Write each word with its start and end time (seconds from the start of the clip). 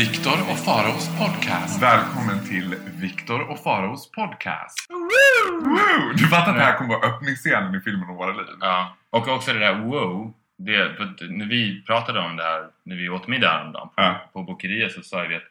Viktor 0.00 0.40
och 0.50 0.58
Faraos 0.58 1.08
podcast. 1.18 1.82
Välkommen 1.82 2.48
till 2.48 2.74
Viktor 3.00 3.50
och 3.50 3.58
Faraos 3.62 4.10
podcast. 4.10 4.86
Woo! 4.90 6.12
Du 6.16 6.26
fattar 6.26 6.50
att 6.50 6.58
det 6.58 6.64
här 6.64 6.78
kommer 6.78 6.94
vara 6.94 7.08
öppningsscenen 7.08 7.74
i 7.74 7.80
filmen 7.80 8.08
om 8.08 8.16
våra 8.16 8.32
liv? 8.32 8.46
Ja, 8.60 8.96
och 9.10 9.28
också 9.28 9.52
det 9.52 9.58
där 9.58 9.74
wow. 9.74 10.34
Det, 10.58 10.78
när 11.28 11.48
vi 11.48 11.82
pratade 11.86 12.20
om 12.20 12.36
det 12.36 12.42
här 12.42 12.66
när 12.84 12.96
vi 12.96 13.08
åt 13.08 13.28
middag 13.28 13.50
häromdagen 13.50 13.88
på, 13.88 13.94
Ja. 13.96 14.30
på 14.32 14.42
Bokeriet 14.42 14.92
så 14.92 15.02
sa 15.02 15.20
vi 15.20 15.36
att 15.36 15.42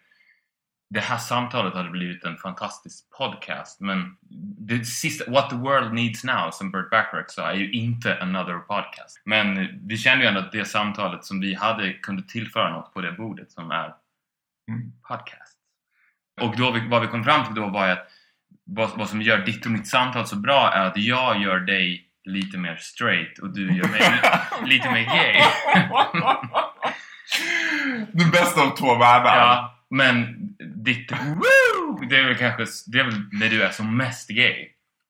det 0.90 1.00
här 1.00 1.18
samtalet 1.18 1.74
hade 1.74 1.90
blivit 1.90 2.24
en 2.24 2.38
fantastisk 2.38 3.10
podcast 3.18 3.80
men 3.80 4.18
det 4.60 4.86
sista, 4.86 5.32
What 5.32 5.50
the 5.50 5.56
world 5.56 5.94
needs 5.94 6.24
now 6.24 6.52
som 6.52 6.72
Burt 6.72 6.90
Bacharach 6.90 7.30
sa 7.30 7.52
är 7.52 7.56
ju 7.56 7.72
inte 7.72 8.22
another 8.22 8.60
podcast. 8.60 9.22
Men 9.26 9.68
vi 9.88 9.98
kände 9.98 10.24
ju 10.24 10.28
ändå 10.28 10.40
att 10.40 10.52
det 10.52 10.66
samtalet 10.66 11.26
som 11.26 11.40
vi 11.40 11.54
hade 11.54 11.94
kunde 11.94 12.24
tillföra 12.24 12.72
något 12.72 12.94
på 12.94 13.02
det 13.02 13.12
bordet 13.12 13.52
som 13.52 13.72
är. 13.72 13.94
Podcast. 15.08 15.56
Och 16.42 16.58
då 16.58 16.72
vi, 16.72 16.88
vad 16.88 17.02
vi 17.02 17.08
kom 17.08 17.24
fram 17.24 17.46
till 17.46 17.56
då 17.56 17.68
var 17.68 17.88
att 17.88 18.08
vad, 18.66 18.90
vad 18.98 19.10
som 19.10 19.22
gör 19.22 19.38
ditt 19.38 19.66
och 19.66 19.72
mitt 19.72 19.88
samtal 19.88 20.28
så 20.28 20.36
bra 20.36 20.72
är 20.74 20.86
att 20.86 20.98
jag 20.98 21.42
gör 21.42 21.60
dig 21.60 22.06
lite 22.24 22.58
mer 22.58 22.76
straight 22.76 23.40
och 23.40 23.54
du 23.54 23.78
gör 23.78 23.88
mig 23.88 24.02
li- 24.02 24.66
lite 24.76 24.92
mer 24.92 25.04
gay. 25.04 25.34
Den 28.14 28.32
bästa 28.32 28.62
av 28.62 28.76
två 28.78 28.96
världar. 28.96 29.38
Ja, 29.38 29.76
men 29.90 30.36
ditt 30.76 31.12
woo, 31.12 32.06
det 32.10 32.16
är 32.16 32.24
väl 32.24 32.36
kanske 32.38 32.66
det 32.92 33.00
är 33.00 33.04
väl 33.04 33.22
när 33.32 33.50
du 33.50 33.64
är 33.64 33.70
som 33.72 33.98
mest 33.98 34.30
gay. 34.30 34.68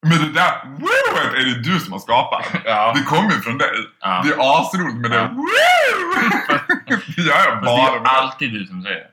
Men 0.08 0.18
det 0.20 0.32
där 0.34 0.66
wooet 0.66 1.34
är 1.34 1.46
det 1.46 1.62
du 1.64 1.80
som 1.80 1.94
har 1.94 2.00
skapat. 2.00 2.46
Ja. 2.66 2.94
Det 2.96 3.04
kommer 3.04 3.32
ju 3.32 3.38
från 3.42 3.58
dig. 3.58 3.70
Ja. 4.02 4.22
Det 4.26 4.30
är 4.34 4.62
asroligt 4.62 4.98
med 4.98 5.12
det 5.12 5.18
Ja. 5.18 5.28
woo! 5.28 5.46
Det 7.16 7.22
gör 7.22 7.36
jag 7.36 7.46
Fast 7.46 7.60
det 7.62 7.66
bara 7.66 7.96
är 7.96 8.06
alltid 8.22 8.54
du 8.54 8.66
som 8.66 8.84
säger 8.84 8.96
det. 8.96 9.08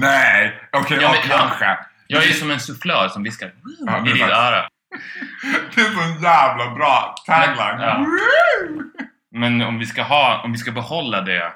Nej! 0.00 0.60
Okej, 0.72 0.98
Ja, 1.00 1.14
ja, 1.14 1.20
men- 1.28 1.38
kanske. 1.38 1.78
Jag 2.06 2.22
är 2.22 2.26
ju 2.26 2.32
som 2.32 2.50
en 2.50 2.60
sufflör 2.60 3.08
som 3.08 3.22
viskar 3.22 3.52
Ja, 3.86 4.06
i 4.08 4.12
ditt 4.12 4.22
öra. 4.22 4.68
Det 5.74 5.80
är 5.80 5.84
så 5.84 6.00
en 6.00 6.22
jävla 6.22 6.74
bra 6.74 7.14
tagline. 7.26 7.76
Men- 7.76 7.80
ja. 7.80 8.06
Men 9.32 9.62
om 9.62 9.78
vi 9.78 9.86
ska 9.86 10.02
ha, 10.02 10.42
om 10.44 10.52
vi 10.52 10.58
ska 10.58 10.72
behålla 10.72 11.20
det 11.20 11.52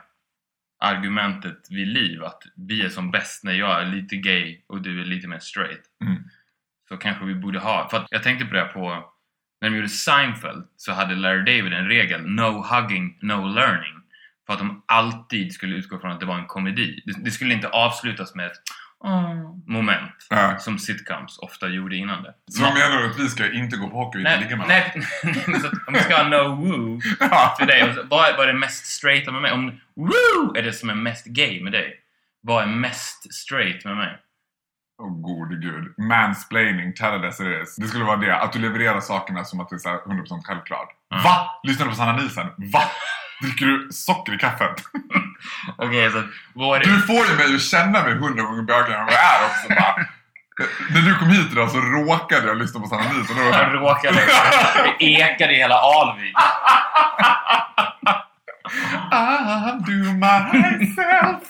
argumentet 0.84 1.66
vid 1.70 1.88
liv 1.88 2.24
att 2.24 2.42
vi 2.68 2.84
är 2.84 2.88
som 2.88 3.10
bäst 3.10 3.44
när 3.44 3.52
jag 3.52 3.80
är 3.82 3.86
lite 3.86 4.16
gay 4.16 4.60
och 4.68 4.82
du 4.82 5.00
är 5.00 5.04
lite 5.04 5.28
mer 5.28 5.38
straight. 5.38 5.82
Mm. 6.04 6.22
Så 6.88 6.96
kanske 6.96 7.24
vi 7.24 7.34
borde 7.34 7.58
ha, 7.58 7.88
för 7.90 7.96
att 7.96 8.06
jag 8.10 8.22
tänkte 8.22 8.46
på 8.46 8.54
det 8.54 8.64
på 8.64 9.12
när 9.60 9.70
de 9.70 9.76
gjorde 9.76 9.88
Seinfeld 9.88 10.64
så 10.76 10.92
hade 10.92 11.14
Larry 11.14 11.38
David 11.58 11.72
en 11.72 11.88
regel 11.88 12.20
No 12.26 12.62
hugging, 12.70 13.18
no 13.22 13.46
learning. 13.48 13.93
För 14.46 14.52
att 14.52 14.58
de 14.58 14.82
alltid 14.86 15.52
skulle 15.52 15.76
utgå 15.76 15.98
från 15.98 16.10
att 16.12 16.20
det 16.20 16.26
var 16.26 16.38
en 16.38 16.46
komedi. 16.46 17.02
Det, 17.06 17.24
det 17.24 17.30
skulle 17.30 17.54
inte 17.54 17.68
avslutas 17.68 18.34
med 18.34 18.46
ett 18.46 18.52
"Åh", 19.04 19.34
moment 19.66 20.26
Ja. 20.30 20.58
som 20.58 20.78
sitcoms 20.78 21.38
ofta 21.38 21.68
gjorde 21.68 21.96
innan 21.96 22.22
det. 22.22 22.34
Så 22.50 22.62
vad 22.62 22.74
menar 22.74 22.98
du 22.98 23.10
att 23.10 23.18
vi 23.18 23.28
ska 23.28 23.52
inte 23.52 23.76
gå 23.76 23.88
på 23.90 23.96
hockey 23.96 24.18
och 24.18 24.20
inte 24.20 24.40
ligga 24.40 24.56
Nej, 24.56 24.92
nej, 25.24 25.44
men 25.46 25.60
så 25.60 25.66
att 25.66 25.72
om 25.88 25.94
vi 25.94 26.00
ska 26.00 26.16
ha 26.16 26.28
no 26.28 26.54
woo 26.54 27.00
för 27.58 27.66
dig. 27.66 27.94
Vad 28.10 28.40
är, 28.40 28.46
det 28.46 28.52
mest 28.52 28.86
straighta 28.86 29.32
med 29.32 29.42
mig? 29.42 29.52
Om 29.52 29.80
woo 29.96 30.56
är 30.56 30.62
det 30.62 30.72
som 30.72 30.90
är 30.90 30.94
mest 30.94 31.26
gay 31.26 31.62
med 31.62 31.72
dig. 31.72 32.00
Vad 32.40 32.62
är 32.62 32.66
mest 32.66 33.34
straight 33.34 33.84
med 33.84 33.96
mig? 33.96 34.18
Åh 35.02 35.20
gode 35.22 35.56
gud. 35.56 35.94
Mansplaining, 35.98 36.92
tell 36.94 37.24
it 37.24 37.40
is. 37.40 37.76
Det 37.76 37.86
skulle 37.86 38.04
vara 38.04 38.16
det. 38.16 38.36
Att 38.36 38.52
du 38.52 38.58
levererar 38.58 39.00
sakerna 39.00 39.44
som 39.44 39.60
att 39.60 39.68
det 39.68 39.76
är 39.76 39.78
så 39.78 39.88
här 39.88 39.96
100% 39.98 40.42
självklart. 40.44 40.88
Mm. 41.12 41.24
Va? 41.24 41.60
Lyssnar 41.62 41.86
du 41.86 41.90
på 41.90 41.96
Sanna 41.96 42.12
Nielsen? 42.16 42.46
Va? 42.56 42.82
Dricker 43.40 43.66
du 43.66 43.88
socker 43.90 44.34
i 44.34 44.38
kaffet? 44.38 44.74
Okej, 45.76 46.10
så 46.10 46.22
vår... 46.54 46.78
Du 46.78 47.00
får 47.00 47.26
ju 47.26 47.36
mig 47.36 47.54
att 47.54 47.62
känna 47.62 48.02
mig 48.02 48.14
hundra 48.14 48.42
gånger 48.42 48.62
bögigare 48.62 49.00
än 49.00 49.04
vad 49.04 49.14
jag 49.14 49.40
är 49.40 49.44
också. 49.46 49.68
Bara. 49.68 50.06
När 50.90 51.00
du 51.00 51.14
kom 51.14 51.28
hit 51.28 51.52
idag 51.52 51.70
så 51.70 51.80
råkade 51.80 52.46
jag 52.46 52.56
lyssna 52.56 52.80
på 52.80 52.86
Sanna 52.86 53.02
var 53.04 53.58
Jag 53.58 53.74
råkade... 53.74 54.20
Det 54.98 55.04
ekade 55.04 55.52
i 55.52 55.56
hela 55.56 55.74
Alvik. 55.74 56.34
I 59.12 59.70
do 59.86 60.12
myself. 60.12 61.42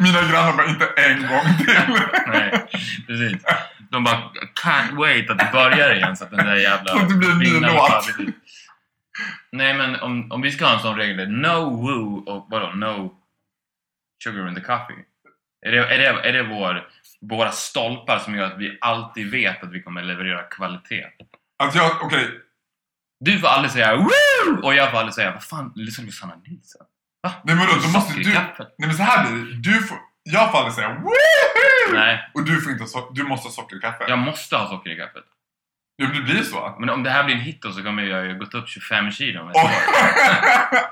Mina 0.00 0.22
grannar 0.22 0.52
bara 0.52 0.66
inte 0.66 0.86
en 0.96 1.28
gång 1.28 1.56
till. 1.58 2.02
Nej, 2.26 2.66
precis. 3.06 3.42
De 3.90 4.04
bara 4.04 4.22
can't 4.62 4.96
wait 4.96 5.30
att 5.30 5.38
det 5.38 5.48
börjar 5.52 5.94
igen 5.94 6.16
så 6.16 6.24
att 6.24 6.30
den 6.30 6.46
där 6.46 6.56
jävla... 6.56 6.92
Så 6.92 6.98
att 6.98 7.08
det 7.08 7.14
blir 7.14 7.30
en 7.30 7.38
ny 7.38 7.60
låt. 7.60 8.08
Nej 9.52 9.74
men 9.74 10.00
om, 10.00 10.32
om 10.32 10.42
vi 10.42 10.52
ska 10.52 10.66
ha 10.66 10.74
en 10.74 10.80
sån 10.80 10.96
regel, 10.96 11.28
no 11.30 11.70
woo 11.82 12.24
och 12.26 12.46
vadå, 12.50 12.66
no 12.74 13.14
sugar 14.24 14.48
in 14.48 14.54
the 14.54 14.60
coffee. 14.60 15.04
Är 15.66 15.72
det, 15.72 15.78
är 15.94 15.98
det, 15.98 16.28
är 16.28 16.32
det 16.32 16.42
vår, 16.42 16.88
våra 17.20 17.50
stolpar 17.52 18.18
som 18.18 18.34
gör 18.34 18.46
att 18.46 18.58
vi 18.58 18.78
alltid 18.80 19.30
vet 19.30 19.62
att 19.62 19.72
vi 19.72 19.82
kommer 19.82 20.02
leverera 20.02 20.42
kvalitet? 20.42 21.06
Att 21.58 21.74
jag, 21.74 22.02
okej. 22.02 22.30
Du 23.20 23.38
får 23.38 23.48
aldrig 23.48 23.70
säga 23.72 23.96
woo! 23.96 24.60
Och 24.62 24.74
jag 24.74 24.90
får 24.90 24.98
aldrig 24.98 25.14
säga 25.14 25.30
vad 25.32 25.44
fan, 25.44 25.72
lyssna 25.74 26.04
på 26.06 26.12
Sanna 26.12 26.36
Nilsson. 26.46 26.86
Va? 27.22 27.32
Nej 27.44 27.56
men 27.56 27.66
då, 27.66 27.72
då 27.82 27.88
måste 27.88 28.14
du... 28.18 28.32
Nej 28.32 28.44
men 28.78 28.94
så 28.94 29.02
här 29.02 29.32
blir 29.32 29.44
det. 29.44 29.56
Du 29.70 29.82
får... 29.82 29.98
Jag 30.22 30.50
får 30.50 30.58
aldrig 30.58 30.74
säga 30.74 30.88
woohoo! 30.88 31.92
Nej, 31.92 32.30
Och 32.34 32.44
du 32.44 32.60
får 32.60 32.72
inte 32.72 32.84
ha 32.84 32.88
so- 32.88 33.10
Du 33.14 33.22
måste 33.24 33.48
ha 33.48 33.52
socker 33.52 33.76
i 33.76 33.80
kaffet. 33.80 34.08
jag 34.08 34.18
måste 34.18 34.56
ha 34.56 34.68
socker 34.68 34.90
i 34.90 34.96
kaffet. 34.96 35.24
Men 35.98 36.12
det 36.12 36.20
blir 36.20 36.42
så. 36.42 36.76
Men 36.80 36.90
om 36.90 37.02
det 37.02 37.10
här 37.10 37.24
blir 37.24 37.34
en 37.34 37.40
hit 37.40 37.62
då 37.62 37.72
så 37.72 37.82
kommer 37.82 38.02
jag 38.02 38.26
ju 38.26 38.38
gått 38.38 38.54
upp 38.54 38.68
25 38.68 39.10
kilo 39.10 39.40
om 39.42 39.48
ett 39.48 39.56
Och, 39.56 39.62
år. 39.64 39.70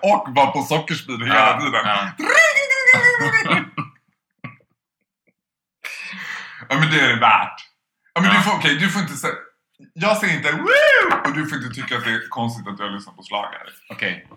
och 0.28 0.34
vara 0.34 0.46
på 0.50 0.62
sockerspeed 0.62 1.22
hela 1.22 1.34
Ja, 1.34 1.60
tiden. 1.60 1.80
ja. 1.84 2.10
Ja 6.68 6.78
men 6.78 6.90
det 6.90 7.00
är 7.00 7.08
det 7.08 7.20
värt. 7.20 7.60
Ja 8.14 8.20
men 8.20 8.30
Ja. 8.30 8.36
du 8.36 8.42
får, 8.42 8.52
okej, 8.56 8.78
du 8.78 8.88
får 8.88 9.02
inte 9.02 9.14
säga... 9.14 9.34
Jag 9.94 10.16
säger 10.16 10.36
inte 10.36 10.52
woo! 10.52 11.28
Och 11.28 11.34
du 11.34 11.46
får 11.46 11.58
inte 11.58 11.74
tycka 11.74 11.96
att 11.98 12.04
det 12.04 12.10
är 12.10 12.28
konstigt 12.28 12.68
att 12.68 12.78
jag 12.78 12.92
lyssnar 12.92 13.12
på 13.14 13.22
slagare. 13.22 13.68
Okej. 13.90 14.28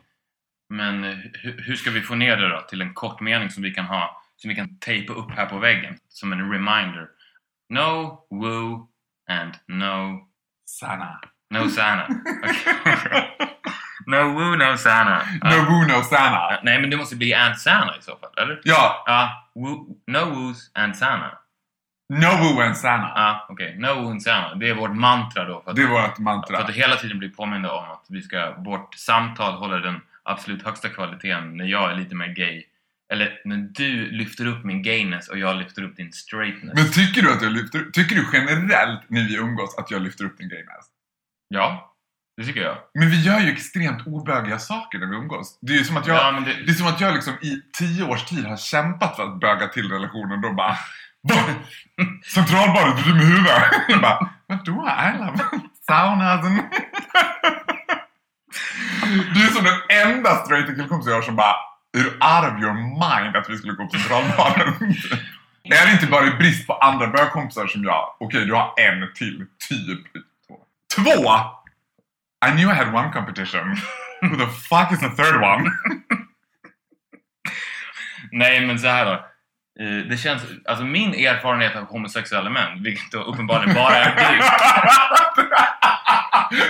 Men 0.69 1.03
eh, 1.03 1.09
hu- 1.43 1.61
hur 1.61 1.75
ska 1.75 1.91
vi 1.91 2.01
få 2.01 2.15
ner 2.15 2.37
det 2.37 2.49
då 2.49 2.61
till 2.61 2.81
en 2.81 2.93
kort 2.93 3.19
mening 3.19 3.49
som 3.49 3.63
vi 3.63 3.71
kan 3.73 3.85
ha, 3.85 4.21
som 4.35 4.49
vi 4.49 4.55
kan 4.55 4.79
tejpa 4.79 5.13
upp 5.13 5.31
här 5.31 5.45
på 5.45 5.57
väggen 5.59 5.97
som 6.09 6.33
en 6.33 6.51
reminder? 6.51 7.07
No 7.69 8.19
woo 8.29 8.87
and 9.29 9.53
no, 9.67 10.27
Sanna. 10.65 11.19
no 11.49 11.69
Sanna. 11.69 12.07
Okej. 12.43 13.37
no 14.07 14.17
woo, 14.33 14.55
no 14.55 14.77
Sanna. 14.77 15.21
Ja. 15.41 15.49
No 15.49 15.63
woo, 15.69 15.87
no 15.87 16.03
Sanna. 16.03 16.35
Ja, 16.51 16.59
Nej, 16.63 16.81
men 16.81 16.89
det 16.89 16.97
måste 16.97 17.15
bli 17.15 17.33
and 17.33 17.57
Sanna 17.57 17.93
i 17.99 18.01
så 18.01 18.11
fall, 18.17 18.29
eller? 18.43 18.61
Ja, 18.63 19.03
Ja, 19.05 19.49
woo, 19.55 19.97
no 20.07 20.25
woos 20.35 20.71
and 20.73 20.95
Sanna. 20.97 21.31
no 22.09 22.27
woo 22.27 22.61
and 22.61 22.77
Sanna. 22.77 23.11
Ja, 23.15 23.45
okej. 23.49 23.75
No 23.79 23.87
woo 23.87 24.09
and 24.11 24.21
Sanna. 24.23 24.55
Det 24.55 24.69
är 24.69 24.73
vårt 24.75 24.95
mantra 24.95 25.43
då. 25.45 25.61
För 25.61 25.69
att, 25.69 25.75
Det 25.75 25.81
är 25.83 25.87
vårt 25.87 26.15
för 26.15 26.21
mantra. 26.23 26.57
att 26.57 26.69
hela 26.69 26.95
tiden 26.95 27.19
bli 27.19 27.29
påminda 27.29 27.71
om 27.71 27.91
att 27.91 28.05
vi 28.09 28.21
ska, 28.21 28.51
vårt 28.57 28.95
samtal 28.95 29.53
håller 29.53 29.79
den 29.79 30.01
absolut 30.23 30.65
högsta 30.65 30.89
kvaliteten 30.89 31.57
när 31.57 31.65
jag 31.65 31.91
är 31.91 31.95
lite 31.95 32.15
mer 32.15 32.27
gay. 32.27 32.63
Eller 33.13 33.41
när 33.45 33.57
du 33.57 34.11
lyfter 34.11 34.45
upp 34.45 34.63
min 34.65 34.83
gayness 34.83 35.27
och 35.27 35.37
jag 35.37 35.55
lyfter 35.57 35.83
upp 35.83 35.95
din 35.97 36.11
straightness. 36.11 36.73
Men 36.75 36.91
tycker 36.91 37.21
du 37.21 37.33
att 37.33 37.41
jag 37.41 37.51
lyfter 37.51 37.85
Tycker 37.93 38.15
du 38.15 38.25
generellt 38.33 39.01
när 39.07 39.23
vi 39.27 39.35
umgås 39.35 39.77
att 39.77 39.91
jag 39.91 40.01
lyfter 40.01 40.25
upp 40.25 40.37
din 40.37 40.49
gayness? 40.49 40.85
Ja, 41.47 41.95
det 42.37 42.45
tycker 42.45 42.61
jag. 42.61 42.77
Men 42.93 43.09
vi 43.09 43.21
gör 43.21 43.39
ju 43.39 43.51
extremt 43.51 44.07
obögiga 44.07 44.59
saker 44.59 44.99
när 44.99 45.07
vi 45.07 45.15
umgås. 45.15 45.59
Det 45.61 45.73
är 45.73 45.77
ju 45.77 45.83
som 45.83 45.97
att 45.97 46.07
jag... 46.07 46.17
Ja, 46.17 46.31
men 46.31 46.43
det- 46.43 46.63
det... 46.65 46.71
är 46.71 46.73
som 46.73 46.87
att 46.87 47.01
jag 47.01 47.13
liksom 47.13 47.33
i 47.41 47.61
tio 47.77 48.03
års 48.03 48.25
tid 48.25 48.45
har 48.45 48.57
kämpat 48.57 49.15
för 49.15 49.23
att 49.23 49.39
böga 49.39 49.67
till 49.67 49.91
relationen. 49.91 50.41
Då 50.41 50.53
bara... 50.53 50.77
Centralbadet, 52.25 52.99
är 52.99 53.03
du 53.03 53.09
dum 53.09 53.21
i 53.21 53.25
huvudet? 53.25 53.63
Jag 53.87 54.01
bara... 54.01 54.29
Vadå? 54.47 54.89
I 54.89 55.17
love 55.17 55.39
saunas 55.87 56.45
and... 56.45 56.59
Du 59.33 59.45
är 59.45 59.49
som 59.49 59.63
den 59.63 59.79
enda 60.07 60.35
straighta 60.35 60.75
killkompis 60.75 61.07
jag 61.07 61.15
har 61.15 61.21
som 61.21 61.35
bara... 61.35 61.55
Är 61.95 62.03
du 62.03 62.09
out 62.09 62.53
of 62.53 62.61
your 62.61 62.73
mind 62.73 63.35
att 63.35 63.49
vi 63.49 63.57
skulle 63.57 63.73
gå 63.73 63.85
på 63.85 63.91
Centralbaden? 63.97 64.67
är 65.63 65.85
det 65.85 65.91
inte 65.91 66.07
bara 66.07 66.27
i 66.27 66.31
brist 66.31 66.67
på 66.67 66.73
andra 66.73 67.07
bögkompisar 67.07 67.67
som 67.67 67.83
jag... 67.83 68.15
Okej, 68.19 68.45
du 68.45 68.53
har 68.53 68.73
en 68.77 69.13
till. 69.13 69.45
Typ. 69.69 69.99
Två. 70.95 71.31
I 72.47 72.51
knew 72.51 72.71
I 72.71 72.75
had 72.75 72.95
one 72.95 73.11
competition. 73.13 73.77
Who 74.21 74.35
the 74.37 74.47
fuck 74.47 74.91
is 74.91 74.99
the 74.99 75.09
third 75.23 75.35
one? 75.35 75.71
Nej, 78.31 78.65
men 78.67 78.79
så 78.79 78.87
här 78.87 79.05
då. 79.05 79.11
Eh, 79.83 79.97
Det 80.09 80.17
känns, 80.17 80.43
alltså 80.65 80.85
min 80.85 81.13
erfarenhet 81.13 81.75
av 81.75 81.83
homosexuella 81.85 82.49
män, 82.49 82.83
vilket 82.83 83.11
då 83.11 83.23
uppenbarligen 83.23 83.75
bara 83.75 83.95
är 83.95 84.31
du. 84.33 84.37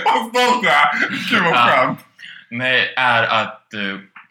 Vad 0.04 0.28
stolt 0.28 0.64
jag 0.64 0.74
är! 0.74 1.08
Gud 1.30 1.42
vad 1.44 1.54
skönt! 1.56 2.04
Nej, 2.50 2.94
är 2.96 3.22
att... 3.22 3.62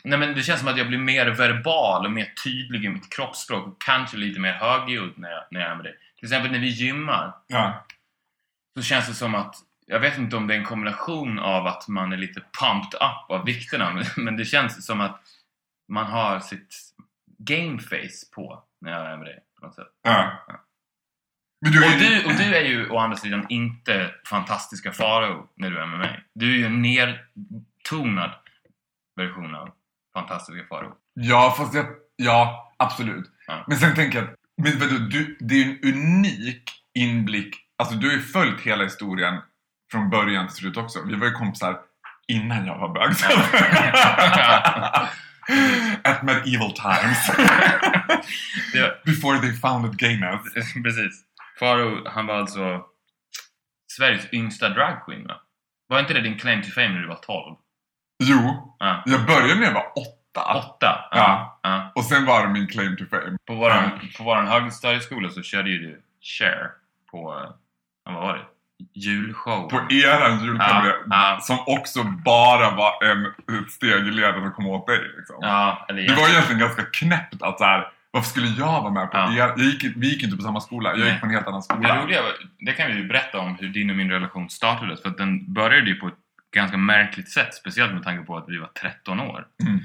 Nej 0.05 0.19
men 0.19 0.35
det 0.35 0.43
känns 0.43 0.59
som 0.59 0.69
att 0.69 0.77
jag 0.77 0.87
blir 0.87 0.97
mer 0.97 1.25
verbal 1.27 2.05
och 2.05 2.11
mer 2.11 2.33
tydlig 2.43 2.85
i 2.85 2.89
mitt 2.89 3.13
kroppsspråk 3.15 3.67
och 3.67 3.81
kanske 3.81 4.17
lite 4.17 4.39
mer 4.39 4.53
högljudd 4.53 5.13
när 5.17 5.29
jag, 5.29 5.43
när 5.51 5.59
jag 5.61 5.71
är 5.71 5.75
med 5.75 5.85
dig. 5.85 5.95
Till 6.15 6.25
exempel 6.25 6.51
när 6.51 6.59
vi 6.59 6.67
gymmar 6.67 7.33
Ja. 7.47 7.85
så 8.77 8.83
känns 8.83 9.07
det 9.07 9.13
som 9.13 9.35
att 9.35 9.55
jag 9.87 9.99
vet 9.99 10.17
inte 10.17 10.35
om 10.37 10.47
det 10.47 10.53
är 10.55 10.57
en 10.59 10.65
kombination 10.65 11.39
av 11.39 11.67
att 11.67 11.87
man 11.87 12.13
är 12.13 12.17
lite 12.17 12.41
pumped 12.61 12.93
up 13.01 13.31
av 13.31 13.45
vikterna 13.45 13.93
men, 13.93 14.05
men 14.23 14.37
det 14.37 14.45
känns 14.45 14.85
som 14.85 15.01
att 15.01 15.21
man 15.87 16.05
har 16.05 16.39
sitt 16.39 16.75
game 17.37 17.79
face 17.79 18.25
på 18.35 18.63
när 18.81 18.91
jag 18.91 19.11
är 19.11 19.17
med 19.17 19.25
dig 19.25 19.39
på 19.59 19.65
något 19.65 19.75
sätt. 19.75 19.87
ja. 20.03 20.31
Men 21.61 21.71
du 21.71 21.85
är 21.85 21.93
Och 21.93 21.99
du, 21.99 22.25
och 22.25 22.31
du 22.37 22.55
är 22.55 22.61
ju 22.61 22.89
å 22.89 22.97
andra 22.97 23.17
sidan 23.17 23.45
inte 23.49 24.11
fantastiska 24.29 24.91
Farao 24.91 25.47
när 25.55 25.69
du 25.69 25.79
är 25.79 25.85
med 25.85 25.99
mig. 25.99 26.23
Du 26.33 26.53
är 26.53 26.57
ju 26.57 26.65
en 26.65 26.81
nertonad 26.81 28.31
version 29.15 29.55
av 29.55 29.71
fantastiska 30.15 30.65
Farao. 30.69 30.91
Ja, 31.13 31.53
fast 31.57 31.73
jag... 31.73 31.85
Ja, 32.15 32.73
absolut. 32.77 33.25
Ja. 33.47 33.63
Men 33.67 33.77
sen 33.77 33.95
tänker 33.95 34.19
jag... 34.19 34.27
Men 34.57 34.79
vadå, 34.79 34.95
du, 34.95 35.37
det 35.39 35.55
är 35.55 35.65
en 35.65 35.79
unik 35.83 36.63
inblick. 36.93 37.55
Alltså 37.77 37.95
du 37.95 38.07
har 38.07 38.13
ju 38.13 38.21
följt 38.21 38.61
hela 38.61 38.83
historien 38.83 39.41
från 39.91 40.09
början 40.09 40.47
till 40.47 40.55
slut 40.55 40.77
också. 40.77 40.99
Vi 41.07 41.15
var 41.15 41.27
ju 41.27 41.33
kompisar 41.33 41.79
innan 42.27 42.65
jag 42.65 42.79
var 42.79 42.93
bög. 42.93 43.09
At 46.03 46.23
medieval 46.23 46.71
times. 46.71 47.31
Before 49.05 49.39
they 49.39 49.53
founded 49.53 49.97
gayness. 49.97 50.41
precis. 50.83 51.23
Farao, 51.59 52.09
han 52.09 52.27
var 52.27 52.35
alltså 52.35 52.81
Sveriges 53.97 54.33
yngsta 54.33 54.69
dragqueen 54.69 55.27
va? 55.27 55.41
Var 55.87 55.99
inte 55.99 56.13
det 56.13 56.21
din 56.21 56.39
claim 56.39 56.61
to 56.61 56.69
fame 56.69 56.89
när 56.89 57.01
du 57.01 57.07
var 57.07 57.15
12? 57.15 57.55
Jo, 58.23 58.75
Ja. 58.79 59.03
jag 59.05 59.25
började 59.25 59.55
när 59.55 59.63
jag 59.67 59.73
var 59.73 59.91
åtta. 59.95 60.53
Åtta? 60.55 61.07
Ja. 61.11 61.59
ja. 61.63 61.91
Och 61.95 62.03
sen 62.05 62.25
var 62.25 62.47
det 62.47 62.53
min 62.53 62.67
claim 62.67 62.97
to 62.97 63.03
fame. 63.09 63.37
På 63.47 63.55
våran, 63.55 63.89
på 64.17 64.23
våran 64.23 64.47
högstadieskola 64.47 65.29
så 65.29 65.41
körde 65.41 65.69
ju 65.69 65.77
du 65.77 66.01
Cher 66.21 66.69
på, 67.11 67.45
vad 68.05 68.13
var 68.15 68.33
det? 68.37 68.43
Julshow. 68.99 69.69
På 69.69 69.77
eran 69.93 70.39
julkalender. 70.43 70.95
Ja. 71.09 71.39
Som 71.41 71.57
också 71.67 72.03
bara 72.03 72.69
var 72.75 73.03
en 73.03 73.33
steg 73.69 74.07
i 74.07 74.11
ledet 74.11 74.43
att 74.43 74.55
komma 74.55 74.69
åt 74.69 74.87
dig. 74.87 74.99
Liksom. 75.17 75.35
Ja, 75.41 75.85
eller 75.89 76.01
Det 76.07 76.15
var 76.15 76.29
egentligen 76.29 76.59
ganska 76.59 76.83
knäppt 76.83 77.41
att 77.43 77.57
så 77.57 77.63
här, 77.65 77.87
varför 78.11 78.29
skulle 78.29 78.47
jag 78.47 78.81
vara 78.81 78.89
med 78.93 79.11
på 79.11 79.17
Ja. 79.17 79.31
er? 79.33 79.37
Jag 79.37 79.57
gick, 79.59 79.83
vi 79.97 80.09
gick 80.09 80.23
inte 80.23 80.37
på 80.37 80.43
samma 80.43 80.61
skola, 80.61 80.89
jag 80.89 80.99
Nej. 80.99 81.09
gick 81.11 81.19
på 81.19 81.25
en 81.25 81.31
helt 81.33 81.47
annan 81.47 81.59
Det 81.59 81.63
skola. 81.75 82.03
roliga, 82.03 82.21
var- 82.21 82.31
det 82.65 82.71
kan 82.73 82.87
vi 82.87 82.93
ju 82.93 83.07
berätta 83.07 83.39
om 83.39 83.55
hur 83.59 83.67
din 83.69 83.89
och 83.89 83.95
min 83.95 84.11
relation 84.11 84.49
startades. 84.49 85.01
För 85.01 85.09
att 85.09 85.17
den 85.17 85.53
började 85.53 85.87
ju 85.89 85.95
på 85.95 86.07
ett 86.07 86.13
ganska 86.55 86.77
märkligt 86.77 87.29
sätt. 87.31 87.53
Speciellt 87.53 87.93
med 87.93 88.03
tanke 88.03 88.23
på 88.25 88.37
att 88.37 88.45
vi 88.47 88.57
var 88.57 88.67
13 88.67 89.19
år. 89.19 89.45
Mm. 89.63 89.79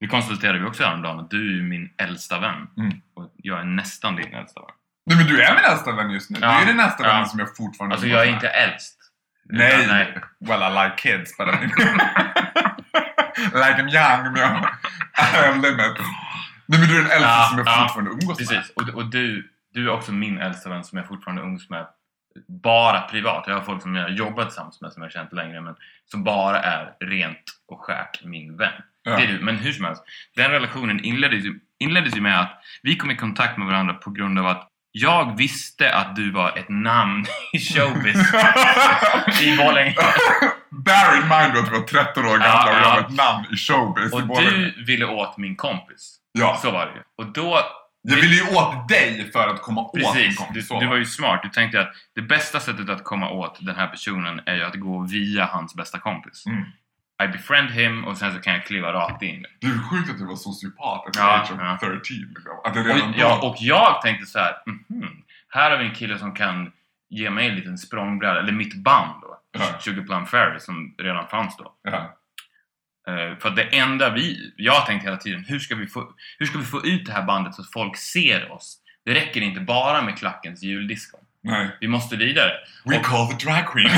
Det 0.00 0.06
konstaterade 0.06 0.58
vi 0.58 0.64
också 0.66 0.84
häromdagen 0.84 1.20
att 1.20 1.30
du 1.30 1.58
är 1.58 1.62
min 1.62 1.90
äldsta 1.98 2.40
vän. 2.40 2.68
Mm. 2.76 3.00
Och 3.14 3.32
jag 3.36 3.60
är 3.60 3.64
nästan 3.64 4.16
din 4.16 4.34
äldsta 4.34 4.60
vän. 4.60 4.70
Nej 5.06 5.16
men 5.18 5.26
du 5.26 5.42
är 5.42 5.54
min 5.54 5.62
nästa 5.62 5.92
vän 5.92 6.10
just 6.10 6.30
nu. 6.30 6.38
Ja. 6.42 6.56
Du 6.56 6.62
är 6.62 6.66
den 6.66 6.76
nästa 6.76 7.02
Ja. 7.02 7.08
vännen 7.08 7.26
som 7.26 7.38
jag 7.38 7.56
fortfarande 7.56 7.94
Alltså 7.94 8.08
jag 8.08 8.22
är 8.26 8.30
inte 8.30 8.48
äldst. 8.48 8.94
Nej. 9.44 9.84
Utan, 9.84 9.96
nej. 9.96 10.14
Well 10.40 10.62
I 10.62 10.84
like 10.84 10.96
kids 10.96 11.36
but 11.38 11.48
I 11.48 11.50
mean... 11.50 11.68
like 13.54 13.82
I'm 13.82 13.90
young 13.90 14.34
but 14.34 14.42
I 14.42 15.22
have 15.22 15.54
limits. 15.70 16.00
Nej 16.66 16.80
men 16.80 16.88
du 16.88 16.98
är 16.98 17.02
den 17.02 17.10
äldsta 17.10 17.28
Ja, 17.28 17.46
som 17.50 17.58
jag 17.58 17.66
ja. 17.66 17.82
fortfarande 17.82 18.10
umgås 18.10 18.26
med. 18.40 18.48
Precis. 18.48 18.70
Och, 18.76 18.88
och 18.88 19.10
du, 19.10 19.50
du 19.74 19.84
är 19.86 19.90
också 19.92 20.12
min 20.12 20.38
äldsta 20.38 20.68
vän 20.70 20.84
som 20.84 20.98
jag 20.98 21.08
fortfarande 21.08 21.42
umgås 21.42 21.70
med. 21.70 21.86
Bara 22.62 23.00
privat. 23.00 23.44
Jag 23.46 23.54
har 23.54 23.60
folk 23.60 23.82
som 23.82 23.94
jag 23.94 24.02
har 24.02 24.10
jobbat 24.10 24.48
tillsammans 24.48 24.80
med 24.80 24.92
som 24.92 25.02
jag 25.02 25.06
har 25.08 25.12
känt 25.12 25.32
längre. 25.32 25.60
Men 25.60 25.74
som 26.10 26.24
bara 26.24 26.60
är 26.62 26.92
rent 27.00 27.42
och 27.68 27.80
skärt 27.80 28.24
min 28.24 28.56
vän. 28.56 28.72
Ja. 29.02 29.16
Det 29.16 29.22
är 29.22 29.26
du. 29.26 29.38
Men 29.40 29.56
hur 29.56 29.72
som 29.72 29.84
helst. 29.84 30.02
Den 30.36 30.50
relationen 30.50 31.04
inleddes 31.04 31.44
ju, 31.44 31.60
inleddes 31.80 32.16
ju 32.16 32.20
med 32.20 32.40
att 32.40 32.60
vi 32.82 32.96
kom 32.96 33.10
i 33.10 33.16
kontakt 33.16 33.58
med 33.58 33.66
varandra 33.66 33.94
på 33.94 34.10
grund 34.10 34.38
av 34.38 34.46
att 34.46 34.68
jag 34.92 35.36
visste 35.38 35.94
att 35.94 36.16
du 36.16 36.30
var 36.30 36.58
ett 36.58 36.68
namn 36.68 37.24
i 37.52 37.58
showbiz 37.58 38.16
i 39.42 39.56
Borlänge. 39.56 39.94
Bear 40.70 41.16
in 41.16 41.22
mind 41.28 41.56
att 41.58 41.66
vi 41.72 41.78
var 41.78 41.86
13 41.86 42.24
år 42.24 42.30
gamla 42.30 42.46
Ja, 42.46 42.68
och 42.68 42.74
jag 42.74 42.82
ja. 42.84 42.90
var 42.94 43.00
ett 43.00 43.16
namn 43.16 43.46
i 43.52 43.56
showbiz 43.56 44.12
i 44.12 44.16
Och 44.16 44.26
Borlänge. 44.26 44.50
du 44.50 44.84
ville 44.84 45.06
åt 45.06 45.36
min 45.36 45.56
kompis. 45.56 46.16
Ja. 46.32 46.58
Så 46.62 46.70
var 46.70 46.86
det 46.86 46.92
ju. 46.92 47.02
Och 47.18 47.32
då 47.32 47.58
Jag 48.02 48.16
ville 48.16 48.34
ju 48.34 48.56
åt 48.56 48.88
dig 48.88 49.30
för 49.32 49.48
att 49.48 49.62
komma 49.62 49.80
åt 49.80 49.94
din 49.94 50.04
Precis, 50.04 50.38
du, 50.38 50.44
kompis. 50.44 50.68
du 50.68 50.86
var 50.86 50.96
ju 50.96 51.04
smart. 51.04 51.40
Du 51.42 51.48
tänkte 51.48 51.80
att 51.80 51.92
det 52.14 52.22
bästa 52.22 52.60
sättet 52.60 52.88
att 52.88 53.04
komma 53.04 53.30
åt 53.30 53.66
den 53.66 53.76
här 53.76 53.86
personen 53.86 54.40
är 54.46 54.54
ju 54.54 54.62
att 54.62 54.74
gå 54.74 55.02
via 55.02 55.44
hans 55.44 55.74
bästa 55.74 55.98
kompis. 55.98 56.46
Mm. 56.46 56.64
I 57.24 57.28
befriend 57.28 57.70
him 57.70 58.04
och 58.04 58.16
sen 58.16 58.34
så 58.34 58.40
kan 58.40 58.52
jag 58.52 58.64
kliva 58.64 58.92
rakt 58.92 59.22
in. 59.22 59.44
Det 59.60 59.66
är 59.66 59.90
sjukt 59.90 60.10
att 60.10 60.18
du 60.18 60.26
var 60.26 60.36
sociopat 60.36 61.06
at 61.06 61.16
Ja, 61.16 61.40
age 61.40 61.52
of 61.52 61.58
ja. 61.60 61.78
13. 61.80 62.00
Liksom. 62.08 62.52
Att 62.64 62.74
det 62.74 62.82
redan 62.82 63.08
Och, 63.10 63.14
ja, 63.18 63.48
och 63.48 63.56
jag 63.58 64.02
tänkte 64.02 64.26
så 64.26 64.38
här, 64.38 64.52
mhm, 64.66 65.08
här 65.48 65.70
har 65.70 65.78
vi 65.78 65.84
en 65.84 65.94
kille 65.94 66.18
som 66.18 66.34
kan 66.34 66.72
ge 67.10 67.30
mig 67.30 67.48
en 67.48 67.54
liten 67.54 67.78
språngbräda, 67.78 68.40
eller 68.40 68.52
mitt 68.52 68.74
band 68.74 69.20
då. 69.22 69.38
Ja. 69.52 69.80
Sugar 69.80 70.02
Plum 70.02 70.26
Fairy 70.26 70.60
som 70.60 70.94
redan 70.98 71.28
fanns 71.28 71.56
då. 71.56 71.72
Ja. 71.82 72.14
Eh, 73.08 73.38
för 73.38 73.50
det 73.50 73.62
enda 73.62 74.10
vi, 74.10 74.52
jag 74.56 74.72
har 74.72 74.86
tänkt 74.86 75.04
hela 75.06 75.16
tiden, 75.16 75.44
hur 75.48 75.58
ska, 75.58 75.74
vi 75.74 75.86
få, 75.86 76.12
hur 76.38 76.46
ska 76.46 76.58
vi 76.58 76.64
få 76.64 76.86
ut 76.86 77.06
det 77.06 77.12
här 77.12 77.22
bandet 77.22 77.54
så 77.54 77.62
att 77.62 77.72
folk 77.72 77.96
ser 77.96 78.52
oss? 78.52 78.76
Det 79.04 79.14
räcker 79.14 79.40
inte 79.40 79.60
bara 79.60 80.02
med 80.02 80.18
Klackens 80.18 80.62
juldisco. 80.62 81.18
Nej. 81.42 81.68
Vi 81.80 81.88
måste 81.88 82.16
vidare. 82.16 82.50
We 82.84 82.98
Och- 82.98 83.04
call 83.04 83.26
the 83.28 83.46
drag 83.46 83.66
queen. 83.72 83.90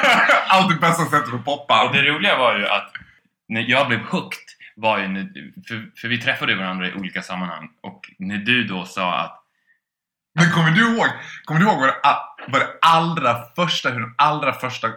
Alltid 0.48 0.80
bästa 0.80 1.04
sättet 1.04 1.34
att 1.34 1.44
poppa. 1.44 1.84
Och 1.88 1.92
det 1.94 2.02
roliga 2.02 2.38
var 2.38 2.58
ju 2.58 2.66
att 2.66 2.92
när 3.48 3.64
jag 3.70 3.88
blev 3.88 4.00
hooked 4.00 4.38
var 4.76 4.98
ju 4.98 5.08
när, 5.08 5.22
för, 5.68 5.90
för 6.00 6.08
vi 6.08 6.18
träffade 6.18 6.54
varandra 6.54 6.88
i 6.88 6.94
olika 6.94 7.22
sammanhang 7.22 7.68
och 7.80 8.00
när 8.18 8.36
du 8.36 8.64
då 8.64 8.84
sa 8.84 9.14
att 9.18 9.42
Men 10.34 10.50
kommer 10.50 10.70
du 10.70 10.80
ihåg, 10.94 11.06
kommer 11.44 11.60
du 11.60 11.66
ihåg 11.66 11.78
vad 11.80 11.88
det, 11.88 11.94
vad 12.48 12.60
det 12.60 12.68
allra 12.82 13.36
första, 13.56 13.90
hur 13.90 14.00
den 14.00 14.14
allra 14.18 14.52
första 14.52 14.88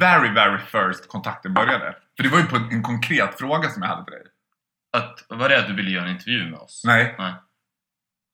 very, 0.00 0.28
very 0.28 0.58
first 0.58 1.08
kontakten 1.08 1.54
började? 1.54 1.94
För 2.16 2.22
det 2.22 2.28
var 2.28 2.38
ju 2.38 2.44
på 2.46 2.56
en, 2.56 2.70
en 2.70 2.82
konkret 2.82 3.38
fråga 3.38 3.68
som 3.68 3.82
jag 3.82 3.88
hade 3.88 4.04
till 4.04 4.12
dig. 4.12 4.22
att 4.96 5.24
var 5.28 5.48
det 5.48 5.58
att 5.58 5.66
du 5.66 5.74
ville 5.74 5.90
göra 5.90 6.04
en 6.04 6.10
intervju 6.10 6.50
med 6.50 6.58
oss? 6.60 6.82
Nej. 6.84 7.14
Nej. 7.18 7.32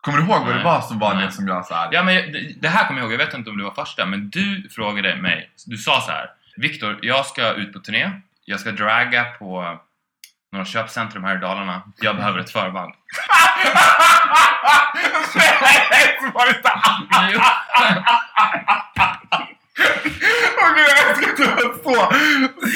Kommer 0.02 0.18
du 0.18 0.24
ihåg 0.24 0.40
vad 0.40 0.48
det 0.48 0.54
Nej. 0.54 0.64
var 0.64 0.80
som 0.80 0.98
var 0.98 1.14
Nej. 1.14 1.26
det 1.26 1.32
som 1.32 1.48
jag 1.48 1.66
sa? 1.66 1.88
Ja 1.92 2.02
men 2.02 2.14
det, 2.32 2.60
det 2.60 2.68
här 2.68 2.86
kommer 2.86 3.00
jag 3.00 3.04
ihåg, 3.06 3.12
jag 3.20 3.26
vet 3.26 3.34
inte 3.34 3.50
om 3.50 3.58
det 3.58 3.64
var 3.64 3.74
första 3.74 4.06
men 4.06 4.30
du 4.30 4.68
frågade 4.70 5.16
mig, 5.16 5.50
du 5.66 5.76
sa 5.76 6.00
så 6.00 6.10
här 6.10 6.30
Viktor, 6.56 6.98
jag 7.02 7.26
ska 7.26 7.52
ut 7.52 7.72
på 7.72 7.78
turné, 7.78 8.10
jag 8.44 8.60
ska 8.60 8.72
draga 8.72 9.24
på 9.24 9.78
några 10.52 10.64
köpcentrum 10.64 11.24
här 11.24 11.36
i 11.36 11.38
Dalarna, 11.38 11.82
jag 12.00 12.16
behöver 12.16 12.38
ett 12.38 12.50
förband. 12.50 12.94
Nej, 15.34 16.18
så 16.20 16.30
var 16.30 16.46
det 16.46 16.56
inte 16.56 16.68
alls! 16.68 17.42
Gud, 19.76 20.22
jag 20.76 21.10
att 21.10 21.36
du 21.36 21.44
var 21.44 21.60
så, 21.82 21.94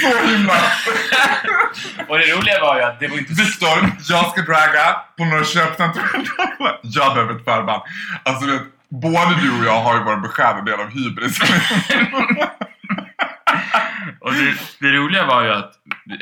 så 0.01 0.29
himla... 0.29 0.55
Och 2.09 2.19
det 2.19 2.33
roliga 2.33 2.61
var 2.61 2.77
ju 2.77 2.83
att 2.83 3.01
det 3.01 3.09
var 3.09 3.19
inte 3.19 3.33
Viktor, 3.33 3.93
jag 4.09 4.31
ska 4.31 4.43
draga 4.43 4.97
på 5.17 5.25
några 5.25 5.45
köpcentrum. 5.45 6.27
Jag 6.83 7.15
behöver 7.15 7.35
ett 7.35 7.45
förband. 7.45 7.83
Alltså 8.23 8.47
vet, 8.47 8.63
både 8.89 9.35
du 9.43 9.59
och 9.59 9.65
jag 9.65 9.81
har 9.81 9.95
ju 9.95 10.05
vår 10.05 10.17
beskärda 10.17 10.61
del 10.63 10.81
av 10.81 10.91
hybris. 10.91 11.41
Och 14.21 14.33
det, 14.33 14.55
det 14.81 14.93
roliga 14.93 15.27
var 15.27 15.45
ju 15.45 15.51
att, 15.51 15.73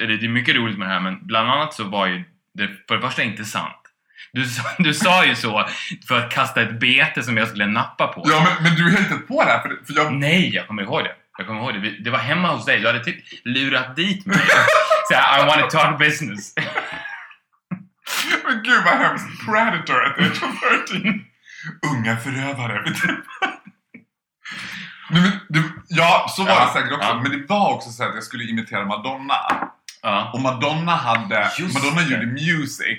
eller 0.00 0.16
det 0.16 0.26
är 0.26 0.28
mycket 0.28 0.56
roligt 0.56 0.78
med 0.78 0.88
det 0.88 0.92
här 0.92 1.00
men 1.00 1.26
bland 1.26 1.50
annat 1.50 1.74
så 1.74 1.84
var 1.84 2.06
ju 2.06 2.24
det 2.54 2.68
för 2.88 2.96
det 2.96 3.00
första 3.00 3.22
inte 3.22 3.44
sant. 3.44 3.83
Du, 4.34 4.44
sa- 4.48 4.74
du 4.78 4.94
sa 4.94 5.24
ju 5.24 5.34
så 5.34 5.68
för 6.08 6.18
att 6.18 6.30
kasta 6.32 6.62
ett 6.62 6.80
bete 6.80 7.22
som 7.22 7.36
jag 7.36 7.48
skulle 7.48 7.66
nappa 7.66 8.06
på. 8.06 8.22
Ja 8.26 8.46
men, 8.54 8.62
men 8.62 8.74
du 8.74 8.82
har 8.82 8.90
hittat 8.90 9.28
på 9.28 9.44
det 9.44 9.50
här 9.50 9.60
för, 9.62 9.68
för 9.86 9.94
jag... 9.94 10.12
Nej, 10.12 10.54
jag 10.54 10.66
kommer 10.66 10.82
ihåg 10.82 11.04
det. 11.04 11.12
Jag 11.38 11.46
kommer 11.46 11.60
ihåg 11.60 11.74
det. 11.82 11.90
Det 12.04 12.10
var 12.10 12.18
hemma 12.18 12.48
hos 12.48 12.64
dig. 12.64 12.80
Du 12.80 12.86
hade 12.86 13.04
typ 13.04 13.16
lurat 13.44 13.96
dit 13.96 14.26
mig. 14.26 14.38
Så 15.08 15.14
här, 15.14 15.42
I 15.42 15.46
want 15.46 15.70
to 15.70 15.78
talk 15.78 15.98
business. 15.98 16.52
Men 18.46 18.62
gud 18.62 18.82
vad 18.84 18.94
hemskt. 18.94 19.26
Predator 19.46 20.04
at 20.04 20.18
age 20.18 20.42
of 20.42 20.60
13. 20.88 21.24
Unga 21.96 22.16
förövare. 22.16 22.84
Nej, 25.10 25.22
men, 25.22 25.30
du, 25.48 25.82
ja, 25.88 26.26
så 26.28 26.42
var 26.44 26.50
Ja, 26.50 26.66
det 26.66 26.72
säkert 26.80 26.92
också. 26.92 27.08
ja. 27.08 27.20
Men 27.22 27.32
det 27.32 27.46
var 27.48 27.74
också 27.74 27.90
så 27.90 28.04
att 28.04 28.14
jag 28.14 28.24
skulle 28.24 28.44
imitera 28.44 28.84
Madonna. 28.84 29.34
Ja. 30.02 30.30
Och 30.34 30.40
Madonna 30.40 30.96
hade... 30.96 31.50
Just 31.58 31.74
Madonna 31.74 32.02
det. 32.02 32.14
gjorde 32.14 32.26
Music 32.26 32.98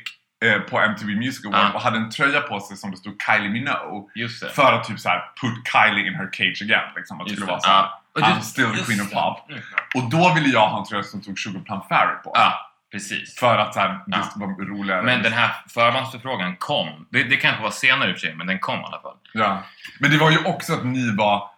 på 0.69 0.79
MTV 0.79 1.15
Music 1.15 1.45
Award 1.45 1.59
Ja. 1.59 1.71
och 1.73 1.81
hade 1.81 1.97
en 1.97 2.09
tröja 2.09 2.41
på 2.41 2.59
sig 2.59 2.77
som 2.77 2.91
det 2.91 2.97
stod 2.97 3.15
Kylie 3.21 3.49
Minogue. 3.49 4.29
För 4.53 4.73
att 4.73 4.83
typ 4.83 4.99
så 4.99 5.09
här 5.09 5.21
put 5.41 5.67
Kylie 5.71 6.07
in 6.07 6.15
her 6.15 6.29
cage 6.31 6.61
again. 6.61 6.89
Liksom, 6.95 7.21
att 7.21 7.27
det 7.27 7.33
skulle 7.33 7.47
vara 7.47 7.59
så. 7.59 7.85
Och 8.15 8.21
I'm 8.21 8.39
still 8.39 8.71
the 8.77 8.83
queen 8.83 9.01
of 9.01 9.11
pop. 9.11 9.49
Mm. 9.49 9.61
Och 9.95 10.09
då 10.09 10.33
ville 10.33 10.49
jag 10.49 10.67
ha 10.69 10.79
en 10.79 10.85
tröja 10.85 11.03
som 11.03 11.21
tog 11.21 11.39
Sugar 11.39 11.59
Plum 11.61 11.81
Fairy 11.89 12.15
på. 12.23 12.31
Ja, 12.33 12.71
precis. 12.91 13.39
För 13.39 13.57
att 13.57 13.73
så 13.73 13.79
här, 13.79 13.89
det 13.89 14.17
Ja. 14.17 14.23
var 14.35 14.65
roligare. 14.65 15.01
Men 15.01 15.23
den 15.23 15.33
här 15.33 15.51
förbandsförfrågan 15.69 16.55
kom. 16.55 17.07
Det, 17.09 17.23
det 17.23 17.35
kanske 17.37 17.63
var 17.63 17.71
senare 17.71 18.09
i 18.09 18.13
och 18.13 18.15
för 18.15 18.27
sig, 18.27 18.35
men 18.35 18.47
den 18.47 18.59
kom 18.59 18.79
i 18.79 18.83
alla 18.83 19.01
fall. 19.01 19.15
Ja. 19.33 19.63
Men 19.99 20.11
det 20.11 20.17
var 20.17 20.31
ju 20.31 20.43
också 20.45 20.73
att 20.73 20.85
ni 20.85 21.15
var... 21.15 21.49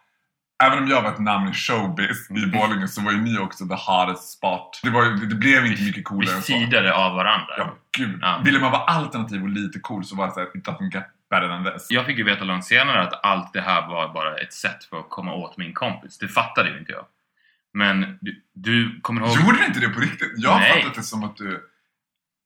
Även 0.64 0.78
om 0.78 0.88
jag 0.88 1.02
var 1.02 1.12
ett 1.12 1.20
namn 1.20 1.50
i 1.50 1.54
showbiz 1.54 2.32
i 2.32 2.46
Borlänge 2.46 2.88
så 2.88 3.02
var 3.02 3.12
ju 3.12 3.22
ni 3.22 3.38
också 3.38 3.68
the 3.68 3.76
hottest 3.76 4.30
spot. 4.30 4.80
Det, 4.84 4.90
var, 4.90 5.28
det 5.30 5.36
blev 5.36 5.66
inte 5.66 5.82
mycket 5.82 5.98
Vi 5.98 6.04
coolare 6.04 6.36
än 6.36 6.42
så. 6.42 6.48
sidade 6.48 6.94
av 6.94 7.16
varandra. 7.16 7.54
Ja, 7.58 7.76
gud. 7.98 8.20
Ja. 8.22 8.42
Ville 8.46 8.60
man 8.60 8.72
vara 8.72 8.82
alternativ 8.84 9.44
och 9.44 9.50
lite 9.50 9.80
cool 9.80 10.06
så 10.06 10.16
var 10.16 10.28
det 10.28 10.34
såhär, 10.34 10.58
it 10.58 10.68
doesn't 10.68 10.94
get 10.94 11.04
better 11.30 11.48
than 11.48 11.64
this. 11.64 11.88
Jag 11.90 12.06
fick 12.06 12.18
ju 12.18 12.24
veta 12.24 12.44
långt 12.44 12.66
senare 12.66 13.02
att 13.02 13.26
allt 13.26 13.54
det 13.54 13.62
här 13.62 13.88
var 13.88 14.14
bara 14.14 14.38
ett 14.38 14.54
sätt 14.54 14.84
för 14.84 15.00
att 15.00 15.10
komma 15.10 15.34
åt 15.34 15.58
min 15.58 15.74
kompis. 15.74 16.18
Det 16.18 16.28
fattade 16.28 16.70
ju 16.70 16.80
inte 16.80 16.92
jag. 16.92 17.06
Men 17.74 18.18
du, 18.22 18.42
du 18.54 19.02
kommer 19.02 19.22
ihåg... 19.22 19.38
Gjorde 19.38 19.58
du 19.58 19.66
inte 19.66 19.80
det 19.80 19.90
på 19.90 20.00
riktigt? 20.00 20.34
Jag 20.38 20.50
har 20.52 20.62
fattat 20.62 20.96
det 20.96 21.04
som 21.04 21.24
att 21.24 21.38
du... 21.38 21.70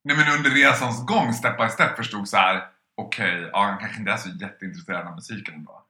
Nej 0.04 0.18
men 0.18 0.38
under 0.38 0.50
resans 0.50 1.06
gång, 1.06 1.34
step 1.34 1.58
by 1.58 1.70
step, 1.70 1.96
förstod 1.96 2.28
så 2.28 2.38
här. 2.38 2.62
okej, 2.98 3.50
ja, 3.54 3.64
han 3.64 3.78
kanske 3.78 4.00
inte 4.00 4.12
är 4.12 4.18
så 4.18 4.30
jätteintresserad 4.30 5.08
av 5.08 5.16
musiken 5.16 5.54
ändå. 5.54 5.84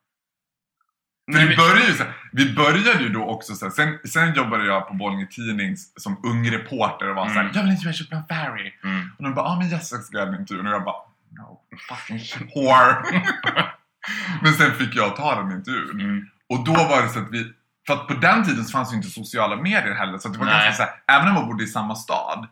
Nej, 1.33 1.47
vi 1.47 1.55
började 1.55 1.81
ju 1.85 1.93
vi 2.31 2.53
började 2.55 3.03
ju 3.03 3.09
då 3.09 3.23
också 3.25 3.55
så 3.55 3.65
här, 3.65 3.71
sen, 3.71 3.99
sen 4.09 4.33
jobbade 4.33 4.65
jag 4.65 4.87
på 4.87 4.93
Borlänge 4.93 5.25
Tidning 5.27 5.75
som 5.77 6.19
ung 6.23 6.51
reporter 6.51 7.09
och 7.09 7.15
var 7.15 7.27
såhär, 7.27 7.41
Mm. 7.41 7.51
jag 7.55 7.61
vill 7.63 7.71
intervjua 7.71 7.93
Chuck 7.93 8.09
Ferry. 8.29 8.73
Mm. 8.83 9.09
Och 9.17 9.23
de 9.23 9.33
bara, 9.33 9.45
ah, 9.45 9.57
men 9.59 9.69
Jessica 9.69 10.01
ska 10.01 10.17
göra 10.17 10.29
den 10.31 10.39
intervjun. 10.41 10.67
Och 10.67 10.73
jag 10.73 10.83
bara, 10.83 10.95
no 11.37 11.59
fucking 11.89 12.19
whore. 12.55 12.95
men 14.41 14.53
sen 14.53 14.71
fick 14.71 14.95
jag 14.95 15.15
ta 15.15 15.35
den 15.35 15.51
intervjun. 15.51 15.99
Mm. 16.01 16.27
Och 16.49 16.65
då 16.65 16.73
var 16.73 17.01
det 17.01 17.09
så 17.09 17.19
att 17.19 17.31
vi, 17.31 17.53
för 17.87 17.93
att 17.93 18.07
på 18.07 18.13
den 18.13 18.43
tiden 18.43 18.65
så 18.65 18.71
fanns 18.71 18.91
ju 18.93 18.95
inte 18.97 19.09
sociala 19.09 19.55
medier 19.55 19.93
heller. 19.93 20.17
Så 20.17 20.27
att 20.27 20.33
det 20.33 20.39
var 20.39 20.45
Nej. 20.45 20.65
ganska 20.65 20.73
så 20.73 20.89
här, 20.89 21.17
även 21.17 21.27
om 21.27 21.33
man 21.33 21.47
bodde 21.47 21.63
i 21.63 21.67
samma 21.67 21.95
stad 21.95 22.47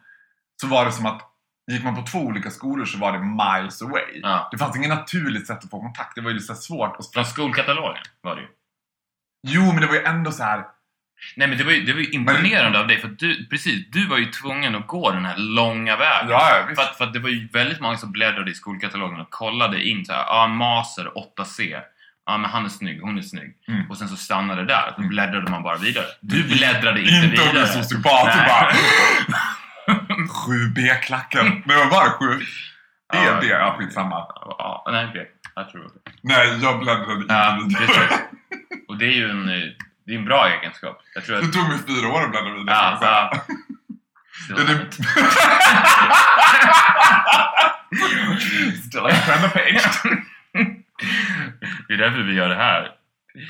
så 0.61 0.67
var 0.67 0.85
det 0.85 0.91
som 0.91 1.05
att 1.05 1.21
gick 1.71 1.83
man 1.83 1.95
på 1.95 2.01
två 2.01 2.19
olika 2.19 2.49
skolor 2.49 2.85
så 2.85 2.97
var 2.97 3.11
det 3.11 3.19
miles 3.19 3.81
away. 3.81 4.19
Ja. 4.21 4.47
Det 4.51 4.57
fanns 4.57 4.75
inget 4.75 4.89
naturligt 4.89 5.47
sätt 5.47 5.63
att 5.63 5.69
få 5.69 5.81
kontakt. 5.81 6.15
Det 6.15 6.21
var 6.21 6.29
ju 6.29 6.33
lite 6.33 6.47
så 6.47 6.55
svårt. 6.55 6.97
Och 6.97 7.05
Från 7.13 7.25
skolkatalogen 7.25 8.03
var 8.21 8.35
det 8.35 8.41
ju. 8.41 8.47
Jo, 9.47 9.65
men 9.71 9.81
det 9.81 9.87
var 9.87 9.93
ju 9.93 10.03
ändå 10.03 10.31
så 10.31 10.43
här. 10.43 10.63
Nej 11.35 11.47
men 11.47 11.57
det 11.57 11.63
var 11.63 11.71
ju, 11.71 11.81
det 11.85 11.93
var 11.93 11.99
ju 11.99 12.09
imponerande 12.09 12.79
av 12.79 12.87
dig 12.87 13.01
för 13.01 13.07
du, 13.07 13.47
precis, 13.49 13.85
du 13.91 14.07
var 14.07 14.17
ju 14.17 14.25
tvungen 14.25 14.75
att 14.75 14.87
gå 14.87 15.11
den 15.11 15.25
här 15.25 15.37
långa 15.37 15.95
vägen. 15.95 16.29
Ja. 16.29 16.67
För 16.75 16.81
att, 16.81 16.97
för 16.97 17.03
att 17.05 17.13
det 17.13 17.19
var 17.19 17.29
ju 17.29 17.47
väldigt 17.47 17.79
många 17.79 17.97
som 17.97 18.11
bläddrade 18.11 18.51
i 18.51 18.53
skolkatalogen 18.53 19.19
och 19.19 19.29
kollade 19.29 19.83
in 19.83 20.05
så 20.05 20.13
här, 20.13 20.23
ja, 20.27 20.47
Maser 20.47 21.05
8C. 21.37 21.81
Ja, 22.25 22.37
men 22.37 22.49
han 22.51 22.65
är 22.65 22.69
snygg, 22.69 23.01
hon 23.01 23.17
är 23.17 23.21
snygg. 23.21 23.53
Mm. 23.67 23.89
Och 23.89 23.97
sen 23.97 24.09
så 24.09 24.15
stannade 24.15 24.61
det 24.61 24.67
där. 24.67 24.87
Då 24.95 24.97
Mm. 24.97 25.09
bläddrade 25.09 25.51
man 25.51 25.63
bara 25.63 25.77
vidare. 25.77 26.05
Du 26.21 26.43
bläddrade 26.43 26.99
inte, 27.01 27.13
Inte 27.13 27.25
om 27.25 27.31
vidare. 27.31 27.51
du 27.53 27.59
är 27.59 27.65
sociopat. 27.65 28.35
Bara, 28.47 28.71
7B-klacken. 30.27 31.63
Det 31.67 31.75
var 31.75 31.85
bara 31.89 32.09
7. 32.11 32.25
Ja. 33.13 33.19
B, 33.23 33.37
B, 33.41 33.47
ja 33.47 33.75
skitsamma. 33.79 34.25
Ja, 34.57 34.87
nej, 34.91 35.05
okej. 35.09 35.31
Jag 35.55 35.69
tror 35.69 35.81
det. 35.81 36.11
Nej, 36.21 36.57
jag 36.61 36.79
bläddrade 36.79 37.13
inte 37.63 37.81
vidare. 37.81 38.09
det 38.99 39.05
är 39.05 39.11
ju 39.15 39.29
en, 39.29 39.49
eh, 39.49 39.55
det 40.05 40.13
är 40.13 40.17
en 40.17 40.25
bra 40.25 40.47
egenskap. 40.49 41.01
Jag 41.15 41.25
tror 41.25 41.35
Det 41.35 41.45
att... 41.45 41.53
tog 41.53 41.69
mig 41.69 41.77
fyra 41.87 42.07
år 42.07 42.23
att 42.23 42.31
bläddra 42.31 42.53
vidare. 42.53 42.75
Ja, 42.75 42.97
så 43.01 43.05
att 43.05 43.11
ja. 43.11 43.43
säga. 43.45 43.57
Ja, 44.49 44.55
det... 44.55 44.73
Still 48.87 49.03
like 49.03 49.21
turn 49.25 49.41
the 49.41 49.49
page. 49.49 50.01
Det 51.87 51.93
är 51.93 51.97
därför 51.97 52.23
vi 52.23 52.33
gör 52.33 52.49
det 52.49 52.55
här. 52.55 52.91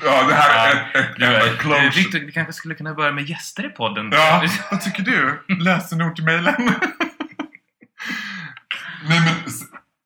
Ja, 0.04 0.22
det 0.28 0.34
här 0.34 0.68
är 0.68 0.76
ett, 0.76 0.96
ett, 0.96 1.16
Du, 1.16 1.24
ett, 1.36 1.64
eh. 1.64 1.96
Victor, 1.96 2.18
vi 2.18 2.32
kanske 2.32 2.52
skulle 2.52 2.74
kunna 2.74 2.94
börja 2.94 3.12
med 3.12 3.24
gäster 3.24 3.66
i 3.66 3.68
podden. 3.68 4.10
Ja, 4.12 4.44
vad 4.70 4.80
tycker 4.80 5.02
du? 5.02 5.42
Lösenord 5.64 6.14
till 6.16 6.24
mejlen. 6.24 6.54
Nej 9.08 9.20
men, 9.20 9.34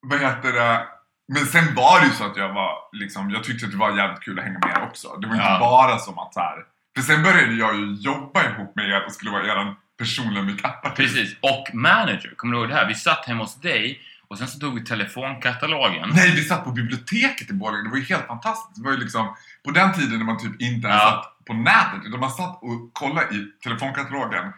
vad 0.02 0.20
heter 0.20 0.52
det? 0.52 0.86
Men 1.28 1.46
sen 1.46 1.74
var 1.74 2.00
det 2.00 2.06
ju 2.06 2.12
så 2.12 2.24
att 2.24 2.36
jag 2.36 2.52
var 2.52 2.72
liksom, 2.92 3.30
jag 3.30 3.44
tyckte 3.44 3.66
att 3.66 3.72
det 3.72 3.78
var 3.78 3.96
jävligt 3.96 4.20
kul 4.20 4.38
att 4.38 4.44
hänga 4.44 4.58
med 4.58 4.70
er 4.76 4.82
också. 4.82 5.08
Det 5.16 5.26
var 5.26 5.34
inte 5.34 5.46
Ja. 5.46 5.58
bara 5.60 5.98
som 5.98 6.18
att 6.18 6.34
så 6.34 6.40
här. 6.40 6.56
För 6.96 7.02
sen 7.02 7.22
började 7.22 7.52
jag 7.54 7.74
ju 7.76 7.94
jobba 7.94 8.44
ihop 8.44 8.76
med 8.76 8.88
er 8.88 9.04
och 9.06 9.12
skulle 9.12 9.30
vara 9.30 9.44
er 9.46 9.74
personliga 9.98 10.42
makeupartist. 10.42 10.96
Precis. 11.14 11.36
Och 11.40 11.74
manager. 11.74 12.32
Kommer 12.36 12.54
du 12.54 12.60
ihåg 12.60 12.68
det 12.68 12.74
här? 12.74 12.86
Vi 12.88 12.94
satt 12.94 13.26
hemma 13.26 13.42
hos 13.42 13.60
dig 13.60 14.00
och 14.28 14.38
sen 14.38 14.48
så 14.48 14.58
tog 14.58 14.74
vi 14.74 14.84
telefonkatalogen. 14.84 16.08
Nej, 16.14 16.30
vi 16.36 16.44
satt 16.44 16.64
på 16.64 16.70
biblioteket 16.70 17.50
i 17.50 17.52
Borlänge. 17.52 17.82
Det 17.84 17.90
var 17.90 17.96
ju 17.96 18.04
helt 18.04 18.26
fantastiskt. 18.26 18.76
Det 18.76 18.84
var 18.84 18.92
ju 18.92 18.98
liksom 18.98 19.36
på 19.64 19.70
den 19.70 19.92
tiden 19.92 20.18
när 20.18 20.24
man 20.26 20.38
typ 20.38 20.60
inte 20.60 20.88
ens 20.88 21.02
Ja. 21.02 21.10
satt 21.24 21.44
på 21.46 21.52
nätet. 21.54 22.00
Utan 22.06 22.20
man 22.20 22.30
satt 22.30 22.62
och 22.62 22.90
kollade 22.92 23.34
i 23.34 23.46
telefonkatalogen. 23.64 24.52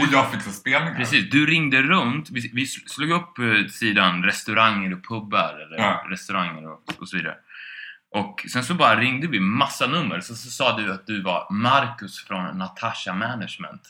Och 0.00 0.06
jag 0.12 0.30
fixade 0.32 0.54
spelningar. 0.56 0.94
Precis, 0.96 1.30
du 1.30 1.46
ringde 1.46 1.82
runt. 1.82 2.30
Vi, 2.30 2.50
vi 2.54 2.66
slog 2.66 3.10
upp 3.10 3.38
eh, 3.38 3.66
sidan 3.70 4.22
restauranger 4.24 4.92
och 4.92 5.04
pubbar 5.08 5.54
eller 5.66 5.76
Ja. 5.84 6.04
restauranger 6.10 6.72
och, 6.72 7.00
och 7.00 7.08
så 7.08 7.16
vidare. 7.16 7.34
Och 8.14 8.44
sen 8.52 8.64
så 8.64 8.74
bara 8.74 8.96
ringde 8.96 9.26
vi 9.26 9.40
massa 9.40 9.86
nummer. 9.86 10.20
Så, 10.20 10.34
så 10.34 10.50
sa 10.50 10.76
du 10.78 10.92
att 10.92 11.06
du 11.06 11.22
var 11.22 11.46
Marcus 11.52 12.24
från 12.26 12.58
Natasha 12.58 13.12
Management. 13.14 13.82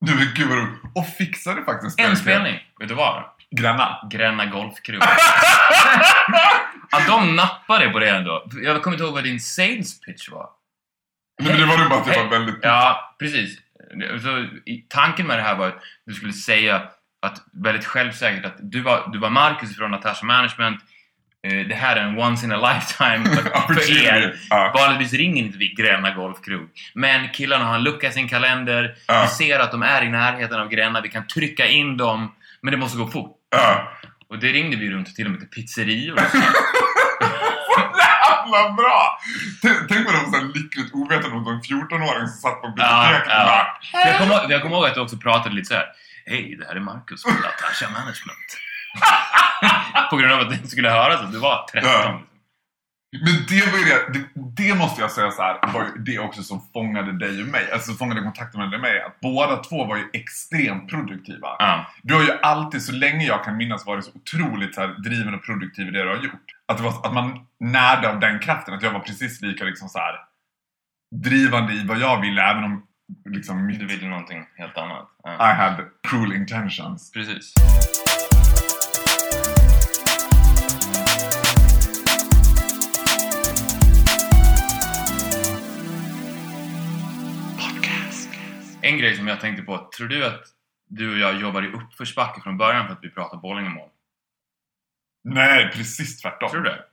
Du, 0.00 0.32
gud 0.34 0.48
vad 0.48 0.58
roligt. 0.58 0.80
Och 0.94 1.06
fixade 1.06 1.64
faktiskt 1.64 2.00
En 2.00 2.16
spelning! 2.16 2.60
Vet 2.78 2.88
du 2.88 2.94
vad? 2.94 3.24
Gränna. 3.50 4.08
Gränna 4.10 4.46
Golfkrog. 4.46 5.02
ja, 6.90 7.00
de 7.06 7.36
nappade 7.36 7.88
på 7.90 7.98
det 7.98 8.08
ändå. 8.10 8.46
Jag 8.62 8.82
kommer 8.82 8.94
inte 8.96 9.04
ihåg 9.04 9.14
vad 9.14 9.24
din 9.24 9.40
sales 9.40 10.00
pitch 10.00 10.28
var. 10.30 10.48
Men 11.42 11.56
det 11.60 11.66
var 11.66 11.78
nog 11.78 11.88
bara 11.90 11.98
att 12.00 12.04
det 12.06 12.10
var 12.10 12.18
Hej. 12.20 12.28
väldigt... 12.30 12.58
Ja, 12.62 13.16
precis. 13.18 13.58
Så, 14.22 14.46
i, 14.66 14.84
tanken 14.88 15.26
med 15.26 15.38
det 15.38 15.42
här 15.42 15.56
var 15.56 15.68
att 15.68 15.82
du 16.06 16.14
skulle 16.14 16.32
säga 16.32 16.82
att 17.22 17.42
väldigt 17.52 17.84
självsäkert 17.84 18.44
att 18.44 18.56
du 18.60 18.80
var, 18.80 19.10
du 19.12 19.18
var 19.18 19.30
Marcus 19.30 19.76
från 19.76 19.90
Natasha 19.90 20.26
Management. 20.26 20.80
Eh, 21.46 21.66
det 21.66 21.74
här 21.74 21.96
är 21.96 22.00
en 22.00 22.18
once 22.18 22.46
in 22.46 22.52
a 22.52 22.74
lifetime 22.74 23.24
för, 23.74 24.04
er. 24.04 24.36
Ja. 24.50 24.72
Vanligtvis 24.74 25.12
ringer 25.12 25.42
inte 25.42 25.58
vi 25.58 25.68
Gränna 25.68 26.14
Golfkrog. 26.14 26.68
Men 26.94 27.28
killarna 27.28 27.64
har 27.64 27.74
en 27.74 27.82
lucka 27.82 28.08
i 28.08 28.12
sin 28.12 28.28
kalender. 28.28 28.94
Ja. 29.06 29.22
Vi 29.22 29.28
ser 29.28 29.60
att 29.60 29.72
de 29.72 29.82
är 29.82 30.02
i 30.04 30.08
närheten 30.08 30.60
av 30.60 30.68
Gränna. 30.68 31.00
Vi 31.00 31.08
kan 31.08 31.26
trycka 31.26 31.66
in 31.66 31.96
dem. 31.96 32.34
Men 32.60 32.70
det 32.70 32.76
måste 32.76 32.98
gå 32.98 33.06
fort. 33.06 33.36
Ja. 33.50 33.92
Och 34.28 34.38
det 34.38 34.52
ringde 34.52 34.76
vi 34.76 34.90
runt 34.90 35.16
till 35.16 35.24
och 35.24 35.30
med 35.30 35.40
till 35.40 35.48
pizzerior. 35.48 36.14
och 36.14 36.20
så. 36.30 36.38
Jävla 38.44 38.72
bra! 38.72 39.18
Tänk 39.88 40.06
vad 40.06 40.14
de 40.14 40.30
var 40.30 40.38
så 40.40 40.44
lyckligt 40.58 40.94
ovetande 40.94 41.36
om 41.36 41.44
de 41.44 41.60
14-åring 41.60 42.28
som 42.28 42.38
satt 42.44 42.60
på 42.62 42.68
biblioteket 42.68 43.22
Ja, 43.28 43.44
bara... 43.44 43.66
ja. 43.92 44.08
Jag 44.08 44.18
kommer 44.18 44.50
jag 44.52 44.62
kommer 44.62 44.76
ihåg 44.76 44.86
att 44.86 44.94
du 44.94 45.00
också 45.00 45.16
pratade 45.16 45.54
lite 45.54 45.68
så 45.68 45.74
här. 45.74 45.86
Hej, 46.26 46.56
det 46.58 46.66
här 46.68 46.74
är 46.76 46.80
Marcus 46.80 47.22
från 47.22 47.34
Natasha 47.34 47.86
Management. 47.98 48.48
På 50.10 50.16
grund 50.16 50.32
av 50.32 50.40
att 50.40 50.50
det 50.62 50.68
skulle 50.68 50.90
höras 50.90 51.20
att 51.20 51.32
du 51.32 51.38
var 51.38 51.66
13. 51.72 51.90
Ja. 51.90 52.20
Men 53.22 53.34
det 53.48 53.72
var 53.72 53.78
ju 53.78 53.84
det, 53.84 54.12
det, 54.12 54.24
det 54.62 54.74
måste 54.74 55.00
jag 55.00 55.10
säga 55.10 55.30
så 55.30 55.42
här, 55.42 55.72
var 55.72 55.84
ju 55.84 56.02
det 56.02 56.18
också 56.18 56.42
som 56.42 56.60
fångade 56.72 57.18
dig 57.18 57.42
och 57.42 57.48
mig. 57.48 57.72
Alltså 57.72 57.92
fångade 57.92 58.22
kontakten 58.22 58.60
med 58.60 58.70
dig 58.70 58.76
och 58.76 58.82
mig. 58.82 59.02
Att 59.02 59.20
båda 59.20 59.56
två 59.56 59.84
var 59.84 59.96
ju 59.96 60.04
extremt 60.12 60.90
produktiva. 60.90 61.48
Ja. 61.58 61.86
Du 62.02 62.14
har 62.14 62.22
ju 62.22 62.32
alltid, 62.42 62.82
så 62.82 62.92
länge 62.92 63.26
jag 63.26 63.44
kan 63.44 63.56
minnas, 63.56 63.86
varit 63.86 64.04
så 64.04 64.10
otroligt 64.14 64.74
så 64.74 64.80
här, 64.80 64.88
driven 64.88 65.34
och 65.34 65.44
produktiv 65.44 65.88
i 65.88 65.90
det 65.90 66.02
du 66.02 66.08
har 66.08 66.16
gjort. 66.16 66.46
Att, 66.66 66.80
var, 66.80 67.06
att 67.06 67.14
man 67.14 67.46
närde 67.60 68.10
av 68.10 68.20
den 68.20 68.38
kraften. 68.38 68.74
Att 68.74 68.82
jag 68.82 68.92
var 68.92 69.00
precis 69.00 69.40
lika 69.42 69.64
liksom 69.64 69.88
så 69.88 69.98
här, 69.98 70.14
drivande 71.14 71.72
i 71.72 71.86
vad 71.86 71.98
jag 71.98 72.20
ville, 72.20 72.42
även 72.42 72.64
om 72.64 72.86
liksom, 73.24 73.66
mitt, 73.66 73.80
Du 73.80 73.86
ville 73.86 74.08
någonting 74.08 74.46
helt 74.56 74.78
annat. 74.78 75.08
Ja. 75.22 75.50
I 75.50 75.54
had 75.54 75.84
cruel 76.08 76.32
intentions. 76.32 77.12
Precis. 77.12 77.54
En 88.84 88.98
grej 88.98 89.16
som 89.16 89.28
jag 89.28 89.40
tänkte 89.40 89.62
på. 89.62 89.90
Tror 89.96 90.08
du 90.08 90.24
att 90.26 90.42
du 90.88 91.12
och 91.12 91.18
jag 91.18 91.40
jobbar 91.40 91.62
i 91.62 91.72
uppförsbacke 91.72 92.40
från 92.40 92.58
början 92.58 92.86
för 92.86 92.92
att 92.92 93.04
vi 93.04 93.10
pratar 93.10 93.36
Borlängemål? 93.36 93.88
Nej, 95.24 95.70
precis 95.72 96.22
tvärtom. 96.22 96.50
Tror 96.50 96.62
du 96.62 96.70
det? 96.70 96.84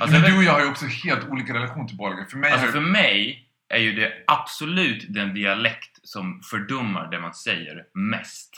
Alltså, 0.00 0.18
Men 0.18 0.30
du 0.30 0.36
och 0.36 0.44
jag 0.44 0.52
har 0.52 0.60
ju 0.60 0.70
också 0.70 0.86
helt 0.86 1.28
olika 1.28 1.54
relation 1.54 1.86
till 1.86 1.96
Borlänge. 1.96 2.26
För 2.26 2.36
mig 2.36 2.52
Alltså 2.52 2.66
för 2.66 2.80
mig 2.80 3.48
är 3.68 3.78
ju 3.78 3.92
det 3.92 4.12
absolut 4.26 5.06
den 5.08 5.34
dialekt 5.34 5.98
som 6.02 6.42
fördummar 6.42 7.10
det 7.10 7.20
man 7.20 7.34
säger 7.34 7.86
mest. 7.94 8.50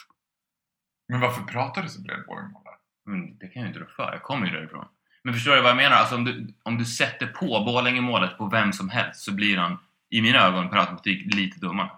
Men 1.09 1.21
varför 1.21 1.43
pratar 1.43 1.83
du 1.83 1.89
så 1.89 2.01
bred 2.01 2.25
Borlängemål? 2.27 2.63
Men 3.07 3.39
det 3.39 3.49
kan 3.49 3.63
jag 3.63 3.63
ju 3.63 3.69
inte 3.69 3.81
rå 3.81 3.87
för, 3.97 4.13
jag 4.13 4.23
kommer 4.23 4.47
ju 4.47 4.53
därifrån. 4.53 4.85
Men 5.25 5.35
förstår 5.35 5.55
du 5.57 5.61
vad 5.61 5.71
jag 5.71 5.77
menar? 5.77 5.97
Alltså 5.97 6.15
om 6.15 6.25
du, 6.25 6.55
om 6.63 6.79
du 6.79 6.85
sätter 6.85 7.27
på 7.27 7.47
Borlängemålet 7.47 8.39
på 8.39 8.47
vem 8.47 8.73
som 8.73 8.89
helst 8.89 9.21
så 9.21 9.33
blir 9.33 9.57
han 9.57 9.79
i 10.11 10.23
mina 10.23 10.39
ögon 10.39 10.71
per 10.71 10.77
automatik 10.77 11.35
lite 11.35 11.61
dummare. 11.61 11.91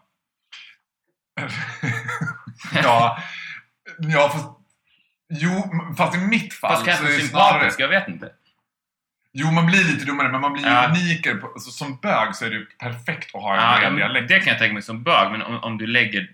ja, 2.82 3.18
ja 3.98 4.28
fast... 4.32 4.48
Jo, 5.28 5.62
fast 5.96 6.14
i 6.16 6.18
mitt 6.18 6.54
fall 6.54 6.70
Fast 6.70 6.84
kanske 6.86 7.06
sympatisk, 7.20 7.80
jag 7.80 7.88
vet 7.88 8.08
inte. 8.08 8.28
Jo, 9.32 9.50
man 9.50 9.66
blir 9.66 9.84
lite 9.84 10.04
dummare, 10.04 10.28
men 10.32 10.40
man 10.40 10.52
blir 10.52 10.66
Ja. 10.66 10.88
unikare. 10.88 11.34
På, 11.34 11.46
alltså, 11.46 11.70
som 11.70 11.96
bög 11.96 12.34
så 12.34 12.44
är 12.44 12.50
det 12.50 12.56
ju 12.56 12.66
perfekt 12.66 13.34
att 13.34 13.42
ha 13.42 13.54
en 13.56 13.62
Ja, 13.62 13.78
bred 13.90 13.96
dialekt. 13.96 14.28
det 14.28 14.38
kan 14.40 14.48
jag 14.48 14.58
tänka 14.58 14.72
mig 14.74 14.82
som 14.82 15.02
bög, 15.02 15.30
men 15.30 15.42
om, 15.42 15.56
om 15.64 15.78
du 15.78 15.86
lägger 15.86 16.28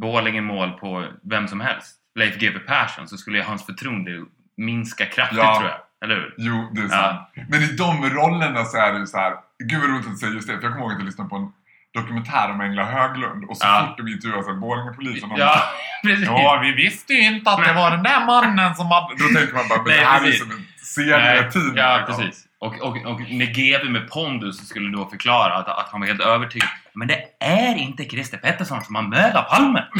Borlänge-mål 0.00 0.70
på 0.72 1.06
vem 1.22 1.48
som 1.48 1.60
helst, 1.60 1.96
Leif 2.14 2.38
GW 2.38 2.58
Persson, 2.58 3.08
så 3.08 3.16
skulle 3.16 3.42
hans 3.42 3.66
förtroende 3.66 4.24
minska 4.56 5.06
kraftigt 5.06 5.38
Ja. 5.38 5.56
tror 5.58 5.68
jag. 5.70 5.78
Eller 6.04 6.14
hur? 6.14 6.34
Jo, 6.38 6.70
det 6.74 6.80
är 6.80 6.84
Ja. 6.84 6.90
sant. 6.90 7.48
Men 7.48 7.62
i 7.62 7.66
de 7.66 8.10
rollerna 8.10 8.64
så 8.64 8.76
är 8.76 8.92
det 8.92 8.98
ju 8.98 9.06
så 9.06 9.16
här. 9.18 9.34
Gud 9.64 9.80
vad 9.80 9.90
roligt 9.90 10.06
att 10.06 10.18
säga 10.18 10.32
just 10.32 10.48
det, 10.48 10.54
för 10.56 10.62
jag 10.62 10.72
kommer 10.72 10.84
ihåg 10.84 10.92
att 10.92 10.98
jag 10.98 11.06
lyssnade 11.06 11.30
på 11.30 11.36
en 11.36 11.52
dokumentär 11.96 12.50
om 12.50 12.60
Engla 12.60 12.84
Höglund 12.84 13.44
och 13.48 13.56
så 13.56 13.66
Ja. 13.66 13.86
fort 13.88 13.96
de 13.96 14.08
intervjuade 14.12 14.42
så 14.44 14.50
här, 14.50 14.56
Borlängepolisen 14.58 15.30
Ja, 15.36 15.62
precis. 16.02 16.26
Ja, 16.26 16.60
vi 16.62 16.72
visste 16.72 17.12
ju 17.12 17.20
inte 17.26 17.50
att 17.50 17.64
det 17.64 17.72
var 17.72 17.90
den 17.90 18.02
där 18.02 18.26
mannen 18.26 18.74
som 18.74 18.86
hade... 18.86 19.14
Då 19.18 19.28
tänker 19.38 19.54
man 19.54 19.68
bara, 19.68 19.82
men 19.82 19.88
Nej, 19.88 20.00
det 20.00 20.06
här 20.06 20.20
precis. 20.20 20.40
är 20.40 20.44
som 20.44 20.50
en 20.50 20.66
serietidning. 20.94 21.76
Ja, 21.76 21.96
liksom. 21.98 22.16
precis. 22.24 22.42
Och, 22.58 22.74
och, 22.80 22.96
och 23.06 23.20
när 23.20 23.46
GW 23.46 23.90
med 23.90 24.10
pondus 24.10 24.68
skulle 24.68 24.96
då 24.96 25.06
förklara 25.08 25.54
att, 25.54 25.68
att 25.68 25.88
han 25.92 26.00
var 26.00 26.06
helt 26.06 26.20
övertygad. 26.20 26.68
Men 26.94 27.08
det 27.08 27.20
är 27.40 27.74
inte 27.76 28.04
Christer 28.04 28.38
Pettersson 28.38 28.84
som 28.84 28.94
har 28.94 29.02
mördat 29.02 29.48
Palme. 29.50 29.84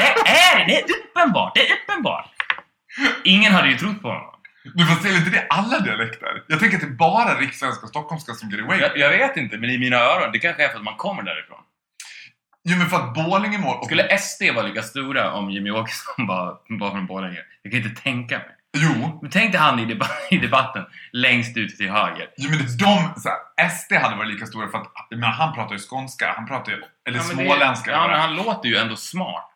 Det 0.00 0.30
är 0.30 0.66
det! 0.66 0.76
är 0.80 0.84
uppenbart! 0.84 1.52
Det 1.54 1.60
är 1.60 1.72
uppenbart! 1.82 2.26
Ingen 3.24 3.52
hade 3.52 3.68
ju 3.68 3.76
trott 3.78 4.02
på 4.02 4.08
honom. 4.08 4.24
Du 4.74 4.86
får 4.86 5.02
se 5.02 5.16
inte 5.16 5.30
det 5.30 5.46
alla 5.50 5.80
dialekter. 5.80 6.42
Jag 6.46 6.60
tänker 6.60 6.76
att 6.76 6.82
det 6.82 6.88
är 6.88 6.90
bara 6.90 7.34
rikssvenska 7.40 7.82
och 7.82 7.88
stockholmska 7.88 8.32
som 8.34 8.50
går 8.50 8.62
away. 8.62 8.78
Jag, 8.80 8.98
jag 8.98 9.10
vet 9.10 9.36
inte, 9.36 9.58
men 9.58 9.70
i 9.70 9.78
mina 9.78 9.96
öron, 9.96 10.32
det 10.32 10.38
kanske 10.38 10.64
är 10.64 10.68
för 10.68 10.76
att 10.78 10.84
man 10.84 10.96
kommer 10.96 11.22
därifrån. 11.22 11.58
Jo 12.68 12.76
men 12.78 12.86
för 12.88 12.96
att 12.96 13.14
Borlängemål... 13.14 13.76
och- 13.76 13.84
Skulle 13.86 14.18
SD 14.18 14.42
vara 14.54 14.66
lika 14.66 14.82
stora 14.82 15.32
om 15.32 15.50
Jimmy 15.50 15.70
Åkesson 15.70 16.26
var, 16.26 16.58
var 16.68 16.90
från 16.90 17.06
Borlänge? 17.06 17.38
Jag 17.62 17.72
kan 17.72 17.82
inte 17.82 18.02
tänka 18.02 18.38
mig. 18.38 18.46
Jo, 18.78 19.18
Men 19.22 19.30
tänk 19.30 19.52
dig 19.52 19.60
han 19.60 19.78
i, 19.78 19.84
debat- 19.84 20.10
i 20.30 20.36
debatten 20.38 20.84
längst 21.12 21.56
ut 21.56 21.76
till 21.76 21.90
höger. 21.90 22.28
jo 22.36 22.50
men 22.50 22.58
det 22.58 22.64
är 22.64 22.78
de... 23.14 23.20
Så 23.20 23.28
här, 23.28 23.68
SD 23.68 23.92
hade 23.92 24.16
varit 24.16 24.32
lika 24.34 24.46
stora 24.46 24.68
för 24.68 24.78
att... 24.78 24.92
Menar, 25.10 25.28
han 25.28 25.54
pratar 25.54 25.72
ju 25.72 25.78
skånska, 25.78 26.32
han 26.36 26.46
pratar 26.46 26.72
ju... 26.72 26.78
Eller 27.08 27.18
Ja, 27.18 27.24
men 27.28 27.36
det- 27.36 27.44
småländska. 27.44 27.90
Ja, 27.90 28.08
men 28.08 28.20
han 28.20 28.36
låter 28.36 28.68
ju 28.68 28.76
ändå 28.76 28.96
smart. 28.96 29.52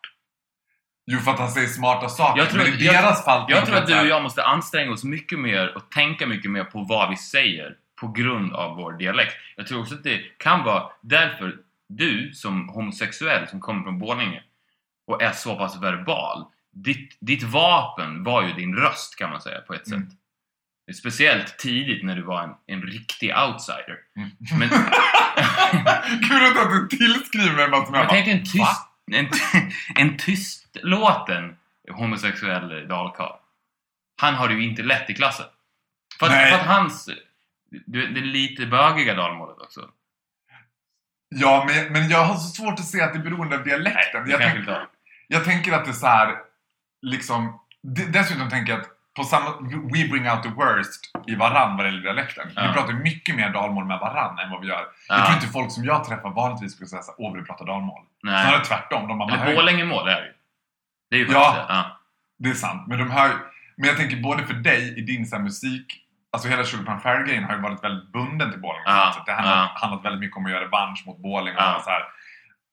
Jo, 1.11 1.19
för 1.19 1.31
att 1.31 1.39
han 1.39 1.51
säger 1.51 1.67
smarta 1.67 2.09
saker. 2.09 2.41
Jag 2.41 2.49
tror, 2.49 2.63
men 2.63 2.73
i 2.73 2.77
deras 2.87 3.25
fall... 3.25 3.45
jag, 3.49 3.57
jag 3.57 3.65
tror 3.65 3.77
att 3.77 3.87
du 3.87 3.99
och 3.99 4.07
jag 4.07 4.23
måste 4.23 4.43
anstränga 4.43 4.91
oss 4.91 5.03
mycket 5.03 5.39
mer 5.39 5.75
och 5.75 5.91
tänka 5.91 6.27
mycket 6.27 6.51
mer 6.51 6.63
på 6.63 6.83
vad 6.83 7.09
vi 7.09 7.17
säger 7.17 7.75
på 8.01 8.07
grund 8.07 8.53
av 8.53 8.75
vår 8.75 8.93
dialekt. 8.93 9.33
Jag 9.55 9.67
tror 9.67 9.81
också 9.81 9.95
att 9.95 10.03
det 10.03 10.19
kan 10.37 10.63
vara 10.63 10.83
därför 11.01 11.55
du 11.89 12.33
som 12.33 12.69
homosexuell 12.69 13.47
som 13.47 13.59
kommer 13.59 13.83
från 13.83 13.99
Borlänge 13.99 14.41
och 15.07 15.21
är 15.21 15.31
så 15.31 15.55
pass 15.55 15.81
verbal, 15.81 16.45
ditt, 16.73 17.17
ditt 17.21 17.43
vapen 17.43 18.23
var 18.23 18.43
ju 18.43 18.53
din 18.53 18.75
röst 18.75 19.15
kan 19.17 19.29
man 19.29 19.41
säga 19.41 19.61
på 19.61 19.73
ett 19.73 19.87
Mm. 19.87 20.09
sätt. 20.09 20.17
Speciellt 20.97 21.57
tidigt 21.57 22.03
när 22.03 22.15
du 22.15 22.21
var 22.21 22.43
en, 22.43 22.49
en 22.67 22.81
riktig 22.81 23.33
outsider. 23.37 23.97
Mm. 24.17 24.29
Men, 24.59 24.69
Kul 26.29 26.45
att 26.45 26.71
du 26.71 26.97
tillskriver 26.97 27.55
mig 27.55 27.69
något 27.69 27.85
som 27.85 27.95
jag 27.95 28.07
bara... 28.07 28.09
tänk 28.09 28.27
en 28.27 28.59
Va? 28.59 28.67
En, 29.13 29.29
en 29.95 30.17
tystlåten 30.17 31.57
homosexuell 31.91 32.87
dalkarl. 32.87 33.35
Han 34.21 34.35
har 34.35 34.47
det 34.47 34.53
ju 34.53 34.63
inte 34.63 34.83
lätt 34.83 35.09
i 35.09 35.13
klassen. 35.13 35.45
För 36.19 36.25
att, 36.25 36.31
Nej. 36.31 36.51
för 36.51 36.59
att 36.59 36.65
hans... 36.65 37.09
Du, 37.69 38.07
det 38.07 38.19
är 38.19 38.23
lite 38.23 38.65
bögiga 38.65 39.13
dalmålet 39.13 39.57
också. 39.57 39.89
Ja, 41.29 41.67
men, 41.67 41.93
men 41.93 42.09
jag 42.09 42.25
har 42.25 42.35
så 42.35 42.49
svårt 42.49 42.73
att 42.73 42.85
se 42.85 43.01
att 43.01 43.13
det 43.13 43.19
är 43.19 43.23
beroende 43.23 43.57
av 43.57 43.63
dialekten. 43.63 44.25
Det 44.25 44.31
Jag, 44.31 44.39
tänk, 44.41 44.69
jag 45.27 45.45
tänker 45.45 45.71
att 45.71 45.85
det 45.85 45.91
är 45.91 45.93
så 45.93 46.07
här, 46.07 46.37
liksom... 47.01 47.59
Dessutom 48.07 48.49
tänker 48.49 48.73
jag 48.73 48.81
att 48.81 48.89
på 49.15 49.23
samma... 49.23 49.49
We 49.93 50.07
bring 50.07 50.29
out 50.29 50.43
the 50.43 50.49
worst 50.49 51.11
i 51.27 51.35
varann 51.35 51.77
vad 51.77 51.85
det 51.85 51.89
gäller 51.89 52.03
dialekten. 52.03 52.51
Ja. 52.55 52.67
Vi 52.67 52.73
pratar 52.73 52.93
mycket 52.93 53.35
mer 53.35 53.49
dalmål 53.49 53.85
med 53.85 53.99
varann 53.99 54.39
än 54.39 54.51
vad 54.51 54.61
vi 54.61 54.67
gör. 54.67 54.85
Ja. 55.07 55.17
Jag 55.17 55.25
tror 55.25 55.35
inte 55.35 55.47
folk 55.47 55.71
som 55.71 55.85
jag 55.85 56.05
träffar 56.05 56.29
vanligtvis 56.29 56.73
skulle 56.73 56.87
säga 56.87 57.01
såhär, 57.01 57.21
åh 57.21 57.33
vi 57.33 57.43
pratar 57.43 57.65
dalmål. 57.65 58.03
Nej. 58.23 58.45
Snarare 58.45 58.63
tvärtom. 58.65 59.07
De 59.07 59.17
bara, 59.17 59.29
"Man 59.29 59.39
hör 59.39 59.45
Eller 59.45 59.51
ju-" 59.51 59.55
Borlängemål 59.57 60.07
är 60.07 60.21
det 60.21 60.27
ju. 60.27 60.33
Det 61.09 61.15
är 61.15 61.19
ju 61.19 61.27
Ja. 61.31 61.53
det. 61.55 61.73
Ja. 61.73 61.97
Det 62.39 62.49
är 62.49 62.53
sant. 62.53 62.87
Men 62.87 62.97
de 62.99 63.07
ju- 63.07 63.37
Men 63.77 63.87
jag 63.87 63.97
tänker 63.97 64.17
både 64.21 64.43
för 64.43 64.53
dig 64.53 64.97
i 64.97 65.01
din 65.01 65.25
så 65.25 65.35
här, 65.35 65.43
musik... 65.43 65.97
Alltså 66.33 66.49
hela 66.49 66.63
Sugar 66.63 66.83
Plum 66.83 66.99
Fairy-grejen 66.99 67.43
har 67.43 67.55
ju 67.55 67.61
varit 67.61 67.83
väldigt 67.83 68.11
bunden 68.11 68.51
till 68.51 68.61
Borlänge. 68.61 68.83
Ja, 68.85 69.11
Så 69.15 69.23
det 69.25 69.31
har 69.31 69.37
handlat, 69.43 69.71
ja. 69.75 69.79
handlat 69.81 70.05
väldigt 70.05 70.19
mycket 70.19 70.37
om 70.37 70.45
att 70.45 70.51
göra 70.51 70.63
revansch 70.63 71.03
mot 71.05 71.17
Borlänge. 71.17 71.57
Ja. 71.59 71.75
Och 71.75 71.81
så 71.83 71.89
här, 71.89 72.03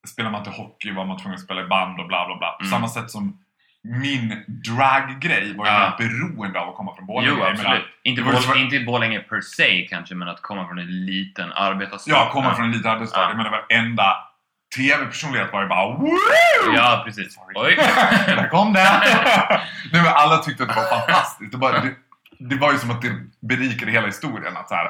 spelar 0.09 0.31
man 0.31 0.41
inte 0.41 0.51
hockey 0.51 0.93
var 0.93 1.05
man 1.05 1.19
tvungen 1.19 1.35
att 1.35 1.45
spela 1.45 1.61
i 1.61 1.65
band 1.65 2.01
och 2.01 2.07
bla 2.07 2.27
bla 2.27 2.37
bla. 2.39 2.51
På 2.51 2.61
Mm. 2.65 2.71
samma 2.71 2.89
sätt 2.89 3.11
som 3.11 3.39
min 3.83 4.45
drag-grej 4.67 5.55
var 5.57 5.67
ju 5.67 5.73
Ja. 5.73 5.95
beroende 5.99 6.61
av 6.61 6.69
att 6.69 6.75
komma 6.77 6.95
från 6.97 7.07
Borlänge. 7.07 7.35
Jo, 7.39 7.43
absolut. 7.45 7.63
menar, 7.63 7.87
Inte, 8.03 8.23
det 8.23 8.47
var 8.49 8.57
inte 8.57 8.81
Borlänge 8.81 9.19
per 9.21 9.41
se 9.41 9.87
kanske, 9.91 10.15
men 10.15 10.29
att 10.29 10.43
komma 10.43 10.67
från 10.69 10.79
en 10.79 11.07
liten 11.07 11.53
arbetarstad. 11.53 12.11
Jag 12.11 12.31
kommer 12.31 12.55
från 12.55 12.65
en 12.65 12.73
liten 12.73 12.91
arbetsstad. 12.91 13.21
Ja. 13.21 13.29
Jag 13.29 13.37
menar 13.37 13.51
varenda 13.51 14.17
TV-personlighet 14.77 15.53
var 15.53 15.63
ju 15.63 15.69
bara 15.69 15.97
Woo! 15.97 16.17
Ja, 16.77 17.03
precis. 17.07 17.35
Sorry. 17.35 17.55
Oj! 17.57 17.77
Där 18.27 18.49
kom 18.49 18.73
det! 18.73 18.83
Nej, 19.93 20.03
men 20.03 20.07
alla 20.07 20.39
tyckte 20.39 20.63
att 20.63 20.69
det 20.69 20.75
var 20.75 20.99
fantastiskt. 20.99 21.53
Det, 21.53 21.59
bara, 21.59 21.81
det, 21.81 21.95
det 22.39 22.57
var 22.57 22.73
ju 22.73 22.79
som 22.79 22.91
att 22.91 23.03
det 23.03 23.13
berikade 23.41 23.93
hela 23.93 24.07
historien. 24.07 24.57
Att 24.57 24.69
så 24.69 24.75
här, 24.75 24.89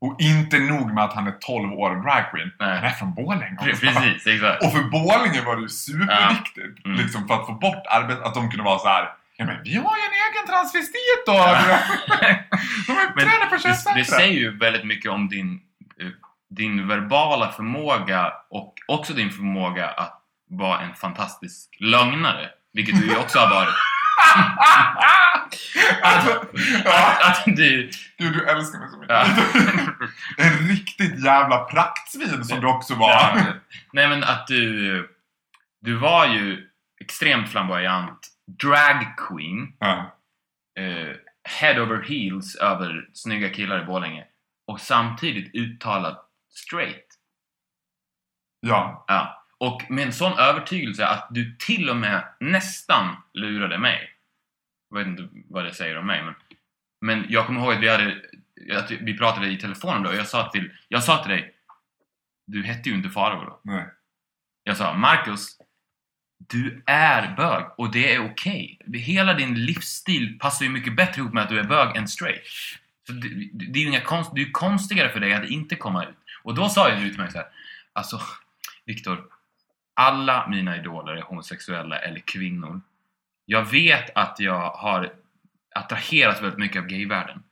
och 0.00 0.16
inte 0.20 0.58
nog 0.58 0.94
med 0.94 1.04
att 1.04 1.12
han 1.14 1.26
är 1.26 1.34
12 1.40 1.72
år 1.72 1.96
och 1.96 2.02
dragqueen. 2.02 2.50
Nej. 2.60 2.74
Han 2.76 2.84
är 2.84 2.90
från 2.90 3.14
Borlänge. 3.14 3.56
Pre- 3.60 3.80
Precis, 3.80 4.26
exakt. 4.26 4.64
Och 4.64 4.72
för 4.72 4.82
Borlänge 4.82 5.40
var 5.44 5.56
det 5.56 5.62
ju 5.62 5.68
superviktigt. 5.68 6.78
Ja. 6.84 6.90
Mm. 6.90 7.00
Liksom 7.02 7.28
för 7.28 7.34
att 7.34 7.46
få 7.46 7.52
bort 7.52 7.86
arbete. 7.90 8.24
Att 8.24 8.34
de 8.34 8.50
kunde 8.50 8.64
vara 8.64 8.78
så 8.78 8.88
här. 8.88 9.08
Ja, 9.36 9.44
men 9.44 9.56
vi 9.64 9.74
har 9.74 9.96
ju 9.96 10.02
en 10.10 10.16
egen 10.26 10.46
transvestit 10.46 11.22
då! 11.26 11.32
De 12.86 12.92
är 12.92 13.14
Men 13.14 13.24
tränade 13.24 13.46
på 13.46 13.54
det, 13.54 13.56
det 13.56 13.62
köpcentret. 13.62 14.06
säger 14.10 14.32
ju 14.40 14.58
väldigt 14.58 14.84
mycket 14.84 15.10
om 15.10 15.28
din, 15.28 15.60
eh, 16.00 16.06
din 16.54 16.88
verbala 16.88 17.52
förmåga 17.52 18.32
och 18.50 18.74
också 18.88 19.12
din 19.12 19.30
förmåga 19.30 19.88
att 19.88 20.22
vara 20.50 20.80
en 20.80 20.94
fantastisk 20.94 21.76
lögnare. 21.80 22.50
Vilket 22.72 23.00
du 23.00 23.06
ju 23.06 23.16
också 23.16 23.38
har 23.38 23.54
varit. 23.54 23.74
Alltså, 26.02 26.46
ja, 26.84 27.16
Att, 27.20 27.46
att 27.46 27.56
du... 27.56 27.90
Gud, 28.18 28.32
du 28.32 28.46
älskar 28.48 28.78
mig 28.78 28.88
så 28.90 28.96
mycket. 28.98 29.16
Ja. 29.16 29.26
En 30.44 30.68
riktigt 30.68 31.24
jävla 31.24 31.58
praktsvin 31.64 32.44
som 32.44 32.60
du 32.60 32.66
också 32.66 32.94
var. 32.94 33.10
Ja, 33.10 33.44
nej 33.92 34.08
men 34.08 34.24
att 34.24 34.46
du... 34.46 35.08
Du 35.80 35.94
var 35.94 36.26
ju 36.26 36.68
extremt 37.00 37.48
flamboyant 37.50 38.28
drag 38.60 39.16
queen. 39.16 39.72
Ja. 39.78 40.16
eh, 40.78 41.16
head 41.60 41.82
over 41.82 42.02
heels 42.02 42.56
över 42.56 43.08
snygga 43.12 43.48
killar 43.48 43.82
i 43.82 43.84
Borlänge. 43.84 44.24
Och 44.66 44.80
samtidigt 44.80 45.54
uttalat 45.54 46.24
straight. 46.52 47.06
ja. 48.60 49.04
Ja. 49.08 49.38
Och 49.58 49.90
med 49.90 50.06
en 50.06 50.12
sån 50.12 50.38
övertygelse 50.38 51.06
att 51.06 51.28
du 51.30 51.56
till 51.56 51.90
och 51.90 51.96
med 51.96 52.24
nästan 52.40 53.16
lurade 53.32 53.78
mig. 53.78 54.10
Jag 54.90 54.98
vet 54.98 55.06
inte 55.06 55.28
vad 55.48 55.64
det 55.64 55.74
säger 55.74 55.98
om 55.98 56.06
mig 56.06 56.24
men... 56.24 56.34
Men 57.00 57.26
jag 57.28 57.46
kommer 57.46 57.60
ihåg 57.60 57.72
att 57.72 57.80
vi 57.80 57.88
hade... 57.88 58.22
Att 58.72 58.90
vi 58.90 59.18
pratade 59.18 59.48
i 59.48 59.56
telefonen 59.56 60.02
då 60.02 60.10
och 60.10 60.16
jag 60.16 60.26
sa 60.26 60.50
till, 60.50 60.72
jag 60.88 61.04
sa 61.04 61.22
till 61.22 61.30
dig 61.30 61.54
Du 62.46 62.62
hette 62.62 62.88
ju 62.88 62.94
inte 62.94 63.10
Farao 63.10 63.44
då. 63.44 63.60
Nej. 63.62 63.86
Jag 64.64 64.76
sa 64.76 64.94
Marcus 64.94 65.58
Du 66.38 66.82
är 66.86 67.36
bög 67.36 67.64
och 67.76 67.92
det 67.92 68.14
är 68.14 68.32
okej. 68.32 68.78
Hela 68.94 69.34
din 69.34 69.54
livsstil 69.54 70.38
passar 70.38 70.64
ju 70.64 70.70
mycket 70.70 70.96
bättre 70.96 71.20
ihop 71.20 71.32
med 71.32 71.42
att 71.42 71.48
du 71.48 71.58
är 71.58 71.64
bög 71.64 71.96
än 71.96 72.08
straight. 72.08 72.42
Så 73.06 73.12
det, 73.12 73.28
det 73.52 73.78
är 73.78 73.82
ju 73.82 73.88
inga 73.88 74.00
konst, 74.00 74.30
det 74.34 74.42
är 74.42 74.52
konstigare 74.52 75.08
för 75.08 75.20
dig 75.20 75.32
att 75.32 75.50
inte 75.50 75.76
komma 75.76 76.04
ut. 76.04 76.16
Och 76.42 76.54
då 76.54 76.68
sa 76.68 76.90
ju 76.90 76.96
du 77.04 77.08
till 77.10 77.18
mig 77.20 77.30
så 77.30 77.38
här. 77.38 77.46
Alltså, 77.92 78.20
Viktor. 78.84 79.24
Alla 79.94 80.46
mina 80.48 80.76
idoler 80.76 81.12
är 81.12 81.22
homosexuella 81.22 81.98
eller 81.98 82.20
kvinnor. 82.20 82.80
Jag 83.46 83.64
vet 83.64 84.16
att 84.16 84.40
jag 84.40 84.70
har 84.70 85.12
attraherats 85.74 86.42
väldigt 86.42 86.58
mycket 86.58 86.82
av 86.82 86.88
gayvärlden. 86.88 87.42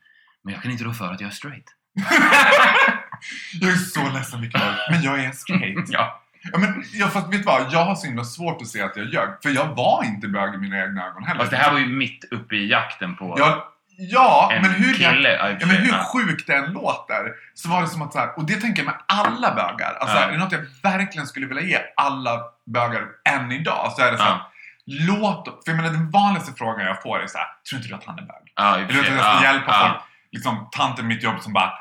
Men 0.43 0.55
jag 0.55 0.63
kan 0.63 0.73
inte 0.73 0.85
rå 0.85 0.93
för 0.93 1.13
att 1.13 1.21
jag 1.21 1.29
är 1.29 1.35
straight. 1.35 1.75
Jag 3.61 3.71
är 3.71 3.77
så 3.77 4.11
ledsen 4.11 4.41
Viktor, 4.41 4.91
men 4.91 5.03
jag 5.03 5.25
är 5.25 5.33
straight. 5.33 5.89
Ja. 5.89 6.23
Ja, 6.53 6.59
men, 6.59 6.85
ja, 6.93 7.09
fast 7.09 7.27
vet 7.27 7.33
du 7.33 7.43
vad? 7.43 7.73
Jag 7.73 7.85
har 7.85 7.95
så 7.95 8.07
himla 8.07 8.25
svårt 8.25 8.63
att 8.63 8.69
se 8.69 8.83
att 8.83 8.97
jag 8.97 9.07
ljög. 9.07 9.29
För 9.43 9.51
jag 9.51 9.75
var 9.75 10.05
inte 10.05 10.29
bög 10.29 10.55
i 10.55 10.59
mina 10.59 10.85
egna 10.85 11.07
ögon 11.07 11.25
heller. 11.25 11.41
Fast 11.41 11.51
det 11.51 11.57
här 11.57 11.73
var 11.73 11.79
ju 11.79 11.87
mitt 11.87 12.25
uppe 12.31 12.57
i 12.57 12.69
jakten 12.71 13.17
på 13.17 13.35
Ja, 13.39 13.73
ja 14.01 14.51
en 14.53 14.63
men 14.63 14.71
hur, 14.71 14.95
kille. 14.95 15.57
ja, 15.61 15.67
men 15.67 15.77
hur 15.77 15.93
sjukt 15.93 16.47
det 16.47 16.55
än 16.55 16.73
låter 16.73 17.33
så 17.55 17.69
var 17.69 17.81
det 17.83 17.89
som 17.89 18.03
att 18.03 18.13
så 18.13 18.19
här, 18.19 18.39
och 18.39 18.45
det 18.47 18.55
tänker 18.61 18.83
jag 18.83 18.87
med 18.87 19.01
alla 19.07 19.55
bögar. 19.55 19.95
Alltså, 20.01 20.17
Ja. 20.17 20.23
Är 20.23 20.33
det 20.33 20.39
något 20.39 20.53
jag 20.53 20.65
verkligen 20.83 21.27
skulle 21.27 21.47
vilja 21.47 21.63
ge 21.63 21.79
alla 21.97 22.41
bögar 22.67 23.03
än 23.29 23.53
idag 23.53 23.93
så 23.93 24.03
är 24.03 24.13
det 24.13 24.19
så 24.19 24.25
här, 24.25 24.31
Ja. 24.31 24.51
låt 24.87 25.45
För 25.65 25.73
jag 25.73 25.77
menar 25.77 25.91
den 25.91 26.11
vanligaste 26.11 26.53
frågan 26.59 26.87
jag 26.87 27.03
får 27.03 27.23
är 27.23 27.27
så 27.27 27.39
här, 27.39 27.47
tror 27.71 27.77
inte 27.79 27.89
du 27.89 27.95
att 27.95 28.05
han 28.05 28.19
är 28.19 28.23
bög? 28.23 28.53
Ja, 28.57 28.77
Eller 28.77 28.85
att 29.01 29.09
jag 29.09 29.37
ska 29.37 29.43
hjälpa 29.43 29.71
ja. 29.73 29.89
folk. 29.89 30.03
Liksom 30.33 30.69
tanten 30.73 31.05
i 31.05 31.09
mitt 31.09 31.23
jobb 31.23 31.41
som 31.41 31.53
bara 31.53 31.73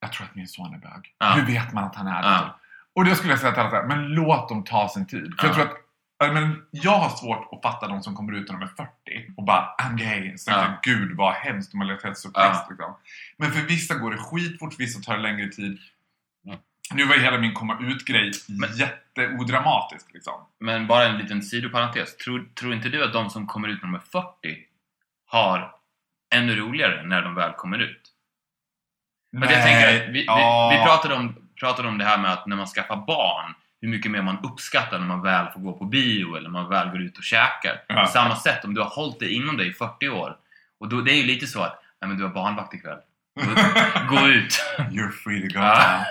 Jag 0.00 0.12
tror 0.12 0.26
att 0.26 0.34
min 0.34 0.48
son 0.48 0.74
är 0.74 0.78
bög. 0.78 1.34
Hur 1.36 1.54
vet 1.54 1.72
man 1.72 1.84
att 1.84 1.96
han 1.96 2.06
är 2.06 2.22
det? 2.22 2.38
Och 2.96 3.04
då 3.04 3.14
skulle 3.14 3.32
jag 3.32 3.40
säga 3.40 3.52
till 3.52 3.60
alla 3.60 3.70
så 3.70 3.76
här, 3.76 3.82
men 3.84 4.02
låt 4.08 4.48
dem 4.48 4.64
ta 4.64 4.88
sin 4.88 5.06
tid. 5.06 5.34
För 5.38 5.46
jag 5.46 5.50
Ja. 5.50 5.54
tror 5.54 5.64
att 5.66 5.72
Men 6.20 6.62
jag 6.70 6.98
har 6.98 7.08
svårt 7.16 7.48
att 7.52 7.62
fatta 7.62 7.88
de 7.88 8.02
som 8.02 8.16
kommer 8.16 8.32
ut 8.32 8.48
när 8.50 8.58
de 8.58 8.62
är 8.62 8.72
40 8.76 8.90
och 9.36 9.44
bara 9.44 9.74
I'm 9.82 9.96
gay. 9.96 10.38
Så 10.38 10.50
Ja. 10.50 10.78
gud 10.82 11.16
vad 11.16 11.32
hemskt 11.34 11.72
om 11.74 11.78
man 11.78 11.88
lät 11.88 12.18
så 12.18 12.30
Ja. 12.34 12.66
liksom. 12.70 12.96
Men 13.36 13.50
för 13.52 13.60
vissa 13.60 13.94
går 13.94 14.10
det 14.10 14.18
skitfort, 14.18 14.74
vissa 14.78 15.00
tar 15.00 15.16
det 15.16 15.22
längre 15.22 15.48
tid. 15.48 15.78
Ja. 16.42 16.54
Nu 16.94 17.04
var 17.04 17.14
ju 17.14 17.20
hela 17.20 17.38
min 17.38 17.54
komma 17.54 17.78
ut-grej 17.80 18.30
jätteodramatisk 18.76 20.12
liksom. 20.12 20.46
Men 20.58 20.86
bara 20.86 21.04
en 21.04 21.18
liten 21.18 21.42
sidoparentes. 21.42 22.16
Tror, 22.16 22.48
tror 22.54 22.74
inte 22.74 22.88
du 22.88 23.04
att 23.04 23.12
de 23.12 23.30
som 23.30 23.46
kommer 23.46 23.68
ut 23.68 23.82
när 23.82 23.88
de 23.88 23.94
är 23.94 23.98
40 23.98 24.58
har 25.26 25.74
ännu 26.34 26.56
roligare 26.56 27.02
när 27.02 27.22
de 27.22 27.34
väl 27.34 27.52
kommer 27.52 27.78
ut? 27.78 28.02
För 29.38 29.44
att 29.46 29.52
jag 29.52 29.62
tänker 29.62 30.02
att 30.02 30.08
vi, 30.14 30.24
ja. 30.24 30.68
vi, 30.72 30.78
vi 30.78 30.84
pratade, 30.84 31.14
om, 31.14 31.34
pratade 31.60 31.88
om 31.88 31.98
det 31.98 32.04
här 32.04 32.18
med 32.18 32.32
att 32.32 32.46
när 32.46 32.56
man 32.56 32.66
skaffar 32.66 32.96
barn, 32.96 33.54
hur 33.80 33.88
mycket 33.88 34.10
mer 34.10 34.22
man 34.22 34.38
uppskattar 34.42 34.98
när 34.98 35.06
man 35.06 35.22
väl 35.22 35.46
får 35.52 35.60
gå 35.60 35.72
på 35.72 35.84
bio 35.84 36.36
eller 36.36 36.48
man 36.48 36.68
väl 36.68 36.88
går 36.88 37.00
ut 37.00 37.18
och 37.18 37.24
käkar. 37.24 37.82
Ja. 37.86 38.04
På 38.04 38.10
samma 38.10 38.36
sätt, 38.36 38.64
om 38.64 38.74
du 38.74 38.80
har 38.80 38.88
hållit 38.88 39.20
det 39.20 39.32
inom 39.32 39.56
dig 39.56 39.68
i 39.68 39.72
40 39.72 40.08
år, 40.08 40.36
och 40.80 40.88
då, 40.88 41.00
det 41.00 41.12
är 41.12 41.16
ju 41.16 41.26
lite 41.26 41.46
så 41.46 41.62
att 41.62 41.82
nej, 42.00 42.08
men 42.08 42.18
du 42.18 42.24
har 42.24 42.30
barnvakt 42.30 42.74
ikväll. 42.74 42.98
Gå, 44.08 44.28
ut! 44.28 44.64
You're 44.78 45.10
free 45.10 45.48
to 45.48 45.58
go 45.58 45.64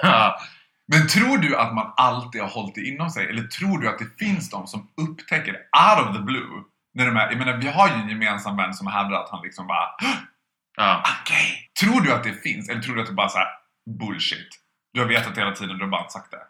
Ja. 0.03 0.39
Men 0.91 1.07
tror 1.07 1.37
du 1.37 1.57
att 1.57 1.73
man 1.73 1.93
alltid 1.97 2.41
har 2.41 2.49
hållit 2.49 2.75
det 2.75 2.81
inom 2.81 3.09
sig? 3.09 3.29
Eller 3.29 3.43
tror 3.43 3.77
du 3.77 3.89
att 3.89 3.99
det 3.99 4.17
finns 4.19 4.49
de 4.49 4.67
som 4.67 4.89
upptäcker 4.97 5.51
out 5.53 6.07
of 6.07 6.15
the 6.15 6.21
blue? 6.21 6.63
När 6.93 7.05
de 7.05 7.17
är, 7.17 7.29
jag 7.29 7.37
menar, 7.37 7.57
vi 7.57 7.67
har 7.67 7.87
ju 7.87 7.93
en 7.93 8.09
gemensam 8.09 8.57
vän 8.57 8.73
som 8.73 8.87
hävdar 8.87 9.23
att 9.23 9.29
han 9.29 9.41
liksom 9.43 9.67
bara 9.67 9.89
ja. 10.77 11.03
Okej! 11.21 11.69
Tror 11.79 12.01
du 12.01 12.13
att 12.13 12.23
det 12.23 12.33
finns? 12.33 12.69
Eller 12.69 12.81
tror 12.81 12.95
du 12.95 13.01
att 13.01 13.07
det 13.07 13.13
bara 13.13 13.27
är 13.27 13.47
bullshit? 13.99 14.49
Du 14.93 14.99
har 14.99 15.07
vetat 15.07 15.37
hela 15.37 15.51
tiden, 15.51 15.77
du 15.77 15.83
har 15.83 15.91
bara 15.91 16.01
inte 16.01 16.13
sagt 16.13 16.31
det. 16.31 16.43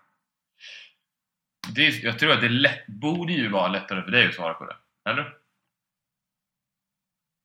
Det 1.75 1.87
är, 1.87 2.05
jag 2.05 2.19
tror 2.19 2.31
att 2.31 2.41
det 2.41 2.49
lätt, 2.49 2.87
borde 2.87 3.33
ju 3.33 3.49
vara 3.49 3.67
lättare 3.67 4.01
för 4.03 4.11
dig 4.11 4.27
att 4.27 4.35
svara 4.35 4.53
på 4.53 4.65
det. 4.65 4.75
Eller? 5.09 5.33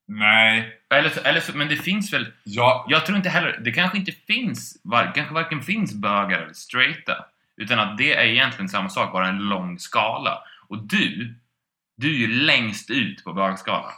Nej. 0.08 0.80
Eller, 0.94 1.26
eller 1.26 1.42
men 1.54 1.68
det 1.68 1.76
finns 1.76 2.12
väl... 2.12 2.32
Jag, 2.44 2.84
Jag 2.88 3.06
tror 3.06 3.16
inte 3.16 3.28
heller... 3.28 3.58
Det 3.64 3.72
kanske 3.72 3.98
inte 3.98 4.12
finns... 4.12 4.80
Var, 4.84 5.12
kanske 5.14 5.34
varken 5.34 5.62
finns 5.62 5.94
bögar 5.94 6.42
eller 6.42 6.52
straighta. 6.52 7.24
Utan 7.56 7.78
att 7.78 7.98
det 7.98 8.14
är 8.14 8.24
egentligen 8.24 8.68
samma 8.68 8.88
sak, 8.88 9.12
bara 9.12 9.28
en 9.28 9.38
lång 9.38 9.78
skala. 9.78 10.42
Och 10.68 10.78
du, 10.82 11.34
du 11.96 12.08
är 12.14 12.18
ju 12.18 12.26
längst 12.44 12.90
ut 12.90 13.24
på 13.24 13.32
bögskalan. 13.32 13.92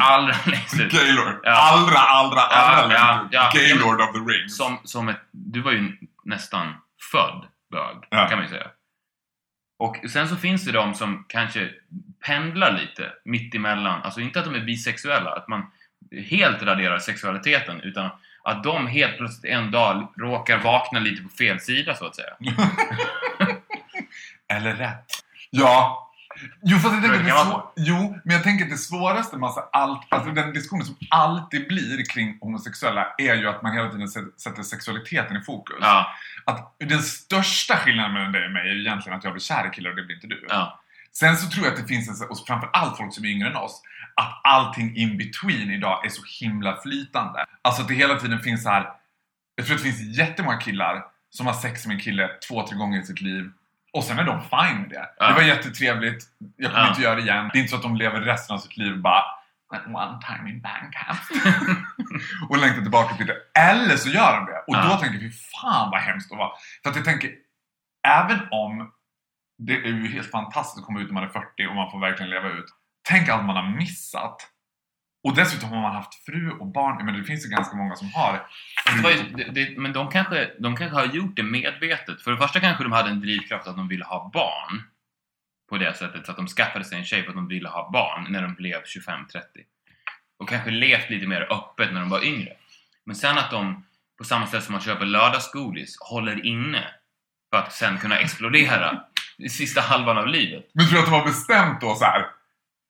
Allra 0.00 0.34
längst 0.46 0.80
ut. 0.80 0.92
Gaylord. 0.92 1.40
Ja. 1.42 1.50
Allra, 1.72 1.98
allra, 1.98 2.40
allra 2.40 2.94
Ja, 2.94 3.08
längst 3.18 3.26
ut. 3.26 3.32
ja, 3.32 3.50
ja. 3.54 3.60
Gaylord 3.60 4.00
of 4.00 4.12
the 4.12 4.18
rings. 4.32 4.56
Som, 4.56 4.78
som 4.84 5.08
ett, 5.08 5.20
du 5.30 5.60
var 5.60 5.72
ju 5.72 5.92
nästan 6.24 6.74
född 7.12 7.46
bög, 7.70 7.96
Ja. 8.10 8.28
kan 8.28 8.38
man 8.38 8.46
ju 8.46 8.50
säga. 8.52 8.70
Och 9.78 9.96
sen 10.10 10.28
så 10.28 10.36
finns 10.36 10.64
det 10.64 10.72
de 10.72 10.94
som 10.94 11.24
kanske 11.28 11.70
pendlar 12.26 12.72
lite 12.72 13.12
mitt 13.24 13.54
emellan. 13.54 14.02
Alltså 14.02 14.20
inte 14.20 14.38
att 14.38 14.44
de 14.44 14.54
är 14.54 14.64
bisexuella, 14.64 15.30
att 15.30 15.48
man 15.48 15.66
helt 16.30 16.62
raderar 16.62 16.98
sexualiteten, 16.98 17.80
utan 17.80 18.10
att 18.42 18.64
de 18.64 18.86
helt 18.86 19.16
plötsligt 19.16 19.52
en 19.52 19.70
dag 19.70 20.12
råkar 20.16 20.58
vakna 20.58 21.00
lite 21.00 21.22
på 21.22 21.28
fel 21.28 21.60
sida, 21.60 21.94
så 21.94 22.06
att 22.06 22.16
säga. 22.16 22.36
Eller 24.48 24.74
rätt. 24.74 25.12
Ja. 25.50 26.07
Jo, 26.62 26.78
fast 26.78 26.94
jag 26.94 27.02
tänker 27.02 27.18
Det 27.24 27.40
att 27.40 27.72
det. 27.76 27.82
Jo, 27.82 28.18
men 28.24 28.34
jag 28.34 28.42
tänker 28.44 28.64
att 28.64 28.70
det 28.70 28.78
svåraste 28.78 29.36
med 29.36 29.46
alltså 29.46 29.60
allt, 29.72 30.06
alltså 30.08 30.30
den 30.30 30.52
diskussionen 30.52 30.86
som 30.86 30.96
alltid 31.10 31.68
blir 31.68 32.04
kring 32.10 32.38
homosexuella 32.40 33.06
är 33.18 33.34
ju 33.34 33.48
att 33.48 33.62
man 33.62 33.72
hela 33.72 33.88
tiden 33.90 34.08
sätter- 34.08 34.30
sätter 34.40 34.62
sexualiteten 34.62 35.36
i 35.36 35.40
fokus. 35.40 35.76
Ja, 35.80 36.06
Att 36.44 36.74
den 36.78 37.02
största 37.02 37.76
skillnaden 37.76 38.12
mellan 38.12 38.32
dig 38.32 38.44
och 38.46 38.52
mig 38.52 38.70
är 38.70 38.74
ju 38.74 38.80
egentligen 38.80 39.18
att 39.18 39.24
jag 39.24 39.32
blir 39.32 39.40
kär 39.42 39.66
i 39.66 39.70
killar 39.74 39.90
och 39.90 39.96
det 39.96 40.02
blir 40.02 40.14
inte 40.16 40.26
du. 40.26 40.46
ja, 40.48 40.80
Sen 41.12 41.36
så 41.36 41.48
tror 41.50 41.64
jag 41.66 41.74
att 41.74 41.80
det 41.80 41.86
finns, 41.88 42.20
en, 42.22 42.28
och 42.28 42.38
framförallt 42.46 42.96
folk 42.96 43.14
som 43.14 43.24
är 43.24 43.28
yngre 43.28 43.48
än 43.48 43.56
oss, 43.56 43.82
att 44.16 44.40
allting 44.44 44.96
in 44.96 45.18
between 45.18 45.70
idag 45.70 46.06
är 46.06 46.08
så 46.10 46.22
himla 46.40 46.76
flytande. 46.76 47.44
Alltså 47.62 47.82
att 47.82 47.88
det 47.88 47.94
hela 47.94 48.14
tiden 48.14 48.40
finns 48.40 48.62
så 48.62 48.68
här. 48.70 48.88
Jag 49.54 49.66
tror 49.66 49.76
att 49.76 49.82
det 49.82 49.90
finns 49.92 50.18
jättemånga 50.18 50.56
killar 50.56 51.04
som 51.30 51.46
har 51.46 51.52
sex 51.54 51.86
med 51.86 51.94
en 51.94 52.00
kille 52.00 52.28
två, 52.48 52.66
tre 52.66 52.76
gånger 52.76 53.00
i 53.00 53.04
sitt 53.04 53.20
liv. 53.20 53.50
Och 53.92 54.04
sen 54.04 54.18
är 54.18 54.24
de 54.24 54.40
fine 54.42 54.80
med 54.80 54.90
det. 54.90 55.08
Ja. 55.18 55.28
Det 55.28 55.34
var 55.34 55.42
jättetrevligt, 55.42 56.24
jag 56.56 56.70
kommer 56.70 56.84
Ja. 56.84 56.88
inte 56.90 57.02
göra 57.02 57.14
det 57.14 57.20
igen. 57.22 57.50
Det 57.52 57.58
är 57.58 57.60
inte 57.60 57.70
så 57.70 57.76
att 57.76 57.82
de 57.82 57.96
lever 57.96 58.20
resten 58.20 58.54
av 58.54 58.58
sitt 58.60 58.76
liv 58.76 58.92
och 58.92 58.98
bara 58.98 59.22
"That 59.72 59.86
one 59.86 60.18
time 60.26 60.50
in 60.50 60.60
Bangkok. 60.62 61.16
och 62.50 62.58
längtar 62.58 62.82
tillbaka 62.82 63.14
till 63.14 63.26
det. 63.26 63.36
Eller 63.60 63.96
så 63.96 64.08
gör 64.08 64.36
de 64.36 64.46
det. 64.46 64.58
Och 64.58 64.74
Ja. 64.76 64.82
då 64.84 64.96
tänker 64.96 65.14
jag, 65.18 65.22
fy 65.22 65.38
fan 65.62 65.90
vad 65.90 66.00
hemskt 66.00 66.32
att 66.32 66.38
vara. 66.38 66.50
För 66.82 66.90
att 66.90 66.96
jag 66.96 67.04
tänker, 67.04 67.30
även 68.08 68.38
om 68.50 68.92
det 69.58 69.72
är 69.72 69.86
ju 69.88 70.08
helt 70.08 70.30
fantastiskt 70.30 70.78
att 70.78 70.84
komma 70.86 71.00
ut 71.00 71.06
när 71.06 71.14
man 71.14 71.22
är 71.24 71.28
40 71.28 71.66
och 71.68 71.74
man 71.74 71.90
får 71.90 72.00
verkligen 72.00 72.30
leva 72.30 72.48
ut. 72.48 72.64
Tänk 73.08 73.28
allt 73.28 73.44
man 73.44 73.56
har 73.56 73.76
missat. 73.76 74.36
Och 75.24 75.34
dessutom 75.34 75.68
har 75.68 75.80
man 75.80 75.94
haft 75.94 76.24
fru 76.24 76.50
och 76.50 76.66
barn. 76.66 77.04
Men 77.04 77.14
det 77.14 77.24
finns 77.24 77.46
ju 77.46 77.48
ganska 77.48 77.76
många 77.76 77.96
som 77.96 78.12
har 78.14 78.32
ju, 78.32 79.22
det, 79.36 79.44
det, 79.44 79.78
men 79.78 79.92
de 79.92 80.10
kanske, 80.10 80.50
de 80.58 80.76
kanske 80.76 80.96
har 80.96 81.06
gjort 81.06 81.36
det 81.36 81.42
medvetet. 81.42 82.22
För 82.22 82.30
det 82.30 82.36
första 82.36 82.60
kanske 82.60 82.82
de 82.82 82.92
hade 82.92 83.10
en 83.10 83.20
drivkraft 83.20 83.66
att 83.66 83.76
de 83.76 83.88
ville 83.88 84.04
ha 84.04 84.30
barn. 84.34 84.82
På 85.68 85.78
det 85.78 85.94
sättet, 85.96 86.26
så 86.26 86.30
att 86.30 86.36
de 86.36 86.46
skaffade 86.46 86.84
sig 86.84 86.98
en 86.98 87.04
tjej 87.04 87.22
för 87.22 87.28
att 87.28 87.36
de 87.36 87.48
ville 87.48 87.68
ha 87.68 87.90
barn 87.90 88.32
när 88.32 88.42
de 88.42 88.54
blev 88.54 88.82
25-30. 88.82 89.42
Och 90.38 90.48
kanske 90.48 90.70
levt 90.70 91.10
lite 91.10 91.26
mer 91.26 91.52
öppet 91.52 91.92
när 91.92 92.00
de 92.00 92.10
var 92.10 92.24
yngre. 92.24 92.52
Men 93.04 93.16
sen 93.16 93.38
att 93.38 93.50
de, 93.50 93.84
på 94.18 94.24
samma 94.24 94.46
sätt 94.46 94.64
som 94.64 94.72
man 94.72 94.80
köper 94.80 95.06
lördagsgodis, 95.06 95.96
håller 96.00 96.46
inne 96.46 96.84
för 97.50 97.58
att 97.58 97.72
sen 97.72 97.98
kunna 97.98 98.18
explodera 98.18 99.02
i 99.38 99.48
sista 99.48 99.80
halvan 99.80 100.18
av 100.18 100.26
livet. 100.26 100.70
Men 100.72 100.86
tror 100.86 100.96
du 100.96 101.02
att 101.02 101.10
de 101.10 101.14
har 101.14 101.24
bestämt 101.24 101.80
då 101.80 101.94
så 101.94 102.04
här? 102.04 102.37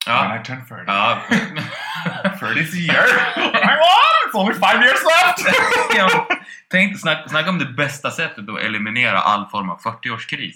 Ja. 0.09 0.27
When 0.27 0.41
I 0.41 0.43
turn 0.43 0.65
40. 0.65 0.83
Ja. 0.87 1.17
30 2.39 2.77
year. 2.77 3.05
It's 4.27 4.33
only 4.35 4.53
five 4.53 4.81
years 4.85 5.03
left! 5.03 5.55
ja. 5.97 6.27
Tänk, 6.71 6.99
snacka, 6.99 7.29
snacka 7.29 7.49
om 7.49 7.59
det 7.59 7.65
bästa 7.65 8.11
sättet 8.11 8.49
att 8.49 8.59
eliminera 8.59 9.19
all 9.19 9.45
form 9.49 9.69
av 9.69 9.81
40-årskris. 9.81 10.55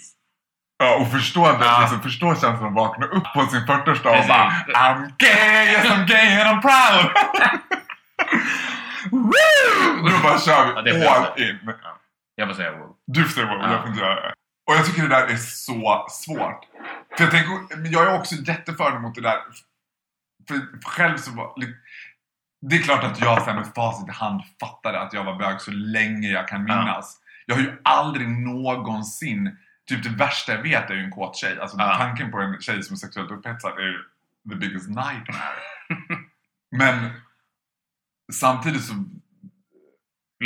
Ja, 0.78 0.94
och 0.96 1.10
förstå, 1.12 1.46
att 1.46 1.60
Ja. 1.60 1.78
liksom, 1.80 2.00
förstå 2.02 2.34
känslan 2.34 2.64
att 2.68 2.74
vakna 2.74 3.06
upp 3.06 3.24
på 3.34 3.46
sin 3.46 3.60
40-årsdag 3.60 4.20
och 4.20 4.28
bara 4.28 4.52
I'm 4.74 5.12
gay, 5.18 5.64
yes 5.72 5.86
I'm 5.86 6.06
gay 6.06 6.40
and 6.40 6.48
I'm 6.48 6.62
proud! 6.62 7.10
Woo! 9.10 10.08
Då 10.10 10.18
bara 10.22 10.38
kör 10.38 10.64
vi 10.66 10.72
Ja, 10.74 10.82
det 10.82 11.08
all 11.10 11.42
in. 11.42 11.58
Jag 12.34 12.48
får 12.48 12.54
säga 12.54 12.70
wow. 12.72 12.90
Du 13.06 13.22
får 13.24 13.30
säga 13.30 13.46
wow, 13.46 13.58
Ja. 13.62 13.70
jag 13.72 13.80
får 13.80 13.88
inte 13.88 14.00
göra 14.00 14.14
det. 14.14 14.34
Och 14.66 14.74
jag 14.74 14.86
tycker 14.86 15.02
det 15.02 15.08
där 15.08 15.26
är 15.26 15.36
så 15.36 16.06
svårt. 16.10 16.64
För 17.16 17.24
jag 17.24 17.30
tänker, 17.30 17.76
men 17.76 17.90
jag 17.90 18.06
är 18.06 18.18
också 18.18 18.34
jätteförd 18.34 19.02
mot 19.02 19.14
det 19.14 19.20
där. 19.20 19.38
För 20.48 20.82
själv 20.82 21.16
så 21.16 21.30
var 21.30 21.54
Det 22.60 22.76
är 22.76 22.82
klart 22.82 23.04
att 23.04 23.20
jag 23.20 23.44
sen 23.44 23.56
med 23.56 23.66
facit 23.74 24.08
i 24.08 24.12
hand 24.12 24.42
fattade 24.60 25.00
att 25.00 25.12
jag 25.12 25.24
var 25.24 25.38
bög 25.38 25.60
så 25.60 25.70
länge 25.70 26.28
jag 26.28 26.48
kan 26.48 26.64
minnas. 26.64 27.20
Jag 27.46 27.54
har 27.54 27.62
ju 27.62 27.80
aldrig 27.82 28.28
någonsin 28.28 29.56
Typ 29.86 30.02
det 30.02 30.08
värsta 30.08 30.52
jag 30.52 30.62
vet 30.62 30.90
är 30.90 30.94
ju 30.94 31.04
en 31.04 31.10
kåt 31.10 31.36
tjej. 31.36 31.60
Alltså 31.60 31.76
tanken 31.76 32.30
på 32.30 32.38
en 32.38 32.60
tjej 32.60 32.82
som 32.82 32.94
är 32.94 32.98
sexuellt 32.98 33.30
upphetsad 33.30 33.78
är 33.78 33.82
ju 33.82 33.98
the 34.50 34.56
biggest 34.56 34.88
nightmare. 34.88 35.54
Men 36.70 37.10
samtidigt 38.32 38.84
så 38.84 38.94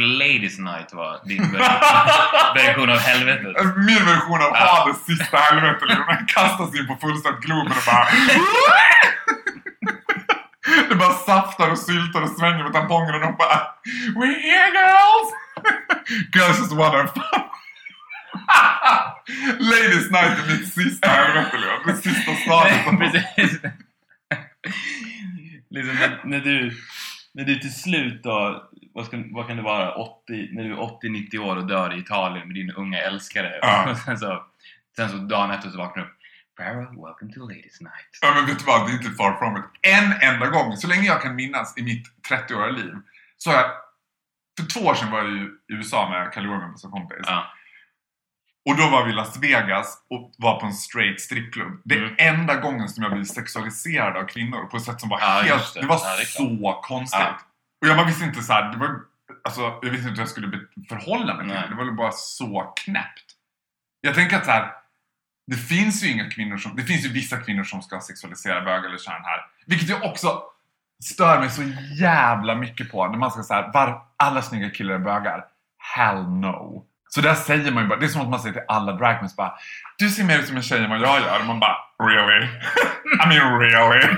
Ladies 0.07 0.59
night 0.59 0.93
var 0.93 1.21
din 1.29 1.43
version- 1.53 2.91
av 2.91 2.99
helvetet. 2.99 3.77
Min 3.77 4.05
version 4.07 4.43
av 4.43 4.51
Ja. 4.55 4.57
Hades 4.85 5.05
sista 5.05 5.37
helvete. 5.37 5.85
Liksom. 5.87 6.05
Man 6.07 6.27
kastas 6.27 6.75
in 6.79 6.87
på 6.87 6.97
fullständigt 7.01 7.45
Globen 7.45 7.73
och 7.73 7.85
bara... 7.87 8.07
Det 10.89 10.95
bara 10.95 11.13
saftar 11.13 11.71
och 11.71 11.79
syltar 11.79 12.23
och 12.23 12.29
svänger 12.29 12.65
med 12.65 12.73
tampongerna 12.73 13.15
och 13.17 13.21
de 13.23 13.37
bara 13.37 13.61
We're 14.17 14.41
here 14.41 14.71
girls! 14.81 15.31
girls 16.35 16.59
just 16.59 16.73
wanna 16.73 17.07
fun. 17.07 17.23
Ladies 19.59 20.11
night 20.11 20.39
är 20.39 20.47
mitt 20.59 20.75
sista 20.75 21.09
helvete 21.09 21.57
Leon. 21.59 21.81
Det 21.87 21.97
sista. 21.97 22.31
Precis. 22.99 23.61
liksom 25.71 25.95
när, 25.97 26.21
när 26.25 26.41
du 26.41 26.73
när 27.35 27.45
du 27.45 27.55
till 27.59 27.75
slut 27.75 28.23
då, 28.23 28.63
vad, 28.99 29.07
ska, 29.07 29.23
vad 29.31 29.47
kan 29.47 29.57
det 29.57 29.63
vara, 29.63 29.95
80, 29.95 30.49
när 30.53 30.65
du 30.65 30.73
är 30.73 30.77
80-90 30.77 31.39
år 31.39 31.57
och 31.57 31.67
dör 31.67 31.95
i 31.95 31.99
Italien 31.99 32.47
med 32.49 32.55
din 32.55 32.71
unga 32.71 32.99
älskare. 32.99 33.59
Ja. 33.63 33.91
Och 33.91 33.97
sen 33.99 34.19
så, 34.19 34.43
sen 34.97 35.09
så 35.11 35.17
dagen 35.17 35.51
efter 35.51 35.71
så 35.71 35.79
vaknar 35.79 36.03
du 36.03 36.09
upp. 36.09 36.15
Farah, 36.59 36.91
welcome 37.07 37.33
to 37.35 37.41
ladies 37.41 37.81
night. 37.81 38.19
Ja 38.23 38.33
men 38.35 38.47
vet 38.47 38.59
du 38.59 38.65
vad, 38.65 38.87
det 38.87 38.93
är 38.93 38.97
inte 38.97 39.11
far 39.11 39.33
from 39.39 39.57
it. 39.57 39.65
En 39.83 40.13
enda 40.33 40.47
gång, 40.47 40.77
så 40.77 40.89
länge 40.89 41.07
jag 41.07 41.23
kan 41.23 41.35
minnas 41.35 41.79
i 41.79 41.83
mitt 41.83 42.07
30-åriga 42.31 42.71
liv, 42.71 42.95
så 43.37 43.51
har 43.51 43.57
jag... 43.57 43.71
För 44.61 44.67
två 44.67 44.81
år 44.81 44.95
sedan 44.95 45.11
var 45.11 45.19
jag 45.19 45.29
i 45.33 45.47
USA 45.69 46.11
med 46.11 46.33
Kalle 46.33 46.49
Orman 46.49 46.79
som 46.79 46.91
kompis. 46.91 47.19
Ja. 47.27 47.47
Och 48.71 48.77
då 48.77 48.89
var 48.89 49.05
vi 49.05 49.11
i 49.11 49.15
Las 49.15 49.39
Vegas 49.43 50.07
och 50.11 50.33
var 50.39 50.61
på 50.61 50.67
en 50.67 50.73
straight 50.73 51.21
strippklubb. 51.21 51.81
Det 51.85 51.95
är 51.95 51.99
Mm. 52.03 52.15
enda 52.19 52.55
gången 52.55 52.89
som 52.89 53.03
jag 53.03 53.13
blev 53.13 53.25
sexualiserad 53.25 54.17
av 54.17 54.25
kvinnor 54.27 54.65
på 54.71 54.77
ett 54.77 54.83
sätt 54.83 55.01
som 55.01 55.09
var 55.09 55.21
Ja, 55.21 55.27
helt... 55.45 55.75
Det. 55.75 55.81
det. 55.81 55.87
var 55.87 55.97
Ja, 56.05 56.17
det 56.19 56.25
så 56.27 56.81
konstigt. 56.83 57.21
Och 57.81 57.89
jag 57.89 57.97
bara 57.97 58.07
visste 58.07 58.25
inte 58.25 58.43
så 58.43 58.53
här, 58.53 58.73
det 58.73 58.79
var, 58.79 59.01
alltså, 59.45 59.61
jag 59.61 59.91
visste 59.91 60.09
inte 60.09 60.11
hur 60.11 60.19
jag 60.19 60.29
skulle 60.29 60.61
förhålla 60.89 61.35
mig 61.35 61.47
till 61.47 61.55
det. 61.55 61.67
Det 61.69 61.75
var 61.75 61.93
bara 61.93 62.13
så 62.13 62.73
knäppt. 62.85 63.27
Jag 64.01 64.15
tänker 64.15 64.37
att 64.37 64.45
så 64.45 64.51
här, 64.51 64.73
det 65.47 65.57
finns 65.57 66.05
ju 66.05 66.13
inga 66.13 66.31
kvinnor 66.31 66.57
som... 66.57 66.77
Det 66.77 66.83
finns 66.83 67.05
ju 67.05 67.13
vissa 67.13 67.37
kvinnor 67.37 67.65
som 67.65 67.83
ska 67.83 68.01
sexualisera 68.01 68.61
bögar 68.61 68.85
eller 68.85 68.99
kön 68.99 69.23
här. 69.25 69.47
Vilket 69.67 69.89
jag 69.89 70.05
också 70.05 70.43
stör 71.05 71.41
mig 71.41 71.51
så 71.51 71.63
jävla 71.95 72.55
mycket 72.55 72.91
på. 72.91 73.07
När 73.07 73.19
man 73.19 73.31
ska 73.31 73.43
säga 73.43 73.71
var 73.75 74.03
alla 74.17 74.43
snygga 74.43 74.71
killar 74.71 74.95
är 74.95 74.99
bögar. 74.99 75.45
Hell 75.97 76.29
no. 76.29 76.85
Så 77.09 77.21
där 77.21 77.35
säger 77.35 77.73
man 77.73 77.83
ju 77.83 77.89
bara, 77.89 77.99
det 77.99 78.07
är 78.07 78.09
som 78.09 78.23
att 78.23 78.29
man 78.29 78.41
säger 78.41 78.53
till 78.53 78.65
alla 78.69 78.93
dragqueens 78.93 79.37
bara 79.37 79.53
Du 79.99 80.11
ser 80.11 80.25
mer 80.25 80.39
ut 80.39 80.47
som 80.47 80.57
en 80.57 80.63
tjej 80.63 80.85
än 80.85 80.91
vad 80.91 81.01
jag 81.01 81.21
gör. 81.21 81.41
Och 81.41 81.47
man 81.47 81.61
bara 81.61 81.77
Really? 82.03 82.49
I 83.25 83.29
mean 83.29 83.59
really? 83.59 84.17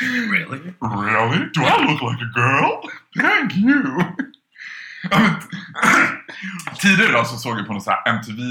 Really? 0.00 0.58
Really? 0.80 1.38
Do 1.54 1.60
I 1.62 1.84
look 1.86 2.00
like 2.02 2.22
a 2.22 2.30
girl? 2.36 2.72
Thank 3.20 3.56
you! 3.56 4.02
Tidigare 6.80 7.08
idag 7.10 7.26
så 7.26 7.36
såg 7.36 7.58
jag 7.58 7.66
på 7.66 7.72
någon 7.72 7.82
här 7.86 8.08
MTV 8.12 8.42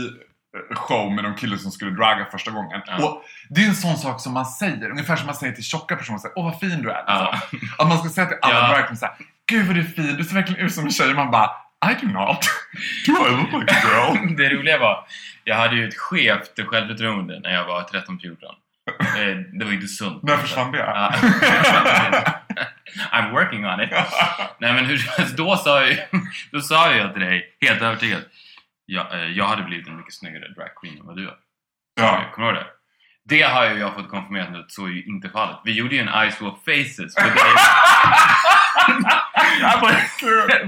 show 0.76 1.12
med 1.16 1.24
någon 1.24 1.36
kille 1.36 1.58
som 1.58 1.72
skulle 1.72 1.92
draga 1.92 2.26
första 2.32 2.52
gången. 2.52 2.82
Ja. 2.88 3.06
Och 3.06 3.24
det 3.50 3.62
är 3.64 3.68
en 3.68 3.76
sån 3.76 3.98
sak 3.98 4.22
som 4.22 4.34
man 4.34 4.46
säger, 4.46 4.90
ungefär 4.90 5.16
som 5.16 5.26
man 5.26 5.36
säger 5.36 5.54
till 5.54 5.64
tjocka 5.64 5.96
personer, 5.96 6.18
så 6.20 6.28
här, 6.28 6.34
åh 6.36 6.46
vad 6.46 6.60
fin 6.60 6.82
du 6.82 6.90
är. 6.92 7.04
Ja. 7.08 7.40
Att 7.78 7.88
man 7.88 7.98
ska 8.00 8.10
säga 8.10 8.28
till 8.28 8.38
alla 8.42 8.56
Ja. 8.56 8.68
dragqueens 8.68 9.00
såhär, 9.00 9.16
gud 9.50 9.66
vad 9.68 9.76
du 9.76 9.82
är 9.82 9.86
fin, 9.86 10.16
du 10.18 10.24
ser 10.24 10.36
verkligen 10.36 10.66
ut 10.66 10.74
som 10.74 10.86
en 10.86 10.92
tjej. 10.92 11.14
Man 11.14 11.32
bara, 11.32 11.52
I 11.92 12.06
do 12.06 12.08
not. 12.08 12.40
Do 13.08 13.12
I 13.28 13.32
look 13.32 13.52
like 13.62 13.76
a 13.76 13.82
girl? 14.16 14.36
Det 14.38 14.50
roliga 14.50 14.80
var, 14.80 15.06
jag 15.44 15.56
hade 15.56 15.76
ju 15.76 15.88
ett 15.88 15.98
skevt 15.98 16.60
självförtroende 16.68 17.40
när 17.40 17.54
jag 17.54 17.66
var 17.66 17.82
13-14. 17.82 18.38
Eh, 18.88 19.38
Det 19.60 19.65
var 19.65 19.71
inte 19.73 19.88
sunt. 19.88 20.23
När 20.23 20.38
försvann 20.38 20.71
det? 20.71 20.84
I'm 23.12 23.32
working 23.32 23.65
on 23.65 23.82
it. 23.82 23.89
Nej 24.60 24.73
men 24.73 24.86
hur, 24.86 25.02
då 25.38 25.56
sa 25.58 25.82
jag 25.86 25.97
då 26.52 26.60
sa 26.60 26.93
jag 26.93 27.13
till 27.13 27.21
dig, 27.21 27.58
helt 27.62 27.82
övertygad, 27.82 28.21
jag, 28.86 29.13
eh, 29.13 29.26
jag 29.32 29.45
hade 29.47 29.63
blivit 29.63 29.88
en 29.88 29.97
mycket 29.97 30.13
snyggare 30.13 30.47
drag 30.54 30.76
queen 30.82 31.00
än 31.00 31.06
vad 31.06 31.15
du 31.15 31.28
är. 31.28 31.34
Ja. 32.02 32.23
Kommer 32.34 32.47
du 32.47 32.58
ihåg 32.58 32.65
det? 32.65 32.69
Det 33.38 33.41
har 33.41 33.65
ju 33.65 33.80
jag 33.80 33.93
fått 33.95 34.10
konfirmerat 34.10 34.52
nu 34.52 34.60
att 34.60 34.71
så 34.71 34.86
är 34.86 34.89
ju 34.89 35.04
inte 35.06 35.30
fallet. 35.30 35.58
Vi 35.63 35.71
gjorde 35.71 35.95
ju 35.95 36.02
en 36.02 36.30
Ice 36.32 36.36
Swap 36.38 36.58
Faces 36.65 37.15
på 37.15 37.21
dig, 37.21 37.34